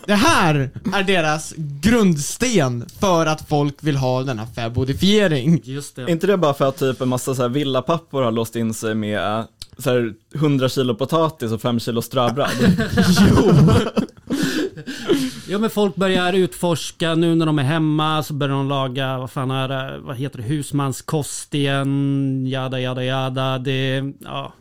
Det 0.05 0.13
här 0.13 0.69
är 0.93 1.03
deras 1.03 1.53
grundsten 1.57 2.85
för 2.99 3.25
att 3.25 3.49
folk 3.49 3.75
vill 3.79 3.95
ha 3.95 4.23
denna 4.23 4.47
fäbodifiering. 4.47 5.61
Just 5.63 5.95
det. 5.95 6.01
Är 6.01 6.09
inte 6.09 6.27
det 6.27 6.37
bara 6.37 6.53
för 6.53 6.69
att 6.69 6.77
typ 6.77 7.01
en 7.01 7.09
massa 7.09 7.35
så 7.35 7.41
här 7.41 7.49
villapappor 7.49 8.21
har 8.21 8.31
låst 8.31 8.55
in 8.55 8.73
sig 8.73 8.95
med 8.95 9.39
eh, 9.39 9.45
så 9.77 9.89
här 9.89 10.13
100 10.35 10.69
kilo 10.69 10.95
potatis 10.95 11.51
och 11.51 11.61
5 11.61 11.79
kilo 11.79 12.01
ströbröd? 12.01 12.49
Ja 15.53 15.59
men 15.59 15.69
folk 15.69 15.95
börjar 15.95 16.33
utforska 16.33 17.15
nu 17.15 17.35
när 17.35 17.45
de 17.45 17.59
är 17.59 17.63
hemma 17.63 18.23
så 18.23 18.33
börjar 18.33 18.55
de 18.55 18.67
laga, 18.67 19.17
vad 19.17 19.31
fan 19.31 19.51
är 19.51 19.67
det, 19.67 19.99
vad 19.99 20.15
heter 20.15 20.37
det, 20.37 20.43
husmanskost 20.43 21.53
igen, 21.53 22.43
jada 22.47 22.79
jada 22.79 23.03
jada. 23.03 23.57
Det, 23.57 24.03
ja. 24.19 24.53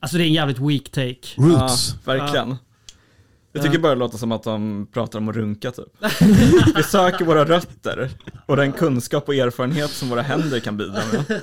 Alltså 0.00 0.16
det 0.16 0.24
är 0.24 0.26
en 0.26 0.32
jävligt 0.32 0.58
weak 0.58 0.84
take. 0.84 1.18
Roots. 1.36 1.94
Ja, 2.04 2.12
verkligen. 2.12 2.56
Jag 3.52 3.62
tycker 3.62 3.78
bara 3.78 3.94
det 3.94 3.98
låter 3.98 4.18
som 4.18 4.32
att 4.32 4.42
de 4.42 4.86
pratar 4.92 5.18
om 5.18 5.28
att 5.28 5.36
runka 5.36 5.70
typ. 5.70 5.86
Vi 6.76 6.82
söker 6.82 7.24
våra 7.24 7.44
rötter 7.44 8.10
och 8.46 8.56
den 8.56 8.72
kunskap 8.72 9.28
och 9.28 9.34
erfarenhet 9.34 9.90
som 9.90 10.08
våra 10.08 10.22
händer 10.22 10.60
kan 10.60 10.76
bidra 10.76 11.02
med. 11.12 11.24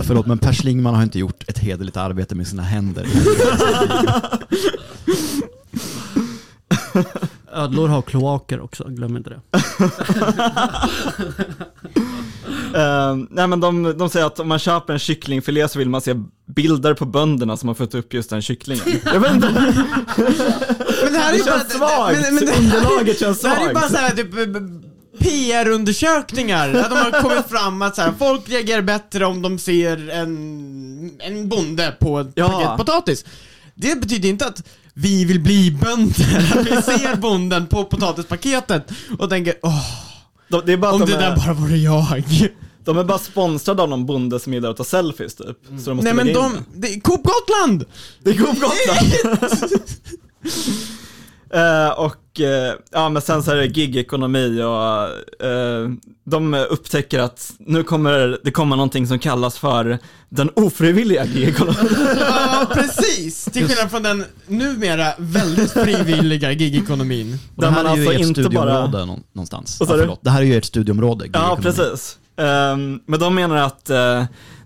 Förlåt, 0.00 0.26
men 0.26 0.38
Per 0.38 0.52
Schlingman 0.52 0.94
har 0.94 1.02
inte 1.02 1.18
gjort 1.18 1.48
ett 1.48 1.58
hederligt 1.58 1.96
arbete 1.96 2.34
med 2.34 2.46
sina 2.46 2.62
händer. 2.62 3.06
Ödlor 7.52 7.88
har 7.88 8.02
kloaker 8.02 8.60
också, 8.60 8.84
glöm 8.88 9.16
inte 9.16 9.30
det. 9.30 9.40
Eh, 12.74 13.16
nej 13.30 13.46
men 13.46 13.60
de, 13.60 13.98
de 13.98 14.08
säger 14.10 14.26
att 14.26 14.40
om 14.40 14.48
man 14.48 14.58
köper 14.58 14.92
en 14.92 14.98
kycklingfilé 14.98 15.68
så 15.68 15.78
vill 15.78 15.88
man 15.88 16.00
se 16.00 16.14
bilder 16.46 16.94
på 16.94 17.04
bönderna 17.04 17.56
som 17.56 17.68
har 17.68 17.74
fått 17.74 17.94
upp 17.94 18.14
just 18.14 18.30
den 18.30 18.42
kycklingen. 18.42 18.84
Jag 19.04 19.20
vet 19.20 19.32
inte, 19.34 19.50
Men 19.50 21.12
det 21.12 21.18
här 21.18 21.28
är 21.28 21.32
det 21.32 21.38
ju 21.38 21.44
bara... 21.44 21.58
känns 21.58 21.72
svagt. 21.72 22.18
men- 22.22 22.34
men 22.34 22.48
Underlaget 22.64 23.18
känns 23.20 23.40
Det 23.40 23.48
här 23.48 23.68
är 23.70 23.74
bara 23.74 23.88
svagt. 23.88 23.94
såhär 23.94 24.10
typ 24.16 24.34
eh, 24.34 24.62
PR-undersökningar, 25.18 26.74
att 26.74 26.90
de 26.90 26.96
har 26.96 27.22
kommit 27.22 27.46
fram 27.48 27.82
att 27.82 27.96
så 27.96 28.02
här, 28.02 28.12
folk 28.18 28.48
reagerar 28.48 28.82
bättre 28.82 29.26
om 29.26 29.42
de 29.42 29.58
ser 29.58 30.10
en, 30.10 31.10
en 31.20 31.48
bonde 31.48 31.96
på 32.00 32.18
ett 32.20 32.28
Ja. 32.34 32.48
paket 32.48 32.76
potatis. 32.86 33.24
Det 33.74 34.00
betyder 34.00 34.28
inte 34.28 34.46
att 34.46 34.62
vi 35.00 35.24
vill 35.24 35.40
bli 35.40 35.70
bönder, 35.70 36.58
att 36.58 36.66
vi 36.70 36.82
ser 36.82 37.16
bonden 37.16 37.66
på 37.66 37.84
potatispaketet 37.84 38.90
och 39.18 39.30
tänker 39.30 39.54
åh, 39.62 39.84
De, 40.48 40.62
det 40.66 40.72
är 40.72 40.76
om 40.76 41.02
att 41.02 41.06
det 41.06 41.12
de 41.12 41.18
där 41.18 41.32
är, 41.32 41.36
bara 41.36 41.52
vore 41.52 41.76
jag. 41.76 42.22
de 42.84 42.98
är 42.98 43.04
bara 43.04 43.18
sponsrade 43.18 43.82
av 43.82 43.88
någon 43.88 44.06
bonde 44.06 44.40
som 44.40 44.54
gillar 44.54 44.70
att 44.70 44.76
ta 44.76 44.84
selfies 44.84 45.34
typ. 45.34 45.46
Så 45.46 45.90
de 45.90 45.96
måste 45.96 46.02
Nej 46.02 46.14
men 46.14 46.28
in 46.28 46.34
de, 46.34 46.64
det 46.74 46.94
är 46.94 47.00
Coop 47.00 47.22
Gotland! 47.24 47.84
Det 48.22 48.30
är 48.30 48.34
Coop 48.34 48.60
Gotland! 48.60 49.12
Eh, 51.50 51.88
och 51.98 52.40
eh, 52.40 52.74
ja 52.90 53.08
men 53.08 53.22
sen 53.22 53.42
så 53.42 53.50
är 53.50 53.56
det 53.56 53.66
gigekonomi 53.66 54.62
och 54.62 55.46
eh, 55.46 55.88
de 56.24 56.54
upptäcker 56.54 57.18
att 57.18 57.52
nu 57.58 57.82
kommer 57.82 58.38
det 58.44 58.50
komma 58.50 58.76
någonting 58.76 59.06
som 59.06 59.18
kallas 59.18 59.58
för 59.58 59.98
den 60.28 60.50
ofrivilliga 60.56 61.24
gigekonomin. 61.24 61.76
Ja, 62.20 62.66
precis! 62.74 63.44
Till 63.44 63.68
skillnad 63.68 63.90
från 63.90 64.02
den 64.02 64.24
numera 64.46 65.12
väldigt 65.18 65.72
frivilliga 65.72 66.52
gigekonomin. 66.52 67.38
Och 67.56 67.62
det 67.62 67.66
Där 67.68 67.72
här 67.74 67.84
man 67.84 67.92
är 67.92 67.96
ju 67.96 68.02
alltså 68.08 68.20
ert 68.20 68.28
inte 68.28 68.42
studieområde 68.42 68.88
bara- 68.92 69.04
nå- 69.04 69.18
någonstans. 69.32 69.76
Ja. 69.80 70.18
Det 70.22 70.30
här 70.30 70.40
är 70.40 70.44
ju 70.46 70.56
ert 70.56 70.64
studieområde. 70.64 71.28
Ja, 71.32 71.58
precis. 71.62 72.18
Ehm, 72.36 73.00
men 73.06 73.20
de 73.20 73.34
menar 73.34 73.56
att 73.56 73.90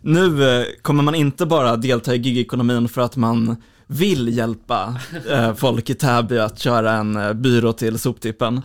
nu 0.01 0.65
kommer 0.83 1.03
man 1.03 1.15
inte 1.15 1.47
bara 1.47 1.77
delta 1.77 2.15
i 2.15 2.19
gigekonomin 2.19 2.89
för 2.89 3.01
att 3.01 3.17
man 3.17 3.57
vill 3.93 4.37
hjälpa 4.37 5.01
eh, 5.31 5.55
folk 5.55 5.91
i 5.91 5.95
Täby 5.95 6.39
att 6.39 6.59
köra 6.59 6.93
en 6.93 7.17
eh, 7.17 7.33
byrå 7.33 7.73
till 7.73 7.99
soptippen, 7.99 8.63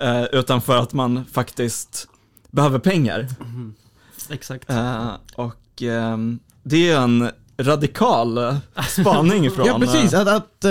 eh, 0.00 0.24
utan 0.24 0.60
för 0.60 0.76
att 0.76 0.92
man 0.92 1.24
faktiskt 1.32 2.08
behöver 2.50 2.78
pengar. 2.78 3.26
Exakt. 4.30 4.70
Eh, 4.70 5.10
och 5.34 5.82
ehm, 5.82 6.38
det 6.62 6.90
är 6.90 7.00
en 7.00 7.30
radikal 7.58 8.38
eh, 8.38 8.56
spaning 8.88 9.50
från... 9.54 9.66
Ja 9.66 9.78
precis, 9.78 10.12
eh, 10.12 10.20
att, 10.20 10.28
att 10.28 10.64
eh, 10.64 10.70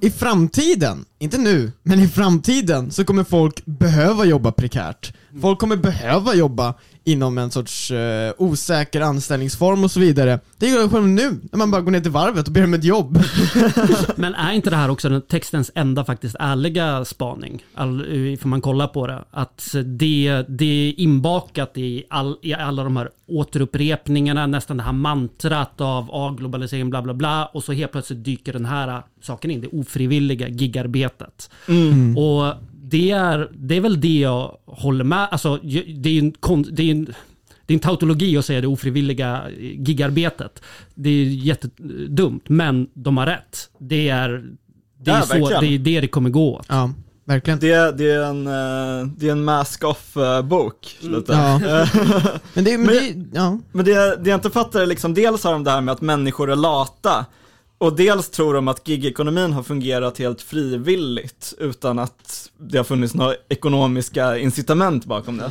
i 0.00 0.12
framtiden, 0.16 1.04
inte 1.18 1.38
nu, 1.38 1.72
men 1.82 2.00
i 2.00 2.08
framtiden 2.08 2.90
så 2.90 3.04
kommer 3.04 3.24
folk 3.24 3.62
behöva 3.64 4.24
jobba 4.24 4.52
prekärt. 4.52 5.12
Folk 5.40 5.58
kommer 5.58 5.76
behöva 5.76 6.34
jobba 6.34 6.74
inom 7.04 7.38
en 7.38 7.50
sorts 7.50 7.90
eh, 7.90 8.32
osäker 8.38 9.00
anställningsform 9.00 9.84
och 9.84 9.90
så 9.90 10.00
vidare. 10.00 10.40
Det 10.58 10.68
gör 10.68 10.80
jag 10.80 10.90
själv 10.90 11.08
nu, 11.08 11.40
när 11.52 11.58
man 11.58 11.70
bara 11.70 11.80
går 11.82 11.90
ner 11.90 12.00
till 12.00 12.10
varvet 12.10 12.46
och 12.46 12.52
ber 12.52 12.64
om 12.64 12.74
ett 12.74 12.84
jobb. 12.84 13.22
Men 14.16 14.34
är 14.34 14.52
inte 14.52 14.70
det 14.70 14.76
här 14.76 14.90
också 14.90 15.08
den 15.08 15.22
textens 15.22 15.70
enda 15.74 16.04
faktiskt 16.04 16.36
ärliga 16.38 17.04
spaning? 17.04 17.64
All, 17.74 18.06
ifall 18.14 18.48
man 18.48 18.60
kollar 18.60 18.86
på 18.86 19.06
det. 19.06 19.24
Att 19.30 19.74
det, 19.84 20.44
det 20.48 20.88
är 20.88 21.00
inbakat 21.00 21.72
i, 21.78 22.04
all, 22.10 22.38
i 22.42 22.54
alla 22.54 22.84
de 22.84 22.96
här 22.96 23.10
återupprepningarna, 23.26 24.46
nästan 24.46 24.76
det 24.76 24.82
här 24.82 24.92
mantrat 24.92 25.80
av 25.80 26.10
ah, 26.10 26.30
globalisering 26.30 26.90
bla 26.90 27.02
bla 27.02 27.14
bla 27.14 27.46
och 27.46 27.64
så 27.64 27.72
helt 27.72 27.92
plötsligt 27.92 28.24
dyker 28.24 28.52
den 28.52 28.66
här 28.66 29.02
saken 29.22 29.50
in, 29.50 29.60
det 29.60 29.68
ofrivilliga 29.68 30.48
gigarbetet. 30.48 31.50
mm. 31.68 32.18
Och 32.18 32.54
det 32.90 33.10
är, 33.10 33.48
det 33.54 33.74
är 33.76 33.80
väl 33.80 34.00
det 34.00 34.18
jag 34.18 34.56
håller 34.66 35.04
med, 35.04 35.28
alltså 35.30 35.56
det 35.56 36.08
är 36.08 36.12
ju 36.12 36.18
en, 36.18 36.62
det 36.72 36.82
är 36.82 36.90
en 36.90 37.14
det 37.66 37.72
är 37.72 37.76
en 37.76 37.80
tautologi 37.80 38.36
att 38.38 38.44
säga 38.44 38.60
det 38.60 38.66
ofrivilliga 38.66 39.42
gigarbetet. 39.58 40.62
Det 40.94 41.08
är 41.10 41.24
jättedumt, 41.24 42.48
men 42.48 42.86
de 42.94 43.16
har 43.16 43.26
rätt. 43.26 43.70
Det 43.78 44.08
är 44.08 44.28
det, 44.98 45.10
är 45.10 45.14
Ja, 45.16 45.22
så, 45.22 45.34
verkligen. 45.48 45.60
det 45.60 45.74
är 45.74 45.78
det 45.78 46.00
det 46.00 46.08
kommer 46.08 46.30
gå 46.30 46.54
åt. 46.56 46.66
Ja. 46.68 46.90
verkligen. 47.24 47.58
Det, 47.58 47.98
det, 47.98 48.10
är 48.10 48.20
en, 48.24 48.46
eh, 48.46 49.06
det 49.16 49.28
är 49.28 49.32
en 49.32 49.44
mask-off-bok, 49.44 50.96
lite. 51.00 51.32
Ja. 51.32 51.58
Men 52.54 52.64
det, 52.64 52.78
men 52.78 52.86
Men- 52.86 52.86
det, 53.30 53.38
ja. 53.38 53.58
Men 53.72 53.84
det, 53.84 54.16
det 54.24 54.30
jag 54.30 54.36
inte 54.36 54.50
fattar 54.50 54.80
är 54.80 54.86
liksom, 54.86 55.14
dels 55.14 55.44
har 55.44 55.52
de 55.52 55.64
det 55.64 55.70
här 55.70 55.80
med 55.80 55.92
att 55.92 56.00
människor 56.00 56.50
är 56.50 56.56
lata, 56.56 57.26
och 57.78 57.96
dels 57.96 58.30
tror 58.30 58.54
de 58.54 58.68
att 58.68 58.88
gigekonomin 58.88 59.52
har 59.52 59.62
fungerat 59.62 60.18
helt 60.18 60.42
frivilligt, 60.42 61.54
utan 61.58 61.98
att 61.98 62.50
det 62.58 62.76
har 62.76 62.84
funnits 62.84 63.14
några 63.14 63.34
ekonomiska 63.48 64.38
incitament 64.38 65.04
bakom 65.04 65.38
det. 65.38 65.50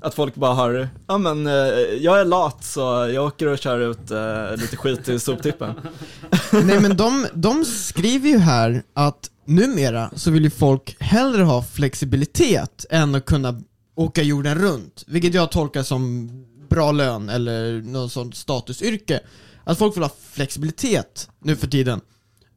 Att 0.00 0.14
folk 0.14 0.34
bara 0.34 0.54
har, 0.54 0.88
ja 1.06 1.18
men 1.18 1.46
eh, 1.46 1.52
jag 2.00 2.20
är 2.20 2.24
lat 2.24 2.64
så 2.64 2.80
jag 3.14 3.26
åker 3.26 3.46
och 3.46 3.58
kör 3.58 3.80
ut 3.80 4.10
eh, 4.10 4.56
lite 4.56 4.76
skit 4.76 5.08
i 5.08 5.18
soptippen. 5.18 5.74
Nej 6.52 6.80
men 6.80 6.96
de, 6.96 7.26
de 7.34 7.64
skriver 7.64 8.28
ju 8.28 8.38
här 8.38 8.82
att 8.94 9.30
numera 9.46 10.10
så 10.16 10.30
vill 10.30 10.44
ju 10.44 10.50
folk 10.50 10.96
hellre 11.00 11.42
ha 11.42 11.62
flexibilitet 11.62 12.84
än 12.90 13.14
att 13.14 13.24
kunna 13.24 13.60
åka 13.94 14.22
jorden 14.22 14.58
runt, 14.58 15.04
vilket 15.06 15.34
jag 15.34 15.50
tolkar 15.50 15.82
som 15.82 16.30
bra 16.68 16.92
lön 16.92 17.28
eller 17.28 17.82
något 17.82 18.12
sånt 18.12 18.36
statusyrke. 18.36 19.20
Att 19.64 19.78
folk 19.78 19.96
vill 19.96 20.02
ha 20.02 20.10
flexibilitet 20.30 21.28
nu 21.40 21.56
för 21.56 21.66
tiden. 21.66 22.00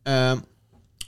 Eh, 0.04 0.38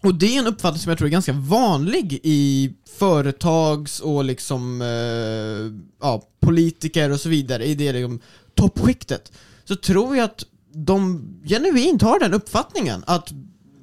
och 0.02 0.16
det 0.16 0.36
är 0.36 0.40
en 0.40 0.48
uppfattning 0.48 0.80
som 0.80 0.90
jag 0.90 0.98
tror 0.98 1.08
är 1.08 1.12
ganska 1.12 1.34
vanlig 1.34 2.20
i 2.24 2.74
företags 2.98 4.00
och 4.00 4.24
liksom, 4.24 4.82
eh, 4.82 5.82
ja, 6.02 6.24
politiker 6.40 7.10
och 7.12 7.20
så 7.20 7.30
vidare, 7.30 7.66
i 7.66 7.76
det 7.76 7.94
liksom, 7.94 8.20
toppskiktet. 8.56 9.32
Så 9.66 9.76
tror 9.76 10.16
jag 10.16 10.26
att 10.26 10.46
de 10.74 11.24
genuint 11.46 12.02
har 12.02 12.20
den 12.20 12.34
uppfattningen 12.34 13.04
att 13.08 13.34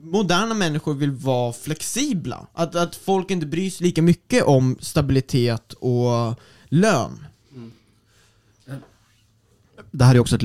moderna 0.03 0.55
människor 0.55 0.95
vill 0.95 1.11
vara 1.11 1.53
flexibla. 1.53 2.47
Att, 2.53 2.75
att 2.75 2.97
folk 2.97 3.31
inte 3.31 3.47
bryr 3.47 3.71
sig 3.71 3.87
lika 3.87 4.03
mycket 4.03 4.45
om 4.45 4.77
stabilitet 4.81 5.73
och 5.73 6.41
lön. 6.69 7.27
Det 9.91 10.05
här 10.05 10.15
är 10.15 10.19
också 10.19 10.37
ett 10.37 10.43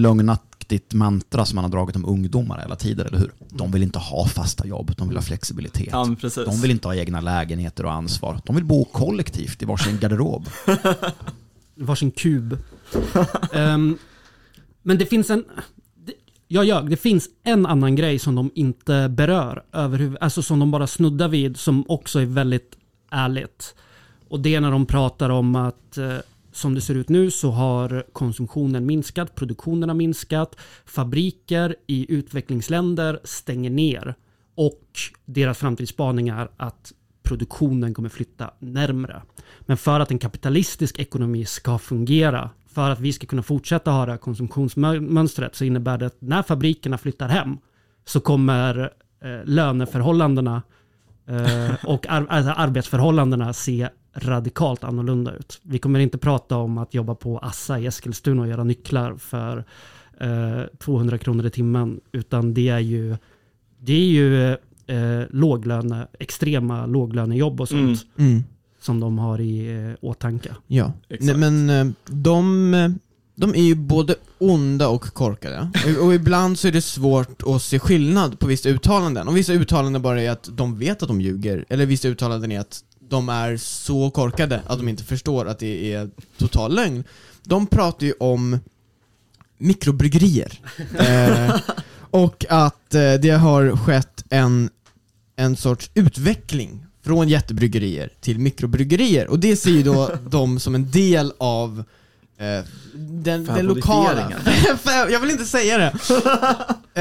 lögnaktigt 0.71 0.93
mantra 0.93 1.45
som 1.45 1.55
man 1.55 1.63
har 1.63 1.71
dragit 1.71 1.95
om 1.95 2.05
ungdomar 2.05 2.59
hela 2.59 2.75
tiden, 2.75 3.07
eller 3.07 3.17
hur? 3.19 3.31
De 3.49 3.71
vill 3.71 3.83
inte 3.83 3.99
ha 3.99 4.25
fasta 4.27 4.67
jobb, 4.67 4.93
de 4.97 5.07
vill 5.07 5.17
ha 5.17 5.21
flexibilitet. 5.23 5.89
Ja. 5.91 6.15
De 6.45 6.61
vill 6.61 6.71
inte 6.71 6.87
ha 6.87 6.95
egna 6.95 7.21
lägenheter 7.21 7.85
och 7.85 7.91
ansvar. 7.91 8.39
De 8.45 8.55
vill 8.55 8.65
bo 8.65 8.85
kollektivt 8.85 9.61
i 9.61 9.65
varsin 9.65 9.97
garderob. 9.99 10.47
varsin 11.75 12.11
kub. 12.11 12.57
Ehm, 13.53 13.97
men 14.83 14.97
det 14.97 15.05
finns 15.05 15.29
en... 15.29 15.43
det- 15.95 16.13
Jag 16.47 16.65
ljög, 16.65 16.89
det 16.89 16.97
finns 16.97 17.29
en 17.43 17.65
annan 17.65 17.95
grej 17.95 18.19
som 18.19 18.35
de 18.35 18.51
inte 18.55 19.09
berör 19.09 19.63
överhuvud, 19.73 20.17
alltså 20.21 20.41
som 20.41 20.59
de 20.59 20.71
bara 20.71 20.87
snuddar 20.87 21.27
vid, 21.27 21.57
som 21.57 21.83
också 21.87 22.19
är 22.19 22.25
väldigt 22.25 22.75
ärligt. 23.11 23.75
Och 24.29 24.39
det 24.39 24.55
är 24.55 24.61
när 24.61 24.71
de 24.71 24.85
pratar 24.85 25.29
om 25.29 25.55
att 25.55 25.97
eh, 25.97 26.17
som 26.51 26.75
det 26.75 26.81
ser 26.81 26.95
ut 26.95 27.09
nu 27.09 27.31
så 27.31 27.51
har 27.51 28.03
konsumtionen 28.13 28.85
minskat, 28.85 29.35
produktionen 29.35 29.89
har 29.89 29.95
minskat, 29.95 30.55
fabriker 30.85 31.75
i 31.87 32.13
utvecklingsländer 32.13 33.19
stänger 33.23 33.69
ner 33.69 34.15
och 34.55 34.83
deras 35.25 35.57
framtidsspaning 35.57 36.29
är 36.29 36.49
att 36.57 36.93
produktionen 37.23 37.93
kommer 37.93 38.09
flytta 38.09 38.51
närmre. 38.59 39.21
Men 39.61 39.77
för 39.77 39.99
att 39.99 40.11
en 40.11 40.19
kapitalistisk 40.19 40.99
ekonomi 40.99 41.45
ska 41.45 41.77
fungera, 41.77 42.49
för 42.67 42.89
att 42.89 42.99
vi 42.99 43.13
ska 43.13 43.27
kunna 43.27 43.43
fortsätta 43.43 43.91
ha 43.91 44.05
det 44.05 44.11
här 44.11 44.17
konsumtionsmönstret, 44.19 45.55
så 45.55 45.65
innebär 45.65 45.97
det 45.97 46.05
att 46.05 46.21
när 46.21 46.43
fabrikerna 46.43 46.97
flyttar 46.97 47.29
hem 47.29 47.57
så 48.05 48.19
kommer 48.19 48.93
eh, 49.23 49.45
löneförhållandena 49.45 50.61
eh, 51.27 51.85
och 51.85 52.07
ar- 52.09 52.27
alltså 52.29 52.51
arbetsförhållandena 52.51 53.53
se 53.53 53.89
radikalt 54.13 54.83
annorlunda 54.83 55.33
ut. 55.35 55.59
Vi 55.63 55.79
kommer 55.79 55.99
inte 55.99 56.17
prata 56.17 56.57
om 56.57 56.77
att 56.77 56.93
jobba 56.93 57.15
på 57.15 57.39
Assa 57.39 57.79
i 57.79 57.85
Eskilstuna 57.85 58.41
och 58.41 58.47
göra 58.47 58.63
nycklar 58.63 59.15
för 59.15 59.65
eh, 60.19 60.61
200 60.79 61.17
kronor 61.17 61.45
i 61.45 61.49
timmen, 61.49 61.99
utan 62.11 62.53
det 62.53 62.69
är 62.69 62.79
ju, 62.79 63.15
det 63.79 63.93
är 63.93 64.05
ju 64.07 64.47
eh, 64.87 65.23
låglöne, 65.29 66.07
extrema 66.19 66.85
låglönejobb 66.85 67.61
och 67.61 67.69
sånt 67.69 68.05
Mm. 68.17 68.31
Mm. 68.31 68.43
som 68.79 68.99
de 68.99 69.19
har 69.19 69.41
i 69.41 69.85
eh, 69.85 69.93
åtanke. 70.09 70.55
Ja, 70.67 70.93
Exakt. 71.09 71.37
Nej, 71.37 71.51
men 71.51 71.69
eh, 71.69 71.93
de, 72.05 72.99
de 73.35 73.55
är 73.55 73.63
ju 73.63 73.75
både 73.75 74.15
onda 74.37 74.87
och 74.87 75.01
korkade. 75.01 75.69
Och, 75.97 76.05
och 76.05 76.13
ibland 76.13 76.59
så 76.59 76.67
är 76.67 76.71
det 76.71 76.81
svårt 76.81 77.43
att 77.47 77.61
se 77.61 77.79
skillnad 77.79 78.39
på 78.39 78.47
vissa 78.47 78.69
uttalanden. 78.69 79.27
Och 79.27 79.37
vissa 79.37 79.53
uttalanden 79.53 80.01
bara 80.01 80.21
är 80.21 80.29
att 80.31 80.49
de 80.51 80.79
vet 80.79 81.01
att 81.03 81.07
de 81.07 81.21
ljuger, 81.21 81.65
eller 81.69 81.85
vissa 81.85 82.07
uttalanden 82.07 82.51
är 82.51 82.59
att 82.59 82.83
de 83.11 83.29
är 83.29 83.57
så 83.57 84.09
korkade 84.09 84.61
att 84.67 84.77
de 84.77 84.87
inte 84.87 85.03
förstår 85.03 85.45
att 85.45 85.59
det 85.59 85.93
är 85.93 86.09
total 86.37 86.75
lögn. 86.75 87.03
De 87.43 87.67
pratar 87.67 88.05
ju 88.05 88.13
om 88.19 88.59
mikrobryggerier. 89.57 90.59
eh, 90.99 91.55
och 92.11 92.45
att 92.49 92.95
eh, 92.95 93.13
det 93.13 93.29
har 93.29 93.77
skett 93.77 94.23
en, 94.29 94.69
en 95.35 95.55
sorts 95.55 95.91
utveckling 95.93 96.85
från 97.03 97.29
jättebryggerier 97.29 98.09
till 98.21 98.39
mikrobryggerier. 98.39 99.27
Och 99.27 99.39
det 99.39 99.55
ser 99.55 99.71
ju 99.71 99.83
då 99.83 100.09
de 100.29 100.59
som 100.59 100.75
en 100.75 100.91
del 100.91 101.33
av 101.37 101.83
eh, 102.37 102.65
den, 102.95 103.45
den 103.45 103.65
lokala... 103.65 104.33
jag 105.09 105.19
vill 105.19 105.31
inte 105.31 105.45
säga 105.45 105.77
det. 105.77 105.93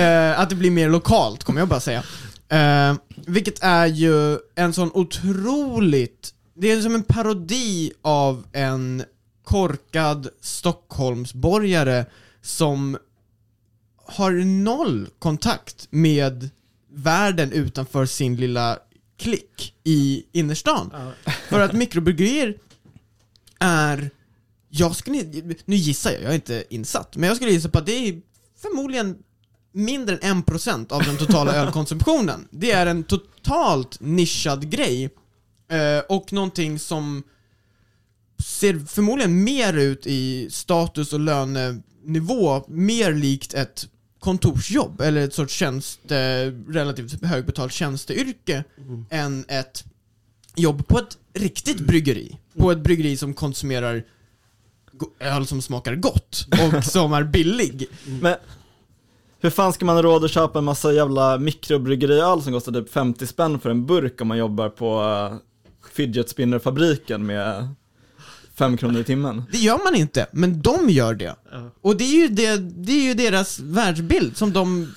Eh, 0.01 0.41
att 0.41 0.51
det 0.51 0.57
blir 0.57 0.71
mer 0.71 0.89
lokalt, 0.89 1.45
kommer 1.45 1.61
jag 1.61 1.69
bara 1.69 1.81
säga. 1.81 2.03
Eh, 2.51 2.95
vilket 3.27 3.63
är 3.63 3.87
ju 3.87 4.39
en 4.55 4.73
sån 4.73 4.91
otroligt... 4.95 6.35
Det 6.55 6.71
är 6.71 6.81
som 6.81 6.95
en 6.95 7.03
parodi 7.03 7.93
av 8.03 8.47
en 8.53 9.05
korkad 9.45 10.29
Stockholmsborgare 10.41 12.05
som 12.43 12.99
har 13.97 14.33
noll 14.65 15.09
kontakt 15.19 15.89
med 15.91 16.51
världen 16.91 17.53
utanför 17.53 18.07
sin 18.07 18.37
lilla 18.37 18.79
klick 19.19 19.75
i 19.85 20.25
innerstan. 20.33 20.93
För 21.49 21.61
att 21.61 21.73
mikrobryggerier 21.73 22.59
är, 23.59 24.11
jag 24.69 24.97
skulle, 24.97 25.23
nu 25.65 25.77
gissar 25.77 26.11
jag, 26.11 26.23
jag 26.23 26.31
är 26.31 26.35
inte 26.35 26.65
insatt, 26.71 27.17
men 27.17 27.29
jag 27.29 27.37
skulle 27.37 27.53
gissa 27.53 27.69
på 27.69 27.79
att 27.79 27.87
det 27.87 28.09
är 28.09 28.21
förmodligen 28.57 29.19
mindre 29.73 30.17
än 30.17 30.45
1% 30.45 30.93
av 30.93 31.03
den 31.03 31.17
totala 31.17 31.55
ölkonsumtionen. 31.57 32.49
Det 32.51 32.71
är 32.71 32.87
en 32.87 33.05
totalt 33.05 34.01
nischad 34.01 34.71
grej, 34.71 35.05
eh, 35.71 35.99
och 36.09 36.33
någonting 36.33 36.79
som 36.79 37.23
ser 38.45 38.79
förmodligen 38.79 39.45
mer 39.45 39.75
ut 39.75 40.07
i 40.07 40.49
status 40.51 41.13
och 41.13 41.21
lönenivå, 41.21 42.65
mer 42.69 43.15
likt 43.15 43.55
ett 43.55 43.89
kontorsjobb, 44.19 45.01
eller 45.01 45.21
ett 45.21 45.35
sorts 45.35 45.55
tjänste, 45.55 46.47
relativt 46.69 47.25
högbetalt 47.25 47.73
tjänsteyrke, 47.73 48.65
än 49.11 49.45
ett 49.49 49.85
jobb 50.55 50.89
på 50.89 50.99
ett 50.99 51.19
riktigt 51.35 51.81
bryggeri. 51.81 52.37
På 52.59 52.71
ett 52.71 52.79
bryggeri 52.79 53.17
som 53.17 53.35
konsumerar 53.35 54.05
öl 55.21 55.47
som 55.47 55.63
smakar 55.63 55.95
gott 55.95 56.47
och 56.51 56.85
som 56.93 57.13
är 57.13 57.25
billig. 57.25 57.87
Men 58.21 58.37
hur 59.41 59.51
fan 59.51 59.73
ska 59.73 59.85
man 59.85 59.97
ha 59.97 60.03
råd 60.03 60.25
att 60.25 60.31
köpa 60.31 60.59
en 60.59 60.65
massa 60.65 60.93
jävla 60.93 61.39
mikrobryggeriöl 61.39 62.43
som 62.43 62.53
kostar 62.53 62.73
typ 62.73 62.93
50 62.93 63.27
spänn 63.27 63.61
för 63.61 63.71
en 63.71 63.87
burk 63.87 64.21
om 64.21 64.29
man 64.29 64.39
jobbar 64.39 64.69
på 64.69 65.03
uh, 65.03 65.39
fidget 65.93 66.29
spinner-fabriken 66.29 67.27
med 67.27 67.69
5 68.55 68.77
kronor 68.77 69.01
i 69.01 69.05
timmen? 69.05 69.43
Det 69.53 69.59
gör 69.59 69.85
man 69.85 69.95
inte, 69.95 70.27
men 70.33 70.63
de 70.63 70.91
gör 70.91 71.15
det. 71.15 71.37
Och 71.81 71.97
det 71.97 72.05
är 72.05 72.23
ju, 72.23 72.29
det, 72.29 72.57
det 72.57 72.93
är 72.93 73.03
ju 73.03 73.15
deras 73.15 73.59
världsbild 73.59 74.37
som 74.37 74.53
de... 74.53 74.95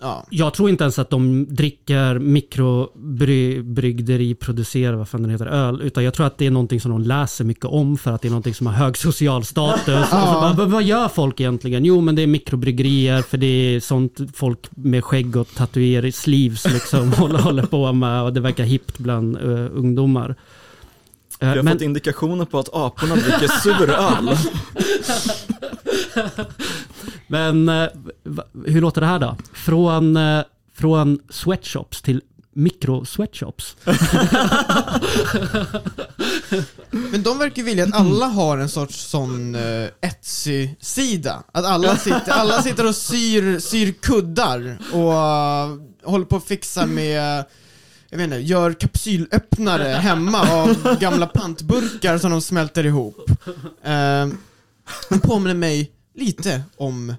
Ja. 0.00 0.26
Jag 0.30 0.54
tror 0.54 0.70
inte 0.70 0.84
ens 0.84 0.98
att 0.98 1.10
de 1.10 1.46
dricker 1.54 2.18
mikrobryggeriproducerad, 2.18 4.94
vad 4.98 5.08
fan 5.08 5.22
den 5.22 5.30
heter, 5.30 5.46
öl. 5.46 5.82
Utan 5.82 6.04
jag 6.04 6.14
tror 6.14 6.26
att 6.26 6.38
det 6.38 6.46
är 6.46 6.50
någonting 6.50 6.80
som 6.80 6.90
de 6.90 7.02
läser 7.02 7.44
mycket 7.44 7.64
om 7.64 7.98
för 7.98 8.10
att 8.12 8.22
det 8.22 8.28
är 8.28 8.30
någonting 8.30 8.54
som 8.54 8.66
har 8.66 8.74
hög 8.74 8.96
social 8.96 9.44
status. 9.44 10.08
Så 10.10 10.16
bara, 10.16 10.52
"Vad- 10.66 10.82
gör 10.82 11.08
folk 11.08 11.40
egentligen? 11.40 11.84
Jo 11.84 12.00
men 12.00 12.14
det 12.14 12.22
är 12.22 12.26
mikrobryggerier 12.26 13.22
för 13.22 13.38
det 13.38 13.46
är 13.46 13.80
sånt 13.80 14.20
folk 14.34 14.58
med 14.70 15.04
skägg 15.04 15.36
och 15.36 15.48
tatuering, 15.54 16.12
sleeves 16.12 16.72
liksom 16.72 17.12
håller, 17.16 17.38
håller 17.38 17.62
på 17.62 17.92
med 17.92 18.22
och 18.22 18.32
det 18.32 18.40
verkar 18.40 18.64
hippt 18.64 18.98
bland 18.98 19.36
eh, 19.36 19.66
ungdomar. 19.74 20.36
Eh, 21.42 21.50
Vi 21.50 21.56
har 21.56 21.62
men- 21.62 21.72
fått 21.74 21.82
indikationer 21.82 22.44
på 22.44 22.58
att 22.58 22.68
aporna 22.74 23.14
dricker 23.14 23.48
suröl. 23.48 24.36
Men 27.26 27.68
eh, 27.68 27.88
hur 28.66 28.80
låter 28.80 29.00
det 29.00 29.06
här 29.06 29.18
då? 29.18 29.36
Från, 29.52 30.16
eh, 30.16 30.42
från 30.74 31.18
sweatshops 31.30 32.02
till 32.02 32.20
mikro-sweatshops. 32.54 33.76
Men 36.90 37.22
de 37.22 37.38
verkar 37.38 37.62
vilja 37.62 37.84
att 37.84 37.94
alla 37.94 38.26
har 38.26 38.58
en 38.58 38.68
sorts 38.68 39.00
sån 39.10 39.54
uh, 39.54 39.88
Etsy-sida. 40.00 41.42
Att 41.52 41.64
alla 41.64 41.96
sitter, 41.96 42.32
alla 42.32 42.62
sitter 42.62 42.86
och 42.88 42.96
syr, 42.96 43.58
syr 43.58 43.92
kuddar 43.92 44.78
och 44.92 45.12
uh, 45.12 45.80
håller 46.04 46.24
på 46.24 46.36
att 46.36 46.44
fixa 46.44 46.86
med 46.86 47.44
jag 48.12 48.18
vet 48.18 48.24
inte, 48.24 48.36
gör 48.36 48.72
kapsylöppnare 48.72 49.84
hemma 49.88 50.40
av 50.40 50.98
gamla 51.00 51.26
pantburkar 51.26 52.18
som 52.18 52.30
de 52.30 52.40
smälter 52.40 52.86
ihop. 52.86 53.30
Eh, 53.84 54.28
den 55.08 55.20
påminner 55.22 55.54
mig 55.54 55.90
lite 56.14 56.62
om 56.76 57.14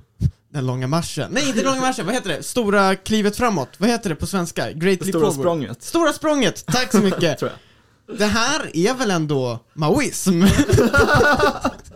den 0.54 0.66
långa 0.66 0.88
marschen. 0.88 1.32
Nej, 1.32 1.48
inte 1.48 1.58
den 1.58 1.66
långa 1.66 1.82
marschen, 1.82 2.06
vad 2.06 2.16
heter 2.16 2.30
det? 2.30 2.44
Stora 2.44 2.96
klivet 2.96 3.38
framåt. 3.38 3.70
Vad 3.78 3.90
heter 3.90 4.10
det 4.10 4.16
på 4.16 4.28
svenska? 4.28 4.72
Great 4.72 5.00
Det 5.00 5.06
leap 5.06 5.08
stora 5.08 5.32
språnget, 5.32 5.84
Stora 5.84 6.14
språnget, 6.14 6.66
tack 6.66 6.92
så 6.92 7.00
mycket. 7.02 7.38
tror 7.40 7.52
jag. 7.52 8.18
Det 8.18 8.26
här 8.26 8.72
är 8.74 8.94
väl 8.94 9.12
ändå 9.12 9.60
maoism? 9.74 10.44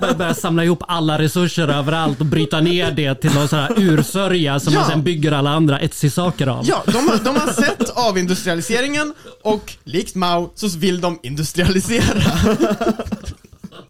Börjar 0.00 0.14
börja 0.14 0.34
samla 0.34 0.64
ihop 0.64 0.82
alla 0.88 1.18
resurser 1.18 1.68
överallt 1.68 2.20
och 2.20 2.26
bryta 2.26 2.60
ner 2.60 2.90
det 2.90 3.14
till 3.14 3.34
någon 3.34 3.48
sån 3.48 3.58
här 3.58 3.74
ursörja 3.76 4.60
som 4.60 4.72
Ja. 4.72 4.80
man 4.80 4.90
sen 4.90 5.02
bygger 5.02 5.32
alla 5.32 5.50
andra 5.50 5.80
Etsy-saker 5.80 6.46
av. 6.46 6.64
Ja, 6.66 6.82
de 6.86 6.92
har, 7.08 7.18
de 7.24 7.36
har 7.36 7.52
sett 7.52 7.90
avindustrialiseringen 7.90 9.14
och 9.42 9.72
likt 9.84 10.14
Mao 10.14 10.50
så 10.54 10.68
vill 10.78 11.00
de 11.00 11.18
industrialisera. 11.22 12.22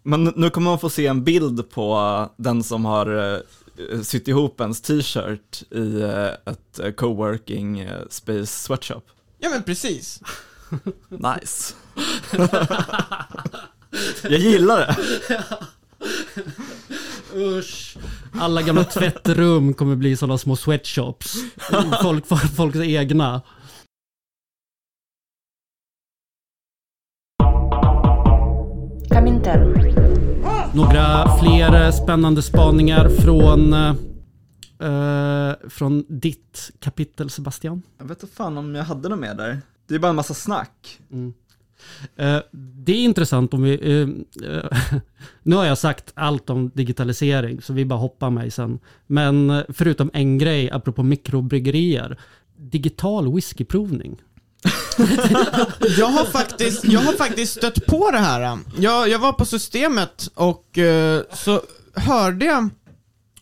Men 0.03 0.23
nu 0.35 0.49
kommer 0.49 0.69
man 0.71 0.79
få 0.79 0.89
se 0.89 1.07
en 1.07 1.23
bild 1.23 1.69
på 1.71 2.29
den 2.37 2.63
som 2.63 2.85
har 2.85 3.33
eh, 3.33 4.01
sytt 4.01 4.27
ihop 4.27 4.61
ens 4.61 4.81
t-shirt 4.81 5.63
i 5.71 6.01
eh, 6.01 6.51
ett 6.53 6.79
eh, 6.83 6.91
coworking 6.91 7.87
space 8.09 8.45
sweatshop. 8.45 9.03
Ja 9.39 9.49
men 9.49 9.63
precis. 9.63 10.19
Nice. 11.09 11.73
Jag 14.23 14.39
gillar 14.39 14.77
det. 14.77 14.95
Usch. 17.35 17.97
Alla 18.33 18.61
gamla 18.61 18.83
tvättrum 18.83 19.73
kommer 19.73 19.95
bli 19.95 20.17
sådana 20.17 20.37
små 20.37 20.55
sweatshops. 20.55 21.35
Folk, 22.01 22.25
folks 22.55 22.79
egna. 22.79 23.41
Några 30.75 31.37
fler 31.39 31.91
spännande 31.91 32.41
spaningar 32.41 33.09
från, 33.09 33.73
eh, 33.73 35.69
från 35.69 36.05
ditt 36.09 36.71
kapitel 36.79 37.29
Sebastian? 37.29 37.81
Jag 37.97 38.05
vet 38.05 38.23
inte 38.23 38.35
fan 38.35 38.57
om 38.57 38.75
jag 38.75 38.83
hade 38.83 39.09
något 39.09 39.19
mer 39.19 39.33
där. 39.33 39.61
Det 39.87 39.95
är 39.95 39.99
bara 39.99 40.09
en 40.09 40.15
massa 40.15 40.33
snack. 40.33 40.99
Mm. 41.11 41.33
Eh, 42.15 42.39
det 42.85 42.91
är 42.91 43.03
intressant 43.03 43.53
om 43.53 43.63
vi... 43.63 43.73
Eh, 43.73 44.49
eh, 44.49 44.99
nu 45.43 45.55
har 45.55 45.65
jag 45.65 45.77
sagt 45.77 46.11
allt 46.13 46.49
om 46.49 46.71
digitalisering, 46.73 47.61
så 47.61 47.73
vi 47.73 47.85
bara 47.85 47.99
hoppar 47.99 48.29
mig 48.29 48.51
sen. 48.51 48.79
Men 49.07 49.63
förutom 49.69 50.09
en 50.13 50.37
grej, 50.37 50.71
apropå 50.71 51.03
mikrobryggerier. 51.03 52.19
Digital 52.57 53.33
whiskyprovning. 53.35 54.21
Jag 55.97 56.07
har 56.07 56.25
faktiskt, 56.25 56.85
jag 56.85 56.99
har 56.99 57.13
faktiskt 57.13 57.53
stött 57.53 57.85
på 57.85 58.11
det 58.11 58.17
här. 58.17 58.59
Jag, 58.77 59.09
jag 59.09 59.19
var 59.19 59.33
på 59.33 59.45
systemet 59.45 60.29
och 60.35 60.79
så 61.33 61.61
hörde 61.95 62.45
jag 62.45 62.69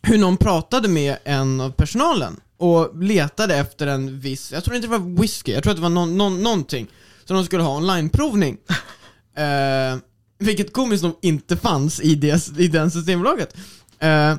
hur 0.01 0.17
någon 0.17 0.37
pratade 0.37 0.87
med 0.87 1.17
en 1.23 1.61
av 1.61 1.69
personalen 1.71 2.39
och 2.57 3.03
letade 3.03 3.55
efter 3.55 3.87
en 3.87 4.19
viss, 4.19 4.51
jag 4.51 4.63
tror 4.63 4.75
inte 4.75 4.87
det 4.87 4.97
var 4.97 5.21
whisky, 5.21 5.51
jag 5.51 5.63
tror 5.63 5.71
att 5.71 5.77
det 5.77 5.83
var 5.83 5.89
no, 5.89 6.05
no, 6.05 6.29
någonting 6.29 6.87
som 7.31 7.37
de 7.37 7.45
skulle 7.45 7.63
ha 7.63 7.77
onlineprovning. 7.77 8.57
Eh, 9.35 9.97
vilket 10.39 10.73
komiskt 10.73 11.03
nog 11.03 11.15
inte 11.21 11.57
fanns 11.57 11.99
i, 12.01 12.15
det, 12.15 12.59
i 12.59 12.67
den 12.67 12.91
systembolaget. 12.91 13.55
Eh, 13.99 14.35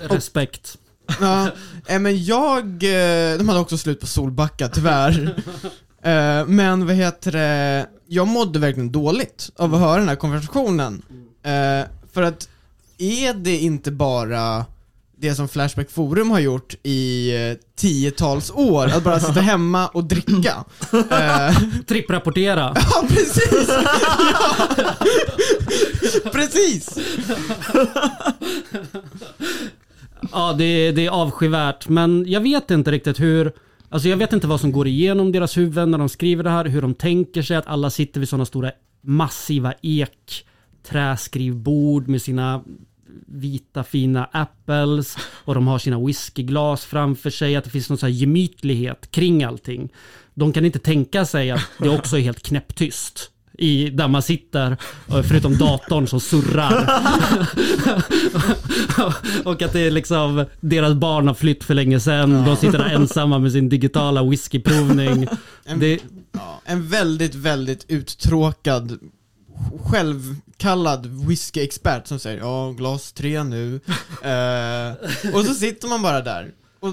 Respekt. 0.00 0.78
Ja, 1.20 1.50
eh, 1.86 1.98
men 1.98 2.24
jag, 2.24 2.64
eh, 2.64 3.38
de 3.38 3.48
hade 3.48 3.60
också 3.60 3.78
slut 3.78 4.00
på 4.00 4.06
Solbacka 4.06 4.68
tyvärr. 4.68 5.34
Eh, 6.02 6.46
Men 6.46 6.86
vad 6.86 6.94
heter 6.96 7.32
det, 7.32 7.86
jag 8.06 8.28
mådde 8.28 8.58
verkligen 8.58 8.92
dåligt 8.92 9.50
av 9.56 9.74
att 9.74 9.80
höra 9.80 9.98
den 9.98 10.08
här 10.08 10.16
konversationen. 10.16 11.02
För 12.12 12.22
att, 12.22 12.48
är 12.98 13.34
det 13.34 13.58
inte 13.58 13.90
bara 13.90 14.66
det 15.20 15.34
som 15.34 15.48
Flashback 15.48 15.90
Forum 15.90 16.30
har 16.30 16.40
gjort 16.40 16.74
i 16.82 17.30
eh, 17.36 17.56
tiotals 17.76 18.50
år, 18.50 18.86
att 18.86 19.04
bara 19.04 19.20
sitta 19.20 19.40
hemma 19.40 19.88
och 19.88 20.04
dricka? 20.04 20.64
Eh, 21.10 21.56
Tripprapportera. 21.86 22.74
Ja, 22.76 23.04
precis! 23.08 23.68
Ja. 23.68 23.98
Precis! 26.32 26.98
Ja, 30.32 30.52
det, 30.58 30.64
är- 30.64 30.92
det 30.92 31.06
är 31.06 31.10
avskyvärt. 31.10 31.88
Men 31.88 32.24
jag 32.28 32.40
vet 32.40 32.70
inte 32.70 32.90
riktigt 32.90 33.20
hur... 33.20 33.52
Alltså 33.90 34.08
jag 34.08 34.16
vet 34.16 34.32
inte 34.32 34.46
vad 34.46 34.60
som 34.60 34.72
går 34.72 34.86
igenom 34.86 35.32
deras 35.32 35.56
huvuden 35.56 35.90
när 35.90 35.98
de 35.98 36.08
skriver 36.08 36.44
det 36.44 36.50
här. 36.50 36.64
Hur 36.64 36.82
de 36.82 36.94
tänker 36.94 37.42
sig 37.42 37.56
att 37.56 37.66
alla 37.66 37.90
sitter 37.90 38.20
vid 38.20 38.28
sådana 38.28 38.44
stora 38.44 38.70
massiva 39.02 39.74
ek 39.82 40.44
träskrivbord 40.88 42.08
med 42.08 42.22
sina 42.22 42.62
vita 43.26 43.84
fina 43.84 44.28
apples 44.32 45.16
och 45.44 45.54
de 45.54 45.66
har 45.66 45.78
sina 45.78 45.98
whiskyglas 46.06 46.84
framför 46.84 47.30
sig. 47.30 47.56
Att 47.56 47.64
det 47.64 47.70
finns 47.70 47.88
någon 47.88 47.98
sån 47.98 48.06
här 48.06 48.16
gemytlighet 48.16 49.10
kring 49.10 49.44
allting. 49.44 49.88
De 50.34 50.52
kan 50.52 50.64
inte 50.64 50.78
tänka 50.78 51.24
sig 51.24 51.50
att 51.50 51.60
det 51.78 51.88
också 51.88 52.18
är 52.18 52.20
helt 52.20 52.42
knäpptyst. 52.42 53.30
I, 53.58 53.90
där 53.90 54.08
man 54.08 54.22
sitter, 54.22 54.76
eh, 55.08 55.22
förutom 55.22 55.58
datorn 55.58 56.06
som 56.06 56.20
surrar. 56.20 57.02
och 59.44 59.62
att 59.62 59.72
det 59.72 59.80
är 59.80 59.90
liksom, 59.90 60.44
deras 60.60 60.94
barn 60.94 61.26
har 61.26 61.34
flytt 61.34 61.64
för 61.64 61.74
länge 61.74 62.00
sedan. 62.00 62.44
De 62.44 62.56
sitter 62.56 62.78
där 62.78 62.94
ensamma 62.94 63.38
med 63.38 63.52
sin 63.52 63.68
digitala 63.68 64.24
whiskyprovning. 64.24 65.28
En, 65.64 65.78
Det, 65.78 65.98
ja, 66.32 66.60
en 66.64 66.88
väldigt, 66.88 67.34
väldigt 67.34 67.84
uttråkad 67.88 68.98
självkallad 69.90 71.06
whiskyexpert 71.06 72.06
som 72.06 72.18
säger 72.18 72.38
ja, 72.38 72.70
glas 72.78 73.12
tre 73.12 73.42
nu. 73.44 73.80
Eh, 74.22 75.34
och 75.34 75.44
så 75.44 75.54
sitter 75.54 75.88
man 75.88 76.02
bara 76.02 76.20
där. 76.20 76.50
Och, 76.80 76.88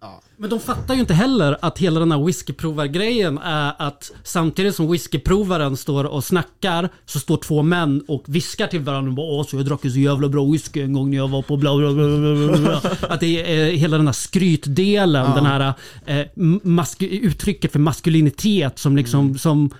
ja. 0.00 0.20
men 0.36 0.50
de 0.50 0.60
fattar 0.60 0.94
ju 0.94 1.00
inte 1.00 1.14
heller 1.14 1.56
att 1.62 1.78
hela 1.78 2.00
den 2.00 2.12
här 2.12 2.24
whiskyprovargrejen 2.24 3.38
är 3.38 3.72
att 3.78 4.12
samtidigt 4.24 4.74
som 4.74 4.90
whiskyprovaren 4.92 5.76
står 5.76 6.04
och 6.04 6.24
snackar 6.24 6.88
så 7.06 7.20
står 7.20 7.36
två 7.36 7.62
män 7.62 8.04
och 8.08 8.24
viskar 8.26 8.66
till 8.66 8.80
varandra 8.80 9.10
och 9.10 9.14
bara, 9.16 9.26
Åh, 9.26 9.46
så 9.46 9.56
jag 9.56 9.66
drack 9.66 9.80
så 9.80 9.88
jävla 9.88 10.28
bra 10.28 10.44
whisky 10.44 10.80
en 10.82 10.92
gång 10.92 11.10
när 11.10 11.16
jag 11.16 11.28
var 11.28 11.42
på 11.42 11.56
bla 11.56 11.76
bla 11.76 11.92
bla 11.92 12.06
bla 12.48 12.58
bla. 12.58 12.90
Att 13.14 13.20
det 13.20 13.52
är 13.56 13.66
eh, 13.72 13.78
hela 13.78 13.96
den 13.96 14.06
här 14.06 14.12
skrytdelen, 14.12 15.24
Ja. 15.28 15.34
den 15.34 15.46
här 15.46 15.74
eh, 16.06 16.26
mask- 16.62 17.02
uttrycket 17.02 17.72
för 17.72 17.78
maskulinitet 17.78 18.78
som 18.78 18.96
liksom, 18.96 19.38
som, 19.38 19.70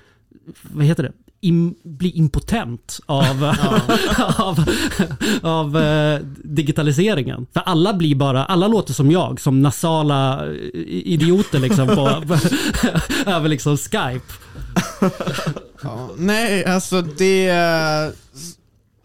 vad 0.62 0.84
heter 0.86 1.02
det? 1.02 1.12
Im, 1.44 1.74
bli 1.82 2.10
impotent 2.10 3.00
av, 3.06 3.44
av, 4.38 4.64
av 5.42 5.76
eh, 5.76 6.20
digitaliseringen. 6.44 7.46
För 7.52 7.60
alla 7.60 7.94
blir 7.94 8.14
bara, 8.14 8.44
alla 8.44 8.68
låter 8.68 8.92
som 8.92 9.10
jag, 9.10 9.40
som 9.40 9.62
nasala 9.62 10.46
eh, 10.46 10.52
idioter 10.88 11.58
liksom 11.58 11.86
på, 11.86 12.24
över 13.30 13.48
liksom 13.48 13.76
Skype. 13.76 14.32
Ja, 15.82 16.10
nej, 16.16 16.64
alltså 16.64 17.02
det... 17.02 17.52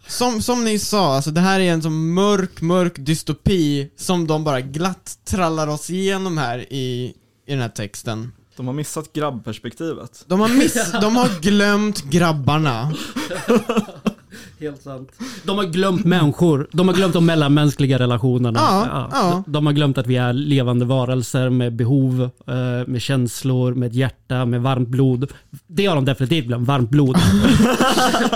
Som, 0.08 0.42
som 0.42 0.66
ni 0.66 0.80
sa, 0.80 1.16
alltså 1.16 1.32
det 1.32 1.42
här 1.42 1.60
är 1.60 1.74
en 1.74 1.82
sån 1.82 2.14
mörk, 2.14 2.62
mörk 2.62 2.94
dystopi 2.98 3.90
som 3.98 4.28
de 4.28 4.44
bara 4.44 4.62
glatt 4.62 5.18
trallar 5.26 5.68
oss 5.68 5.90
igenom 5.90 6.38
här 6.38 6.74
i, 6.74 7.14
i 7.48 7.52
den 7.52 7.62
här 7.62 7.70
texten. 7.70 8.32
De 8.60 8.68
har 8.68 8.74
missat 8.74 9.14
grabbperspektivet. 9.14 10.24
De 10.28 10.40
har, 10.40 10.50
miss, 10.50 10.92
de 11.02 11.16
har 11.16 11.42
glömt 11.42 12.04
grabbarna. 12.04 12.94
Helt 14.60 14.82
sant. 14.82 15.12
De 15.44 15.58
har 15.58 15.66
glömt 15.66 16.06
människor. 16.06 16.68
De 16.72 16.88
har 16.88 16.96
glömt 16.96 17.14
de 17.14 17.26
mellanmänskliga 17.26 18.00
relationerna. 18.00 18.60
Ja, 18.60 19.10
ja. 19.12 19.44
De 19.48 19.66
har 19.66 19.74
glömt 19.74 19.98
att 19.98 20.08
vi 20.08 20.16
är 20.16 20.34
levande 20.34 20.86
varelser 20.86 21.50
med 21.50 21.76
behov, 21.76 22.30
eh, 22.48 22.88
med 22.88 23.02
känslor, 23.02 23.74
med 23.74 23.88
ett 23.88 23.96
hjärta, 23.96 24.46
med 24.46 24.62
varmt 24.62 24.90
blod. 24.90 25.32
Det 25.68 25.86
har 25.86 25.96
de 25.96 26.06
definitivt 26.06 26.46
glömt, 26.46 26.68
varmt 26.68 26.90
blod. 26.90 27.18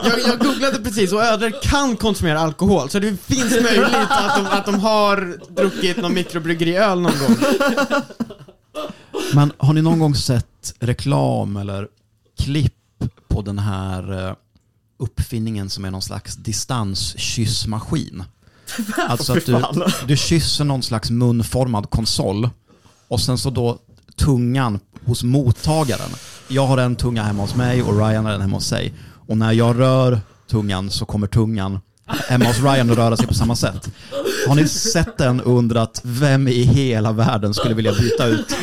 Jag, 0.04 0.20
jag 0.28 0.40
googlade 0.40 0.80
precis 0.84 1.14
och 1.14 1.22
ödlor 1.24 1.52
kan 1.64 1.96
konsumera 1.96 2.40
alkohol, 2.40 2.90
så 2.90 3.00
det 3.00 3.22
finns 3.22 3.52
möjligt 3.52 3.96
att 4.10 4.36
de, 4.36 4.46
att 4.58 4.66
de 4.66 4.80
har 4.80 5.38
druckit 5.56 5.98
någon 5.98 6.14
mikrobryggeriöl 6.14 7.02
någon 7.02 7.12
gång. 7.20 7.36
Men 9.34 9.52
har 9.58 9.74
ni 9.74 9.82
någon 9.82 10.00
gång 10.00 10.16
sett 10.16 10.74
reklam 10.80 11.58
eller 11.58 11.88
klipp 12.40 12.74
på 13.28 13.42
den 13.42 13.60
här 13.60 14.28
eh, 14.28 14.36
uppfinningen 14.98 15.70
som 15.70 15.86
är 15.86 15.92
någon 15.92 16.02
slags 16.02 16.36
distanskyssmaskin? 16.36 18.24
Alltså 18.98 19.34
att 19.34 19.46
du, 19.46 19.86
du 20.08 20.18
kysser 20.18 20.64
någon 20.64 20.84
slags 20.84 21.10
munformad 21.10 21.90
konsol 21.90 22.50
och 23.08 23.22
sen 23.22 23.38
så 23.38 23.50
då 23.50 23.80
tungan 24.16 24.80
hos 25.06 25.24
mottagaren. 25.24 26.10
Jag 26.48 26.68
har 26.68 26.78
en 26.78 26.96
tunga 26.96 27.24
hemma 27.24 27.42
hos 27.44 27.56
mig 27.56 27.84
och 27.84 27.98
Ryan 27.98 28.26
har 28.26 28.32
en 28.32 28.42
hemma 28.42 28.58
hos 28.58 28.66
sig. 28.66 28.94
Och 29.28 29.38
när 29.38 29.52
jag 29.52 29.80
rör 29.80 30.22
tungan 30.48 30.90
så 30.90 31.06
kommer 31.06 31.28
tungan 31.28 31.80
hemma 32.08 32.46
hos 32.46 32.60
Ryan 32.60 32.92
att 32.92 32.98
röra 32.98 33.18
sig 33.18 33.28
på 33.28 33.34
samma 33.34 33.56
sätt. 33.56 33.90
Har 34.48 34.56
ni 34.56 34.68
sett 34.68 35.18
den 35.18 35.40
och 35.42 35.58
undrat 35.58 36.02
vem 36.04 36.48
i 36.48 36.64
hela 36.64 37.12
världen 37.12 37.54
skulle 37.54 37.74
vilja 37.76 37.92
byta 37.94 38.26
ut 38.26 38.56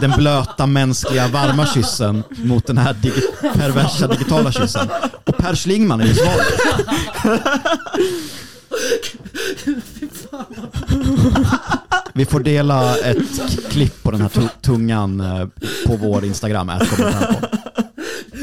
den 0.00 0.10
blöta 0.10 0.66
mänskliga 0.66 1.28
varma 1.28 1.66
kyssen 1.66 2.22
mot 2.36 2.66
den 2.66 2.78
här 2.78 2.94
digi- 2.94 3.52
perversa 3.54 4.06
digitala 4.06 4.52
kyssen? 4.52 4.88
Och 5.24 5.36
Per 5.36 5.54
Schlingmann 5.54 6.00
är 6.00 6.06
ju 6.06 6.14
svaret. 6.14 6.46
Vi 12.12 12.24
får 12.26 12.40
dela 12.40 12.96
ett 12.98 13.18
klipp 13.70 14.02
på 14.02 14.10
den 14.10 14.20
här 14.20 14.30
tungan 14.62 15.20
eh, 15.20 15.46
på 15.86 15.96
vår 15.96 16.24
Instagram. 16.24 16.70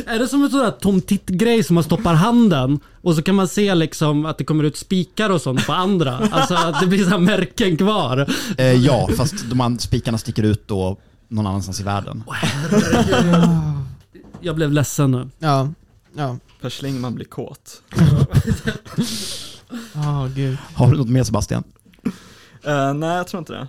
Är 0.05 0.19
det 0.19 0.27
som 0.27 0.43
en 0.43 0.49
sån 0.49 0.59
där 0.59 0.71
Tom 0.71 1.01
Titt-grej 1.01 1.63
som 1.63 1.73
man 1.73 1.83
stoppar 1.83 2.13
handen 2.13 2.79
och 3.01 3.15
så 3.15 3.21
kan 3.21 3.35
man 3.35 3.47
se 3.47 3.75
liksom 3.75 4.25
att 4.25 4.37
det 4.37 4.43
kommer 4.43 4.63
ut 4.63 4.77
spikar 4.77 5.29
och 5.29 5.41
sånt 5.41 5.65
på 5.65 5.73
andra? 5.73 6.17
Alltså 6.31 6.53
att 6.55 6.79
det 6.79 6.87
blir 6.87 7.03
så 7.03 7.09
här 7.09 7.17
märken 7.17 7.77
kvar. 7.77 8.29
Eh, 8.57 8.73
ja, 8.73 9.09
fast 9.17 9.49
de 9.49 9.79
spikarna 9.79 10.17
sticker 10.17 10.43
ut 10.43 10.67
då 10.67 10.97
någon 11.27 11.47
annanstans 11.47 11.79
i 11.79 11.83
världen. 11.83 12.23
Jag 14.41 14.55
blev 14.55 14.71
ledsen 14.71 15.11
nu. 15.11 15.29
Ja. 15.39 15.69
Ja. 16.15 16.37
Per 16.61 16.69
Schlingman 16.69 17.15
blir 17.15 17.25
kåt. 17.25 17.81
Ja, 19.93 20.29
gud. 20.35 20.57
Har 20.73 20.91
du 20.91 20.97
något 20.97 21.09
mer 21.09 21.23
Sebastian? 21.23 21.63
Eh, 22.63 22.93
nej, 22.93 23.17
jag 23.17 23.27
tror 23.27 23.39
inte 23.39 23.53
det. 23.53 23.67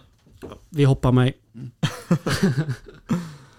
Vi 0.70 0.84
hoppar 0.84 1.12
mig. 1.12 1.36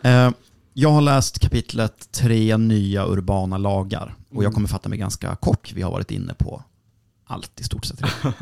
Eh, 0.02 0.32
jag 0.74 0.90
har 0.90 1.02
läst 1.02 1.40
kapitlet 1.40 2.12
Tre 2.12 2.58
nya 2.58 3.06
urbana 3.06 3.58
lagar 3.58 4.16
och 4.30 4.44
jag 4.44 4.54
kommer 4.54 4.68
fatta 4.68 4.90
mig 4.90 4.98
ganska 4.98 5.36
kort. 5.36 5.74
Vi 5.74 5.82
har 5.82 5.92
varit 5.92 6.12
inne 6.12 6.34
på 6.34 6.64
allt 7.26 7.60
i 7.60 7.64
stort 7.64 7.86
sett. 7.86 8.02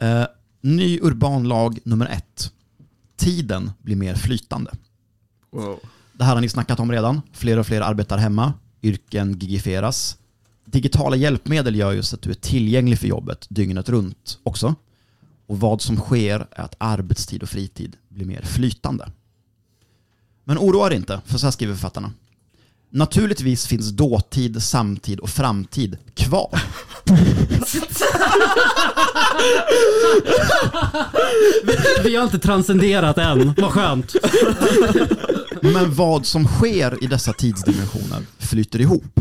Eh, 0.00 0.26
ny 0.60 1.00
urban 1.02 1.48
lag 1.48 1.78
nummer 1.84 2.06
ett. 2.06 2.52
Tiden 3.16 3.70
blir 3.82 3.96
mer 3.96 4.14
flytande. 4.14 4.70
Wow. 5.50 5.80
Det 6.12 6.24
här 6.24 6.34
har 6.34 6.40
ni 6.40 6.48
snackat 6.48 6.80
om 6.80 6.92
redan. 6.92 7.22
Fler 7.32 7.58
och 7.58 7.66
fler 7.66 7.80
arbetar 7.80 8.18
hemma. 8.18 8.52
Yrken 8.82 9.38
gigifieras. 9.38 10.18
Digitala 10.64 11.16
hjälpmedel 11.16 11.74
gör 11.74 11.92
just 11.92 12.14
att 12.14 12.22
du 12.22 12.30
är 12.30 12.34
tillgänglig 12.34 12.98
för 12.98 13.06
jobbet 13.06 13.46
dygnet 13.48 13.88
runt 13.88 14.38
också. 14.42 14.74
Och 15.46 15.60
vad 15.60 15.80
som 15.80 15.96
sker 15.96 16.46
är 16.50 16.62
att 16.62 16.74
arbetstid 16.78 17.42
och 17.42 17.48
fritid 17.48 17.96
blir 18.08 18.26
mer 18.26 18.42
flytande. 18.42 19.08
Men 20.48 20.58
oroa 20.58 20.86
er 20.86 20.90
inte, 20.90 21.20
för 21.26 21.38
så 21.38 21.46
här 21.46 21.50
skriver 21.50 21.74
författarna. 21.74 22.12
Naturligtvis 22.90 23.66
finns 23.66 23.90
dåtid, 23.90 24.62
samtid 24.62 25.20
och 25.20 25.30
framtid 25.30 25.96
kvar. 26.14 26.62
Vi 32.04 32.16
har 32.16 32.24
inte 32.24 32.38
transcenderat 32.38 33.18
än. 33.18 33.54
Vad 33.56 33.72
skönt. 33.72 34.14
Men 35.60 35.94
vad 35.94 36.26
som 36.26 36.46
sker 36.46 37.04
i 37.04 37.06
dessa 37.06 37.32
tidsdimensioner 37.32 38.22
flyter 38.38 38.80
ihop. 38.80 39.20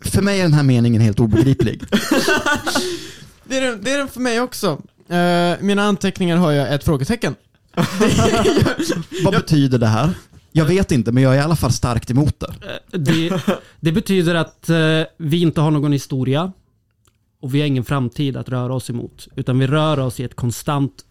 För 0.00 0.22
mig 0.22 0.38
är 0.38 0.42
den 0.42 0.54
här 0.54 0.62
meningen 0.62 1.02
helt 1.02 1.20
obegriplig. 1.20 1.82
Det 3.44 3.56
är, 3.56 3.60
den, 3.60 3.82
det 3.82 3.90
är 3.92 3.98
den 3.98 4.08
för 4.08 4.20
mig 4.20 4.40
också. 4.40 4.82
Eh, 5.08 5.52
mina 5.60 5.82
anteckningar 5.82 6.36
har 6.36 6.52
jag 6.52 6.74
ett 6.74 6.84
frågetecken. 6.84 7.34
Vad 9.24 9.34
betyder 9.34 9.78
det 9.78 9.86
här? 9.86 10.14
Jag 10.56 10.64
vet 10.64 10.92
inte, 10.92 11.12
men 11.12 11.22
jag 11.22 11.34
är 11.34 11.38
i 11.38 11.40
alla 11.40 11.56
fall 11.56 11.72
starkt 11.72 12.10
emot 12.10 12.40
det. 12.40 12.46
Eh, 12.46 13.00
det, 13.00 13.42
det 13.80 13.92
betyder 13.92 14.34
att 14.34 14.68
eh, 14.68 15.02
vi 15.16 15.42
inte 15.42 15.60
har 15.60 15.70
någon 15.70 15.92
historia 15.92 16.52
och 17.40 17.54
vi 17.54 17.60
har 17.60 17.66
ingen 17.66 17.84
framtid 17.84 18.36
att 18.36 18.48
röra 18.48 18.74
oss 18.74 18.90
emot. 18.90 19.28
Utan 19.36 19.58
vi 19.58 19.66
rör 19.66 19.98
oss 19.98 20.20
i 20.20 20.24
ett 20.24 20.34
konstant 20.34 21.04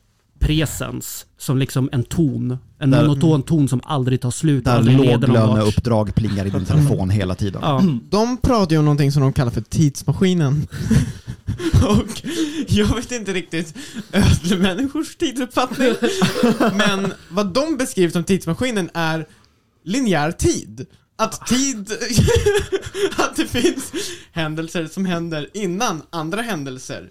presens 0.44 1.26
som 1.38 1.58
liksom 1.58 1.90
en 1.92 2.04
ton. 2.04 2.58
En 2.80 2.92
Där- 2.92 3.08
monoton 3.08 3.44
ton 3.44 3.68
som 3.70 3.82
aldrig 3.84 4.22
tar 4.22 4.32
slut. 4.32 4.66
Där 4.66 4.84
låglöneuppdrag 4.84 6.16
plingar 6.16 6.46
i 6.46 6.50
din 6.50 6.66
telefon 6.66 7.10
hela 7.20 7.36
tiden. 7.36 7.62
Ja. 7.66 7.84
De 8.10 8.38
pratar 8.38 8.72
ju 8.72 8.78
om 8.80 8.86
någonting 8.86 9.12
som 9.12 9.22
de 9.22 9.34
kallar 9.34 9.52
för 9.52 9.62
tidsmaskinen. 9.62 10.68
Och 11.88 12.22
jag 12.68 12.96
vet 12.96 13.12
inte 13.12 13.34
riktigt 13.34 13.74
ödlemänniskors 14.12 15.16
tidsuppfattning. 15.16 15.94
Men 16.74 17.14
vad 17.30 17.54
de 17.54 17.78
beskriver 17.78 18.12
som 18.12 18.24
tidsmaskinen 18.24 18.90
är 18.94 19.26
linjär 19.86 20.32
tid. 20.32 20.86
Att 21.16 21.48
tid, 21.48 21.92
att 23.18 23.36
det 23.36 23.48
finns 23.48 23.92
händelser 24.32 24.88
som 24.88 25.06
händer 25.06 25.50
innan 25.54 26.02
andra 26.10 26.42
händelser. 26.42 27.10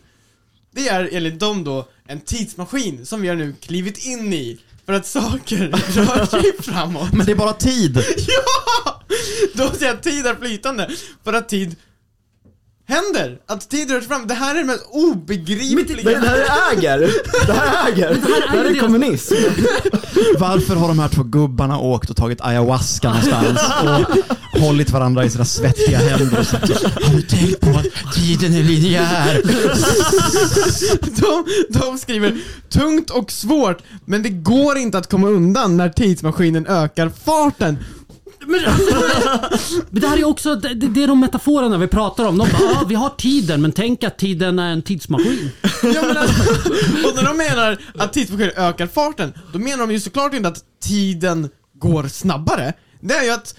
Det 0.75 0.89
är 0.89 1.09
enligt 1.13 1.41
dem 1.41 1.65
då 1.65 1.89
en 2.09 2.21
tidsmaskin 2.21 3.07
som 3.07 3.21
vi 3.21 3.29
har 3.29 3.37
nu 3.37 3.55
klivit 3.61 4.07
in 4.07 4.33
i 4.33 4.61
för 4.87 4.93
att 4.93 5.07
saker 5.07 5.69
rör 5.95 6.27
sig 6.27 6.53
framåt. 6.63 7.13
Men 7.13 7.27
det 7.27 7.33
är 7.33 7.37
bara 7.37 7.53
tid! 7.53 7.97
Ja! 8.17 9.03
Då 9.55 9.71
säger 9.71 9.87
jag 9.87 9.95
att 9.97 10.03
tid 10.03 10.27
är 10.27 10.35
flytande, 10.35 10.91
för 11.25 11.33
att 11.33 11.49
tid 11.49 11.77
händer. 12.93 13.39
Att 13.49 13.71
tid 13.71 13.91
rör 13.91 14.01
sig 14.01 14.09
fram. 14.09 14.27
Det 14.27 14.35
här 14.35 14.55
är 14.55 14.59
det 14.59 14.65
mest 14.65 14.87
obegripliga. 14.91 16.21
Det 16.21 16.27
här 16.27 16.37
är 16.37 16.79
äger! 16.79 16.99
Det 17.47 17.53
här 17.53 17.87
är 17.87 17.93
äger! 17.93 18.09
Det 18.53 18.59
här 18.59 18.65
är 18.65 18.81
kommunism! 18.81 19.35
Varför 20.39 20.75
har 20.75 20.89
de 20.89 20.99
här 20.99 21.09
två 21.09 21.23
gubbarna 21.23 21.79
åkt 21.79 22.11
och 22.11 22.17
tagit 22.17 22.41
ayahuasca 22.41 23.09
någonstans 23.09 23.61
och 24.55 24.61
hållit 24.61 24.91
varandra 24.91 25.25
i 25.25 25.31
sina 25.31 25.45
svettiga 25.45 25.99
händer 25.99 26.39
och 26.39 26.47
sagt 26.47 26.85
Har 26.85 27.17
du 27.17 27.23
tänkt 27.23 27.61
på 27.61 27.71
att 27.71 28.15
tiden 28.15 28.55
är 28.55 28.63
linjär? 28.63 29.43
de, 31.21 31.45
de 31.79 31.99
skriver 31.99 32.39
tungt 32.69 33.11
och 33.11 33.33
svårt, 33.33 33.79
men 34.05 34.23
det 34.23 34.29
går 34.29 34.79
inte 34.79 34.99
att 34.99 35.11
komma 35.11 35.29
undan 35.29 35.77
när 35.77 35.89
tidsmaskinen 35.89 36.67
ökar 36.67 37.13
farten. 37.25 37.79
Men, 38.47 38.61
men 39.91 40.01
det 40.01 40.09
här 40.09 40.19
är 40.19 40.25
också, 40.25 40.55
det, 40.55 40.75
det 40.75 41.03
är 41.03 41.07
de 41.07 41.21
metaforerna 41.21 41.79
vi 41.79 41.87
pratar 41.87 42.25
om. 42.25 42.39
De 42.39 42.49
bara, 42.49 42.81
ah, 42.81 42.85
vi 42.89 42.95
har 42.95 43.09
tiden, 43.09 43.63
men 43.63 43.73
tänk 43.73 44.05
att 44.05 44.19
tiden 44.19 44.59
är 44.59 44.73
en 44.73 44.83
tidsmaskin. 44.83 45.51
Ja, 45.83 46.03
men 46.03 46.17
alltså, 46.17 46.43
och 47.09 47.15
när 47.15 47.25
de 47.25 47.37
menar 47.37 47.79
att 47.99 48.13
tidsmaskinen 48.13 48.53
ökar 48.57 48.87
farten, 48.87 49.33
då 49.53 49.59
menar 49.59 49.87
de 49.87 49.93
ju 49.93 50.01
såklart 50.01 50.35
inte 50.35 50.49
att 50.49 50.65
tiden 50.83 51.49
går 51.79 52.09
snabbare. 52.09 52.73
Det 53.01 53.15
är 53.15 53.25
ju 53.25 53.31
att 53.31 53.55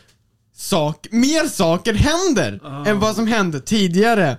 sak, 0.56 1.08
mer 1.12 1.48
saker 1.48 1.94
händer 1.94 2.60
än 2.88 3.00
vad 3.00 3.16
som 3.16 3.28
hände 3.28 3.60
tidigare. 3.60 4.38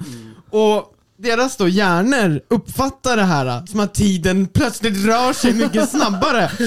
Och 0.51 0.94
deras 1.25 1.57
då 1.57 1.69
hjärnor 1.69 2.41
uppfattar 2.51 3.17
det 3.17 3.23
här 3.23 3.67
som 3.67 3.81
att 3.81 3.95
tiden 3.95 4.47
plötsligt 4.47 5.07
rör 5.07 5.33
sig 5.33 5.53
mycket 5.55 5.91
snabbare. 5.91 6.51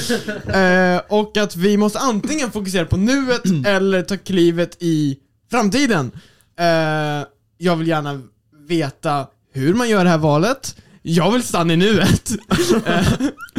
Eh, 0.48 1.02
och 1.10 1.38
att 1.38 1.56
vi 1.56 1.78
måste 1.78 2.00
antingen 2.00 2.52
fokusera 2.52 2.86
på 2.86 2.98
nuet 2.98 3.42
eller 3.68 4.02
ta 4.02 4.18
klivet 4.18 4.78
i 4.80 5.18
framtiden. 5.52 6.12
Eh, 6.60 7.28
jag 7.58 7.76
vill 7.76 7.88
gärna 7.88 8.22
veta 8.68 9.28
hur 9.54 9.74
man 9.74 9.90
gör 9.90 10.04
det 10.04 10.10
här 10.10 10.18
valet. 10.18 10.76
Jag 11.02 11.32
vill 11.32 11.44
stanna 11.44 11.74
i 11.74 11.78
nuet. 11.78 12.32
Eh, 12.86 13.08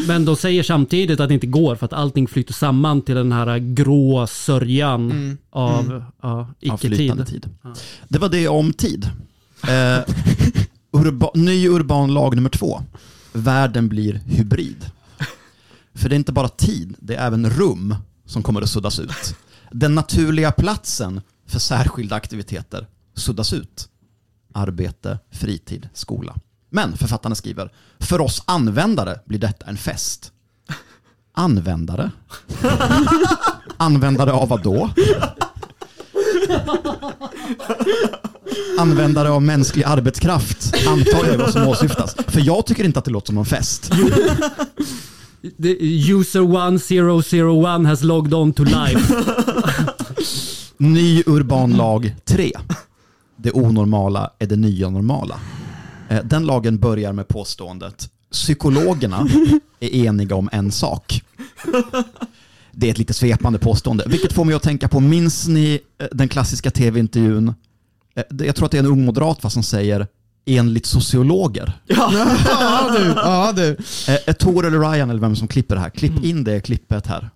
Men 0.06 0.24
de 0.24 0.36
säger 0.36 0.62
samtidigt 0.62 1.20
att 1.20 1.28
det 1.28 1.34
inte 1.34 1.46
går 1.46 1.76
för 1.76 1.86
att 1.86 1.92
allting 1.92 2.28
flyter 2.28 2.52
samman 2.54 3.02
till 3.02 3.14
den 3.14 3.32
här 3.32 3.58
grå 3.58 4.26
sörjan 4.26 5.10
Mm. 5.10 5.38
av 5.50 6.02
ja, 6.22 6.28
Av 6.28 6.46
icke-tid. 6.60 6.96
flytande 6.96 7.24
tid. 7.26 7.46
Det 8.08 8.18
var 8.18 8.28
det 8.28 8.48
om 8.48 8.72
tid. 8.72 9.10
Eh, 9.68 10.14
urba, 10.92 11.30
ny 11.34 11.68
urban 11.68 12.14
lag 12.14 12.36
nummer 12.36 12.50
två. 12.50 12.82
Världen 13.32 13.88
blir 13.88 14.14
hybrid. 14.14 14.90
För 15.94 16.08
det 16.08 16.14
är 16.14 16.16
inte 16.16 16.32
bara 16.32 16.48
tid, 16.48 16.94
det 16.98 17.14
är 17.14 17.26
även 17.26 17.50
rum 17.50 17.94
som 18.26 18.42
kommer 18.42 18.62
att 18.62 18.70
suddas 18.70 18.98
ut. 18.98 19.36
Den 19.70 19.94
naturliga 19.94 20.52
platsen 20.52 21.20
för 21.46 21.58
särskilda 21.58 22.16
aktiviteter 22.16 22.86
suddas 23.14 23.52
ut. 23.52 23.88
Arbete, 24.54 25.18
fritid, 25.30 25.88
skola. 25.94 26.34
Men 26.70 26.96
författarna 26.96 27.34
skriver, 27.34 27.72
för 27.98 28.20
oss 28.20 28.42
användare 28.46 29.20
blir 29.26 29.38
detta 29.38 29.66
en 29.66 29.76
fest. 29.76 30.32
Användare? 31.32 32.10
Användare 33.76 34.32
av 34.32 34.48
vad 34.48 34.62
då? 34.62 34.90
Användare 38.78 39.30
av 39.30 39.42
mänsklig 39.42 39.84
arbetskraft, 39.84 40.74
antar 40.88 41.24
jag 41.24 41.28
är 41.28 41.38
vad 41.38 41.52
som 41.52 41.68
åsyftas. 41.68 42.16
För 42.26 42.40
jag 42.40 42.66
tycker 42.66 42.84
inte 42.84 42.98
att 42.98 43.04
det 43.04 43.10
låter 43.10 43.26
som 43.26 43.34
någon 43.34 43.46
fest. 43.46 43.90
The 45.62 46.10
user 46.12 46.40
1001 46.40 47.86
has 47.86 48.02
logged 48.02 48.34
on 48.34 48.52
to 48.52 48.64
life. 48.64 49.14
Ny 50.76 51.22
urban 51.26 51.72
lag 51.72 52.14
3. 52.24 52.52
Det 53.36 53.52
onormala 53.52 54.30
är 54.38 54.46
det 54.46 54.56
nya 54.56 54.90
normala. 54.90 55.40
Eh, 56.08 56.20
Den 56.24 56.46
lagen 56.46 56.78
börjar 56.78 57.12
med 57.12 57.28
påståendet 57.28 58.10
Psykologerna 58.32 59.28
är 59.80 59.94
eniga 59.94 60.36
om 60.36 60.48
en 60.52 60.72
sak. 60.72 61.22
Det 62.80 62.86
är 62.86 62.90
ett 62.90 62.98
lite 62.98 63.14
svepande 63.14 63.58
påstående, 63.58 64.04
vilket 64.06 64.32
får 64.32 64.44
mig 64.44 64.54
att 64.54 64.62
tänka 64.62 64.88
på, 64.88 65.00
minns 65.00 65.48
ni 65.48 65.80
eh, 65.98 66.06
den 66.12 66.28
klassiska 66.28 66.70
tv-intervjun? 66.70 67.54
Eh, 68.14 68.24
Jag 68.46 68.56
tror 68.56 68.66
att 68.66 68.72
det 68.72 68.76
är 68.78 68.82
en 68.82 68.86
ung 68.90 69.04
moderat 69.04 69.42
va, 69.44 69.50
som 69.50 69.62
säger 69.62 70.06
enligt 70.46 70.86
sociologer. 70.86 71.72
ja 71.86 72.10
du, 72.98 73.04
ja 73.16 73.52
du. 73.56 73.70
Eh, 74.08 74.28
Är 74.28 74.32
Tor 74.32 74.66
eller 74.66 74.78
Ryan 74.78 75.10
eller 75.10 75.20
vem 75.20 75.36
som 75.36 75.48
klipper 75.48 75.74
det 75.74 75.80
här? 75.80 75.90
Klipp 75.90 76.24
in 76.24 76.44
det 76.44 76.60
klippet 76.60 77.06
här. 77.06 77.30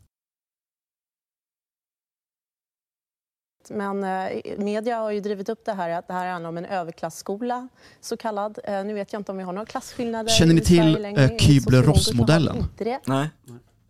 Men 3.70 4.05
eh, 4.05 4.28
media 4.59 4.97
har 4.99 5.11
ju 5.11 5.20
drivit 5.20 5.49
upp 5.49 5.64
det 5.64 5.72
här 5.72 5.90
att 5.90 6.09
det 6.09 6.14
här 6.14 6.32
handlar 6.32 6.49
om 6.49 6.59
en 6.59 6.64
överklassskola, 6.64 7.68
så 8.01 8.16
kallad. 8.16 8.59
Eh, 8.64 8.84
nu 8.84 8.95
vet 8.95 9.12
jag 9.12 9.20
inte 9.20 9.32
om 9.32 9.38
vi 9.38 9.45
har 9.45 9.53
några 9.53 9.66
klasskillnader 9.66 10.28
Känner 10.30 10.55
ni 10.55 10.61
till, 10.61 11.05
eh, 11.05 11.12
Kübler-Ross-modellen? 11.38 12.64
Nej. 13.07 13.30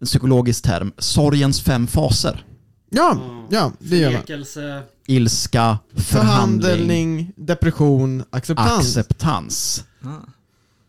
En 0.02 0.06
psykologisk 0.06 0.64
term. 0.64 0.92
Sorgens 0.98 1.60
fem 1.60 1.86
faser. 1.86 2.44
Ja, 2.90 3.18
ja, 3.50 3.72
det 3.78 3.96
gör 3.96 4.12
man. 4.12 4.22
Förnekelse. 4.22 4.82
Ilska, 5.06 5.78
förhandling, 5.96 6.62
Förhandling, 6.62 7.32
depression, 7.36 8.24
acceptans. 8.30 8.78
acceptans. 8.96 9.84
Ah. 10.04 10.08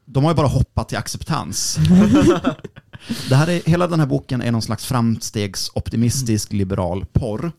De 0.06 0.24
har 0.24 0.32
ju 0.32 0.36
bara 0.36 0.48
hoppat 0.48 0.90
till 0.90 0.98
acceptans. 0.98 1.78
det 3.30 3.36
här 3.36 3.50
är, 3.50 3.62
hela 3.66 3.88
den 3.88 4.00
här 4.00 4.08
boken 4.08 4.42
är 4.42 4.52
någon 4.52 4.62
slags 4.62 4.86
framstegsoptimistisk 4.86 6.54
liberal 6.54 7.06
porr. 7.06 7.52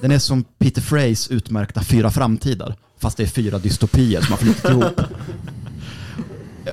Den 0.00 0.10
är 0.10 0.18
som 0.18 0.44
Peter 0.44 0.82
Freys 0.82 1.28
utmärkta 1.28 1.82
Fyra 1.82 2.10
framtider, 2.10 2.74
fast 2.98 3.16
det 3.16 3.22
är 3.22 3.26
fyra 3.26 3.58
dystopier 3.58 4.20
som 4.20 4.30
har 4.30 4.38
flutit 4.38 4.64
ihop. 4.64 5.00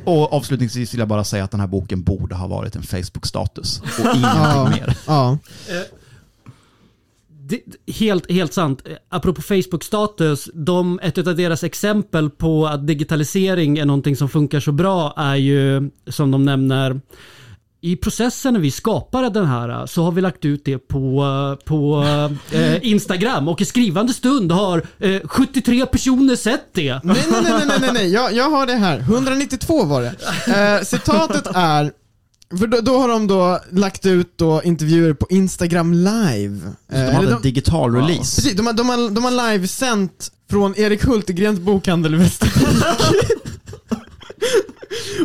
Och 0.04 0.34
avslutningsvis 0.34 0.94
vill 0.94 1.00
jag 1.00 1.08
bara 1.08 1.24
säga 1.24 1.44
att 1.44 1.52
den 1.52 1.60
här 1.60 1.68
boken 1.68 2.04
borde 2.04 2.36
ha 2.36 2.48
varit 2.48 2.76
en 2.76 2.84
Facebook-status 2.84 3.82
och 3.82 4.16
ingenting 4.16 4.70
mer. 4.80 4.98
Ja. 5.08 5.38
Det, 7.48 7.62
helt, 7.94 8.32
helt 8.32 8.54
sant. 8.54 8.82
Eh, 8.86 8.96
Apropå 9.10 9.42
Facebook-status, 9.42 10.50
de, 10.54 11.00
ett 11.04 11.18
av 11.18 11.36
deras 11.36 11.64
exempel 11.64 12.30
på 12.30 12.68
att 12.68 12.88
digitalisering 12.88 13.78
är 13.78 13.86
någonting 13.86 14.16
som 14.16 14.30
funkar 14.30 14.60
så 14.60 14.72
bra 14.72 15.14
är 15.18 15.36
ju, 15.36 15.90
som 16.08 16.32
de 16.32 16.46
nämner, 16.46 17.02
i 17.86 17.96
processen 17.96 18.54
när 18.54 18.60
vi 18.62 18.72
skapade 18.72 19.30
den 19.30 19.46
här 19.46 19.86
så 19.86 20.04
har 20.04 20.12
vi 20.12 20.22
lagt 20.22 20.46
ut 20.46 20.62
det 20.66 20.78
på, 20.78 21.26
på 21.66 22.06
eh, 22.52 22.86
Instagram 22.86 23.48
och 23.48 23.62
i 23.62 23.66
skrivande 23.66 24.14
stund 24.14 24.52
har 24.52 24.82
eh, 25.00 25.22
73 25.26 25.86
personer 25.86 26.36
sett 26.36 26.66
det. 26.74 27.00
Nej, 27.04 27.24
nej, 27.32 27.42
nej, 27.44 27.54
nej, 27.68 27.78
nej, 27.82 27.90
nej. 27.94 28.14
Jag, 28.14 28.34
jag 28.34 28.50
har 28.50 28.66
det 28.68 28.74
här. 28.74 29.00
192 29.00 29.84
var 29.84 30.02
det. 30.02 30.16
Eh, 30.78 30.84
citatet 30.86 31.48
är, 31.56 31.92
för 32.60 32.68
då, 32.68 32.82
då 32.82 32.98
har 32.98 33.08
de 33.08 33.28
då 33.28 33.60
lagt 33.72 34.06
ut 34.06 34.34
då 34.38 34.62
intervjuer 34.64 35.14
på 35.14 35.28
Instagram 35.30 35.94
live. 35.94 36.60
Så 36.90 36.96
Eh, 36.96 37.06
de 37.06 37.12
hade 37.16 37.28
de- 37.28 37.34
en 37.36 37.42
digital 37.42 37.96
release. 37.96 38.42
Precis, 38.42 38.54
de 38.58 38.66
har, 38.66 38.74
de 38.74 38.90
har, 38.90 39.10
de 39.10 39.24
har 39.24 39.52
livesänt 39.52 40.32
från 40.50 40.74
Erik 40.78 41.04
Hultegrens 41.06 41.60
bokhandel 41.60 42.14
i 42.14 42.18
Västervik. 42.18 42.68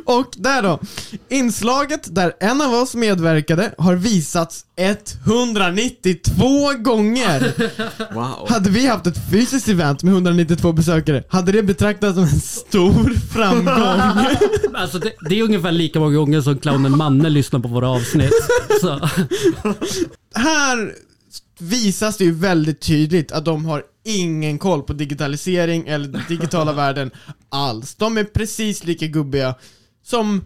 Och 0.04 0.26
där 0.36 0.62
då, 0.62 0.80
inslaget 1.28 2.14
där 2.14 2.32
en 2.40 2.60
av 2.60 2.74
oss 2.74 2.94
medverkade 2.94 3.74
har 3.78 3.94
visats 3.94 4.64
192 4.76 6.72
gånger. 6.78 7.52
Wow. 8.14 8.48
Hade 8.48 8.70
vi 8.70 8.86
haft 8.86 9.06
ett 9.06 9.30
fysiskt 9.30 9.68
event 9.68 10.02
med 10.02 10.12
192 10.14 10.72
besökare, 10.72 11.24
hade 11.28 11.52
det 11.52 11.62
betraktats 11.62 12.14
som 12.14 12.24
en 12.24 12.40
stor 12.40 13.14
framgång. 13.32 14.26
Alltså 14.74 14.98
det, 14.98 15.12
det 15.28 15.38
är 15.38 15.42
ungefär 15.42 15.72
lika 15.72 16.00
många 16.00 16.16
gånger 16.16 16.40
som 16.40 16.58
clownen 16.58 16.96
Manne 16.96 17.28
lyssnar 17.28 17.60
på 17.60 17.68
våra 17.68 17.88
avsnitt. 17.88 18.32
Så. 18.80 19.08
Här 20.34 20.94
visas 21.58 22.16
det 22.16 22.24
ju 22.24 22.32
väldigt 22.32 22.80
tydligt 22.80 23.32
att 23.32 23.44
de 23.44 23.64
har 23.64 23.82
ingen 24.04 24.58
koll 24.58 24.82
på 24.82 24.92
digitalisering 24.92 25.86
eller 25.86 26.08
den 26.08 26.22
digitala 26.28 26.72
världen 26.82 27.10
alls. 27.48 27.94
De 27.94 28.18
är 28.18 28.24
precis 28.24 28.84
lika 28.84 29.06
gubbiga 29.06 29.54
som 30.02 30.44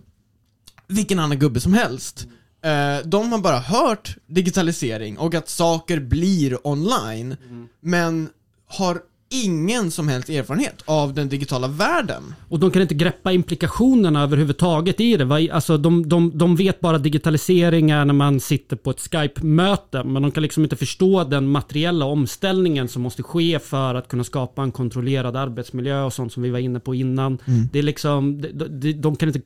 vilken 0.89 1.19
annan 1.19 1.39
gubbe 1.39 1.61
som 1.61 1.75
helst. 1.75 2.27
Eh, 2.65 2.99
De 3.05 3.33
har 3.33 3.39
bara 3.39 3.59
hört 3.59 4.17
digitalisering 4.27 5.19
och 5.19 5.35
att 5.35 5.49
saker 5.49 6.01
blir 6.01 6.67
online, 6.67 7.37
men 7.81 8.29
har 8.67 9.01
ingen 9.35 9.91
som 9.91 10.09
helst 10.09 10.29
erfarenhet 10.29 10.83
av 10.85 11.15
den 11.15 11.29
digitala 11.29 11.69
världen. 11.69 12.35
Och 12.49 12.61
de 12.61 12.71
kan 12.71 12.83
inte 12.83 12.95
greppa 12.95 13.33
implikationerna 13.33 14.23
överhuvudtaget 14.23 15.01
i 15.01 15.17
det. 15.17 15.51
Alltså 15.53 15.79
de, 15.79 16.09
de, 16.09 16.39
de 16.39 16.57
vet 16.57 16.81
bara 16.81 16.99
digitalisering 16.99 17.91
är 17.91 18.05
när 18.05 18.15
man 18.15 18.41
sitter 18.41 18.77
på 18.77 18.91
ett 18.91 19.01
Skype-möte. 19.01 20.05
Men 20.05 20.23
de 20.23 20.31
kan 20.31 20.43
liksom 20.43 20.63
inte 20.63 20.77
förstå 20.77 21.25
den 21.25 21.49
materiella 21.49 22.05
omställningen 22.05 22.89
som 22.89 23.03
måste 23.03 23.23
ske 23.23 23.59
för 23.59 23.95
att 23.95 24.09
kunna 24.09 24.25
skapa 24.25 24.63
en 24.63 24.73
kontrollerad 24.73 25.37
arbetsmiljö 25.37 26.03
och 26.03 26.13
sånt 26.13 26.33
som 26.33 26.43
vi 26.43 26.51
var 26.51 26.59
inne 26.59 26.81
på 26.81 26.95
innan. 26.95 27.39
Det 27.73 27.79
är 27.79 27.83
liksom, 27.83 28.41
de, 28.41 28.49
de, 28.69 28.93
de 28.93 29.17
kan 29.17 29.29
inte 29.29 29.41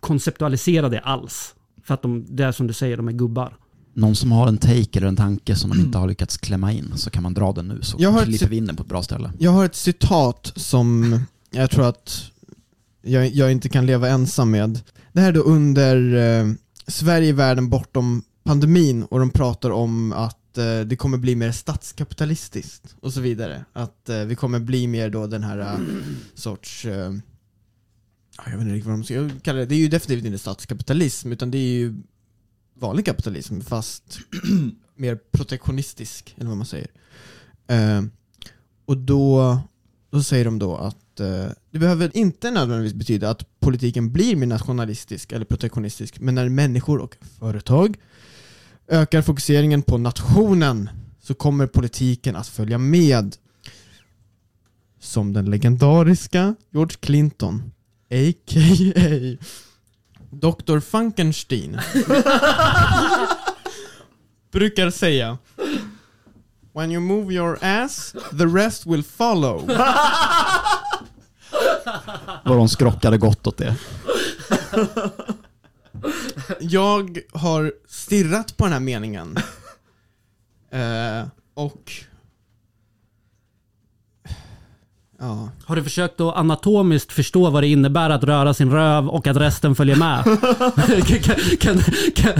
konceptualisera 0.00 0.88
det 0.88 1.00
alls. 1.00 1.54
För 1.84 1.94
att 1.94 2.02
de, 2.02 2.26
det 2.28 2.44
är 2.44 2.52
som 2.52 2.66
du 2.66 2.72
säger, 2.72 2.96
de 2.96 3.08
är 3.08 3.12
gubbar. 3.12 3.56
Någon 3.98 4.16
som 4.16 4.32
har 4.32 4.48
en 4.48 4.58
take 4.58 4.98
eller 4.98 5.06
en 5.06 5.16
tanke 5.16 5.56
som 5.56 5.70
de 5.70 5.80
inte 5.84 5.98
har 5.98 6.08
lyckats 6.08 6.36
klämma 6.36 6.72
in 6.72 6.92
så 6.96 7.10
kan 7.10 7.22
man 7.22 7.34
dra 7.34 7.52
den 7.52 7.68
nu 7.68 7.82
så 7.82 7.96
Jag 8.00 8.24
klipper 8.24 8.48
vi 8.48 8.56
in 8.56 8.66
den 8.66 8.76
på 8.76 8.82
ett 8.82 8.88
bra 8.88 9.02
ställe. 9.02 9.32
Jag 9.38 9.50
har 9.50 9.64
ett 9.64 9.76
citat 9.76 10.52
som 10.56 11.20
jag 11.50 11.70
tror 11.70 11.88
att 11.88 12.22
jag, 13.02 13.28
jag 13.28 13.52
inte 13.52 13.68
kan 13.68 13.86
leva 13.86 14.08
ensam 14.08 14.50
med. 14.50 14.80
Det 15.12 15.20
här 15.20 15.28
är 15.28 15.32
då 15.32 15.40
under 15.40 16.14
eh, 16.14 16.52
Sverige, 16.86 17.32
världen 17.32 17.70
bortom 17.70 18.22
pandemin 18.44 19.02
och 19.02 19.18
de 19.18 19.30
pratar 19.30 19.70
om 19.70 20.12
att 20.12 20.58
eh, 20.58 20.80
det 20.80 20.96
kommer 20.96 21.18
bli 21.18 21.36
mer 21.36 21.52
statskapitalistiskt 21.52 22.96
och 23.00 23.12
så 23.12 23.20
vidare. 23.20 23.64
Att 23.72 24.08
eh, 24.08 24.18
vi 24.18 24.34
kommer 24.34 24.58
bli 24.58 24.86
mer 24.86 25.10
då 25.10 25.26
den 25.26 25.44
här 25.44 25.58
eh, 25.58 25.78
sorts 26.34 26.84
eh, 26.84 27.12
jag 28.46 28.52
vet 28.52 28.60
inte 28.60 28.74
riktigt 28.74 28.86
vad 28.86 28.98
de 28.98 29.04
ska 29.04 29.40
kalla 29.42 29.58
det. 29.58 29.66
Det 29.66 29.74
är 29.74 29.78
ju 29.78 29.88
definitivt 29.88 30.26
inte 30.26 30.38
statskapitalism 30.38 31.32
utan 31.32 31.50
det 31.50 31.58
är 31.58 31.78
ju 31.78 31.94
vanlig 32.78 33.06
kapitalism 33.06 33.60
fast 33.60 34.18
mer 34.94 35.18
protektionistisk, 35.32 36.34
eller 36.36 36.48
vad 36.48 36.56
man 36.56 36.66
säger. 36.66 36.88
Eh, 37.66 38.02
och 38.84 38.96
då, 38.96 39.58
då 40.10 40.22
säger 40.22 40.44
de 40.44 40.58
då 40.58 40.76
att 40.76 41.20
eh, 41.20 41.46
det 41.70 41.78
behöver 41.78 42.16
inte 42.16 42.50
nödvändigtvis 42.50 42.98
betyda 42.98 43.30
att 43.30 43.60
politiken 43.60 44.12
blir 44.12 44.36
mer 44.36 44.46
nationalistisk 44.46 45.32
eller 45.32 45.44
protektionistisk, 45.44 46.20
men 46.20 46.34
när 46.34 46.48
människor 46.48 46.98
och 46.98 47.16
företag 47.38 47.96
ökar 48.88 49.22
fokuseringen 49.22 49.82
på 49.82 49.98
nationen 49.98 50.90
så 51.20 51.34
kommer 51.34 51.66
politiken 51.66 52.36
att 52.36 52.46
följa 52.46 52.78
med. 52.78 53.36
Som 55.00 55.32
den 55.32 55.50
legendariska 55.50 56.54
George 56.70 56.96
Clinton, 57.00 57.72
a.k.a. 58.10 59.36
Dr. 60.30 60.80
Funkenstein 60.80 61.80
brukar 64.52 64.90
säga 64.90 65.38
When 66.74 66.92
you 66.92 67.00
move 67.00 67.34
your 67.34 67.58
ass, 67.62 68.14
the 68.38 68.46
rest 68.46 68.86
will 68.86 69.04
follow. 69.04 69.66
Vad 72.44 72.56
de 72.56 72.68
skrockade 72.68 73.18
gott 73.18 73.46
åt 73.46 73.56
det. 73.56 73.76
Jag 76.60 77.18
har 77.32 77.72
stirrat 77.88 78.56
på 78.56 78.64
den 78.64 78.72
här 78.72 78.80
meningen. 78.80 79.36
Eh, 80.70 81.26
och... 81.54 81.92
Ja. 85.20 85.48
Har 85.64 85.76
du 85.76 85.82
försökt 85.82 86.20
att 86.20 86.36
anatomiskt 86.36 87.12
förstå 87.12 87.50
vad 87.50 87.62
det 87.62 87.66
innebär 87.66 88.10
att 88.10 88.24
röra 88.24 88.54
sin 88.54 88.70
röv 88.70 89.08
och 89.08 89.26
att 89.26 89.36
resten 89.36 89.74
följer 89.74 89.96
med? 89.96 90.24
kan, 91.22 91.36
kan, 91.58 91.78
kan, 92.14 92.32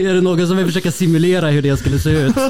är 0.00 0.14
det 0.14 0.20
någon 0.20 0.46
som 0.46 0.56
vill 0.56 0.66
försöka 0.66 0.92
simulera 0.92 1.48
hur 1.48 1.62
det 1.62 1.76
skulle 1.76 1.98
se 1.98 2.10
ut? 2.10 2.36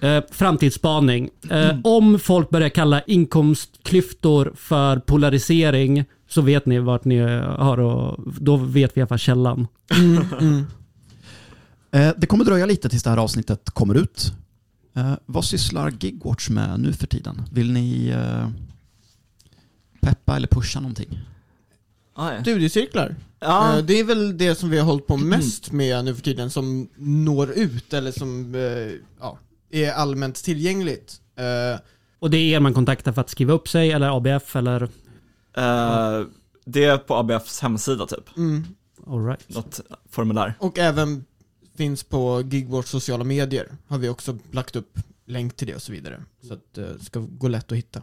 Eh, 0.00 0.22
framtidsspaning. 0.30 1.28
Eh, 1.50 1.76
Om 1.84 2.18
folk 2.18 2.50
börjar 2.50 2.68
kalla 2.68 3.00
inkomstklyftor 3.00 4.52
för 4.56 4.96
polarisering 4.98 6.04
så 6.28 6.40
vet 6.42 6.66
ni 6.66 6.78
vart 6.78 7.04
ni 7.04 7.18
har 7.58 7.80
och 7.80 8.18
då 8.40 8.56
vet 8.56 8.96
vi 8.96 8.98
i 8.98 9.02
alla 9.02 9.08
fall 9.08 9.18
källan. 9.18 9.66
Mm, 9.94 10.24
mm. 10.40 10.66
Eh, 11.92 12.14
Det 12.16 12.26
kommer 12.26 12.44
dröja 12.44 12.66
lite 12.66 12.88
tills 12.88 13.02
det 13.02 13.10
här 13.10 13.16
avsnittet 13.16 13.70
kommer 13.70 13.94
ut. 13.94 14.32
Eh, 14.94 15.14
Vad 15.26 15.44
sysslar 15.44 15.90
Gigwatch 16.00 16.48
med 16.48 16.80
nu 16.80 16.92
för 16.92 17.06
tiden? 17.06 17.42
Vill 17.52 17.72
ni 17.72 18.08
eh, 18.08 18.48
peppa 20.00 20.36
eller 20.36 20.48
pusha 20.48 20.80
någonting? 20.80 21.18
Aj. 22.14 22.40
Studiecirklar. 22.42 23.16
Ja, 23.40 23.76
Eh, 23.78 23.84
det 23.84 24.00
är 24.00 24.04
väl 24.04 24.38
det 24.38 24.54
som 24.54 24.70
vi 24.70 24.78
har 24.78 24.84
hållit 24.86 25.06
på 25.06 25.16
mest 25.16 25.72
med 25.72 26.04
nu 26.04 26.14
för 26.14 26.22
tiden, 26.22 26.50
som 26.50 26.88
når 26.96 27.50
ut 27.50 27.92
eller 27.92 28.12
som 28.12 28.54
eh, 28.54 28.60
ja, 29.20 29.38
är 29.70 29.92
allmänt 29.92 30.44
tillgängligt. 30.44 31.20
Eh, 31.36 31.80
Och 32.18 32.30
det 32.30 32.36
är 32.36 32.56
er 32.56 32.60
man 32.60 32.74
kontaktar 32.74 33.12
för 33.12 33.20
att 33.20 33.30
skriva 33.30 33.52
upp 33.52 33.68
sig 33.68 33.92
eller 33.92 34.16
ABF 34.16 34.56
eller? 34.56 34.82
eh, 35.56 36.26
det 36.66 36.84
är 36.84 36.98
på 36.98 37.14
ABFs 37.14 37.60
hemsida 37.60 38.06
typ, 38.06 38.36
mm. 38.36 38.64
All 39.06 39.26
right. 39.26 39.48
något 39.48 39.80
formulär. 40.10 40.54
Och 40.58 40.78
även 40.78 41.24
finns 41.76 42.02
på 42.04 42.42
Gigwatch 42.50 42.88
sociala 42.88 43.24
medier. 43.24 43.68
Har 43.86 43.98
vi 43.98 44.08
också 44.08 44.38
lagt 44.52 44.76
upp 44.76 44.98
länk 45.26 45.56
till 45.56 45.66
det 45.66 45.74
och 45.74 45.82
så 45.82 45.92
vidare. 45.92 46.20
Så 46.48 46.54
att 46.54 46.78
eh, 46.78 46.84
det 46.84 47.04
ska 47.04 47.20
gå 47.20 47.48
lätt 47.48 47.72
att 47.72 47.78
hitta. 47.78 48.02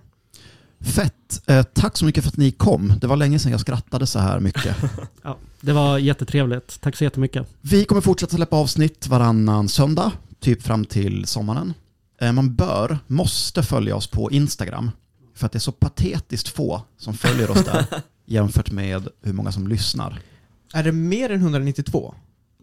Fett. 0.80 1.50
Eh, 1.50 1.64
tack 1.64 1.98
så 1.98 2.06
mycket 2.06 2.24
för 2.24 2.30
att 2.30 2.38
ni 2.38 2.52
kom. 2.52 2.94
Det 3.02 3.08
var 3.08 3.16
länge 3.16 3.40
sedan 3.40 3.52
jag 3.52 3.62
skrattade 3.62 4.08
så 4.08 4.20
här 4.20 4.40
mycket. 4.40 4.76
Ja, 5.24 5.38
det 5.62 5.74
var 5.74 5.98
jättetrevligt. 5.98 6.82
Tack 6.82 6.96
så 6.96 7.04
jättemycket. 7.04 7.48
Vi 7.62 7.86
kommer 7.86 8.02
fortsätta 8.02 8.36
släppa 8.36 8.56
avsnitt 8.56 9.08
varannan 9.08 9.70
söndag, 9.70 10.12
typ 10.40 10.62
fram 10.64 10.86
till 10.86 11.26
sommaren. 11.26 11.74
Eh, 12.22 12.32
Man 12.32 12.56
bör, 12.56 13.00
måste 13.08 13.64
följa 13.64 13.96
oss 13.96 14.08
på 14.08 14.32
Instagram. 14.32 14.92
För 15.36 15.46
att 15.46 15.52
det 15.52 15.58
är 15.58 15.60
så 15.60 15.72
patetiskt 15.72 16.48
få 16.48 16.82
som 16.98 17.14
följer 17.14 17.52
oss 17.52 17.66
där 17.66 17.86
jämfört 18.26 18.72
med 18.72 19.08
hur 19.22 19.34
många 19.34 19.52
som 19.52 19.68
lyssnar. 19.68 20.20
Är 20.74 20.84
det 20.84 20.92
mer 20.92 21.30
än 21.30 21.42
192? 21.42 22.16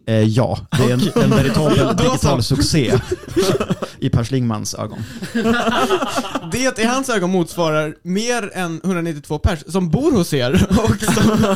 Eh, 0.09 0.23
ja, 0.23 0.57
det 0.71 0.83
är 0.83 0.93
en, 0.93 1.23
en 1.23 1.29
veritabel 1.29 1.95
digital 1.95 2.43
succé 2.43 2.93
i 3.99 4.09
Per 4.09 4.23
Schlingmans 4.23 4.75
ögon. 4.75 5.03
Det 6.51 6.79
i 6.79 6.85
hans 6.85 7.09
ögon 7.09 7.29
motsvarar 7.29 7.95
mer 8.03 8.51
än 8.53 8.81
192 8.83 9.39
pers 9.39 9.59
som 9.67 9.89
bor 9.89 10.11
hos 10.11 10.33
er 10.33 10.67
och 10.69 11.13
som, 11.13 11.55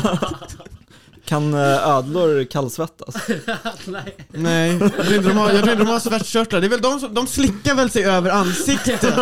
Kan 1.34 1.54
eh, 1.54 1.88
ödlor 1.88 2.44
kallsvettas? 2.44 3.16
Nej. 3.86 4.16
Nej, 4.30 4.78
jag 4.78 4.94
tror 4.94 5.16
inte 5.16 5.28
de 5.30 5.38
har, 5.38 5.52
jag 5.52 5.60
tror 5.64 5.72
inte 5.72 5.84
de 5.84 5.88
har 5.92 6.00
svettkörtlar. 6.00 6.62
Det 6.62 6.68
är 6.68 6.70
väl 6.70 6.82
de 6.82 7.00
som, 7.00 7.14
de 7.14 7.28
slickar 7.28 7.76
väl 7.76 7.90
sig 7.90 8.04
över 8.04 8.30
ansiktet. 8.30 9.02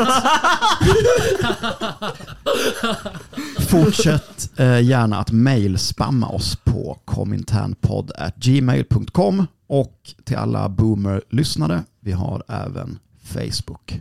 Fortsätt 3.69 4.59
eh, 4.59 4.81
gärna 4.81 5.17
att 5.17 5.31
mailspamma 5.31 6.27
oss 6.27 6.55
på 6.55 6.99
kominternpodd.gmail.com 7.05 9.47
och 9.67 10.13
till 10.23 10.37
alla 10.37 10.69
boomer-lyssnare, 10.69 11.83
vi 11.99 12.11
har 12.11 12.43
även 12.47 12.99
Facebook. 13.33 13.99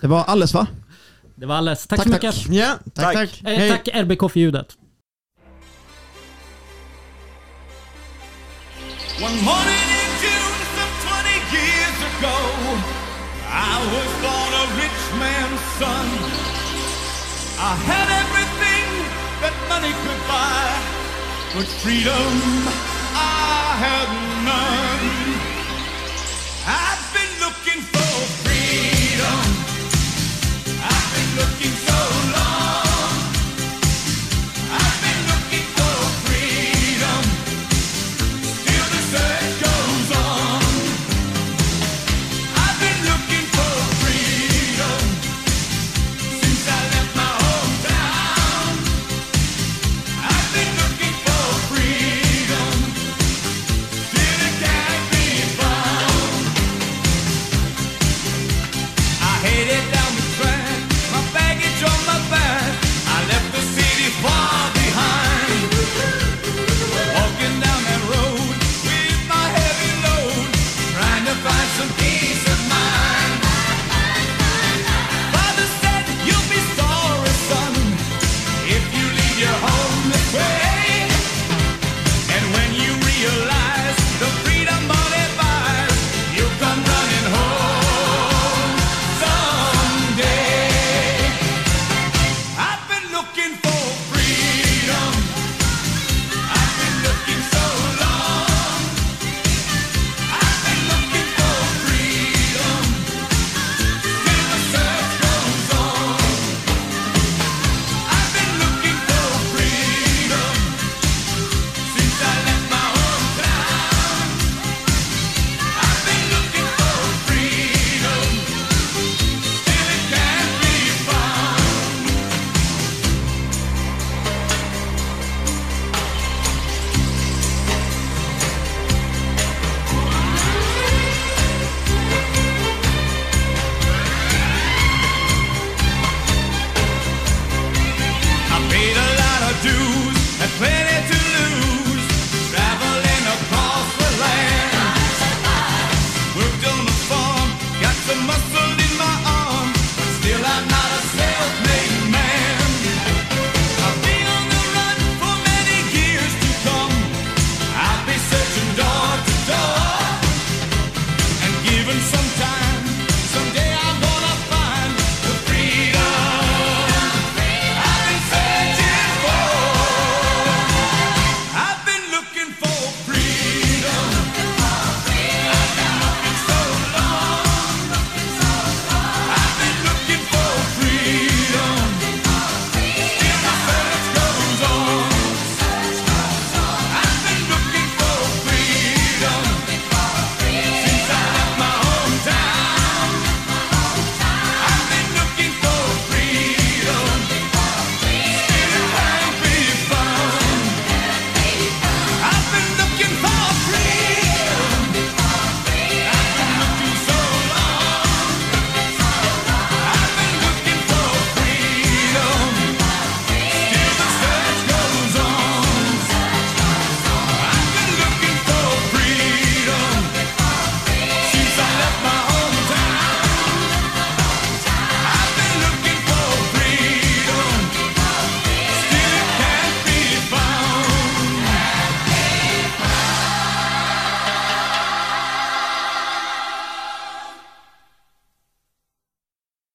Det 0.00 0.06
var 0.06 0.24
alles 0.24 0.54
va? 0.54 0.66
Det 1.34 1.46
var 1.46 1.56
alldeles. 1.56 1.86
Tack, 1.86 1.98
Tack, 1.98 2.06
så 2.06 2.12
tack. 2.12 2.22
mycket. 2.22 2.48
Ja, 2.48 2.74
tack 2.94 3.14
Tack. 3.14 3.40
tack. 3.42 3.52
Eh, 3.52 3.70
tack 3.70 3.88
RBK 3.88 4.30
för 4.32 4.40
ljudet. 4.40 4.76
One 9.20 9.40
morning 9.44 9.86
in 10.02 10.10
June, 10.18 10.58
some 10.74 10.94
20 11.06 11.30
years 11.54 11.98
ago, 12.18 12.34
I 13.46 13.78
was 13.94 14.10
born 14.18 14.52
a 14.58 14.66
rich 14.74 15.02
man's 15.22 15.60
son. 15.78 16.06
I 17.56 17.78
had 17.86 18.08
everything 18.10 18.86
that 19.38 19.54
money 19.70 19.94
could 20.02 20.22
buy, 20.26 20.66
but 21.54 21.66
freedom 21.78 22.34
I 23.14 23.78
had 23.86 24.08
none. 24.50 25.06
I've 26.66 27.06
been 27.14 27.34
looking 27.38 27.82
for 27.94 28.14
freedom. 28.42 29.42
I've 30.90 31.10
been 31.14 31.30
looking 31.38 31.74
so 31.86 32.03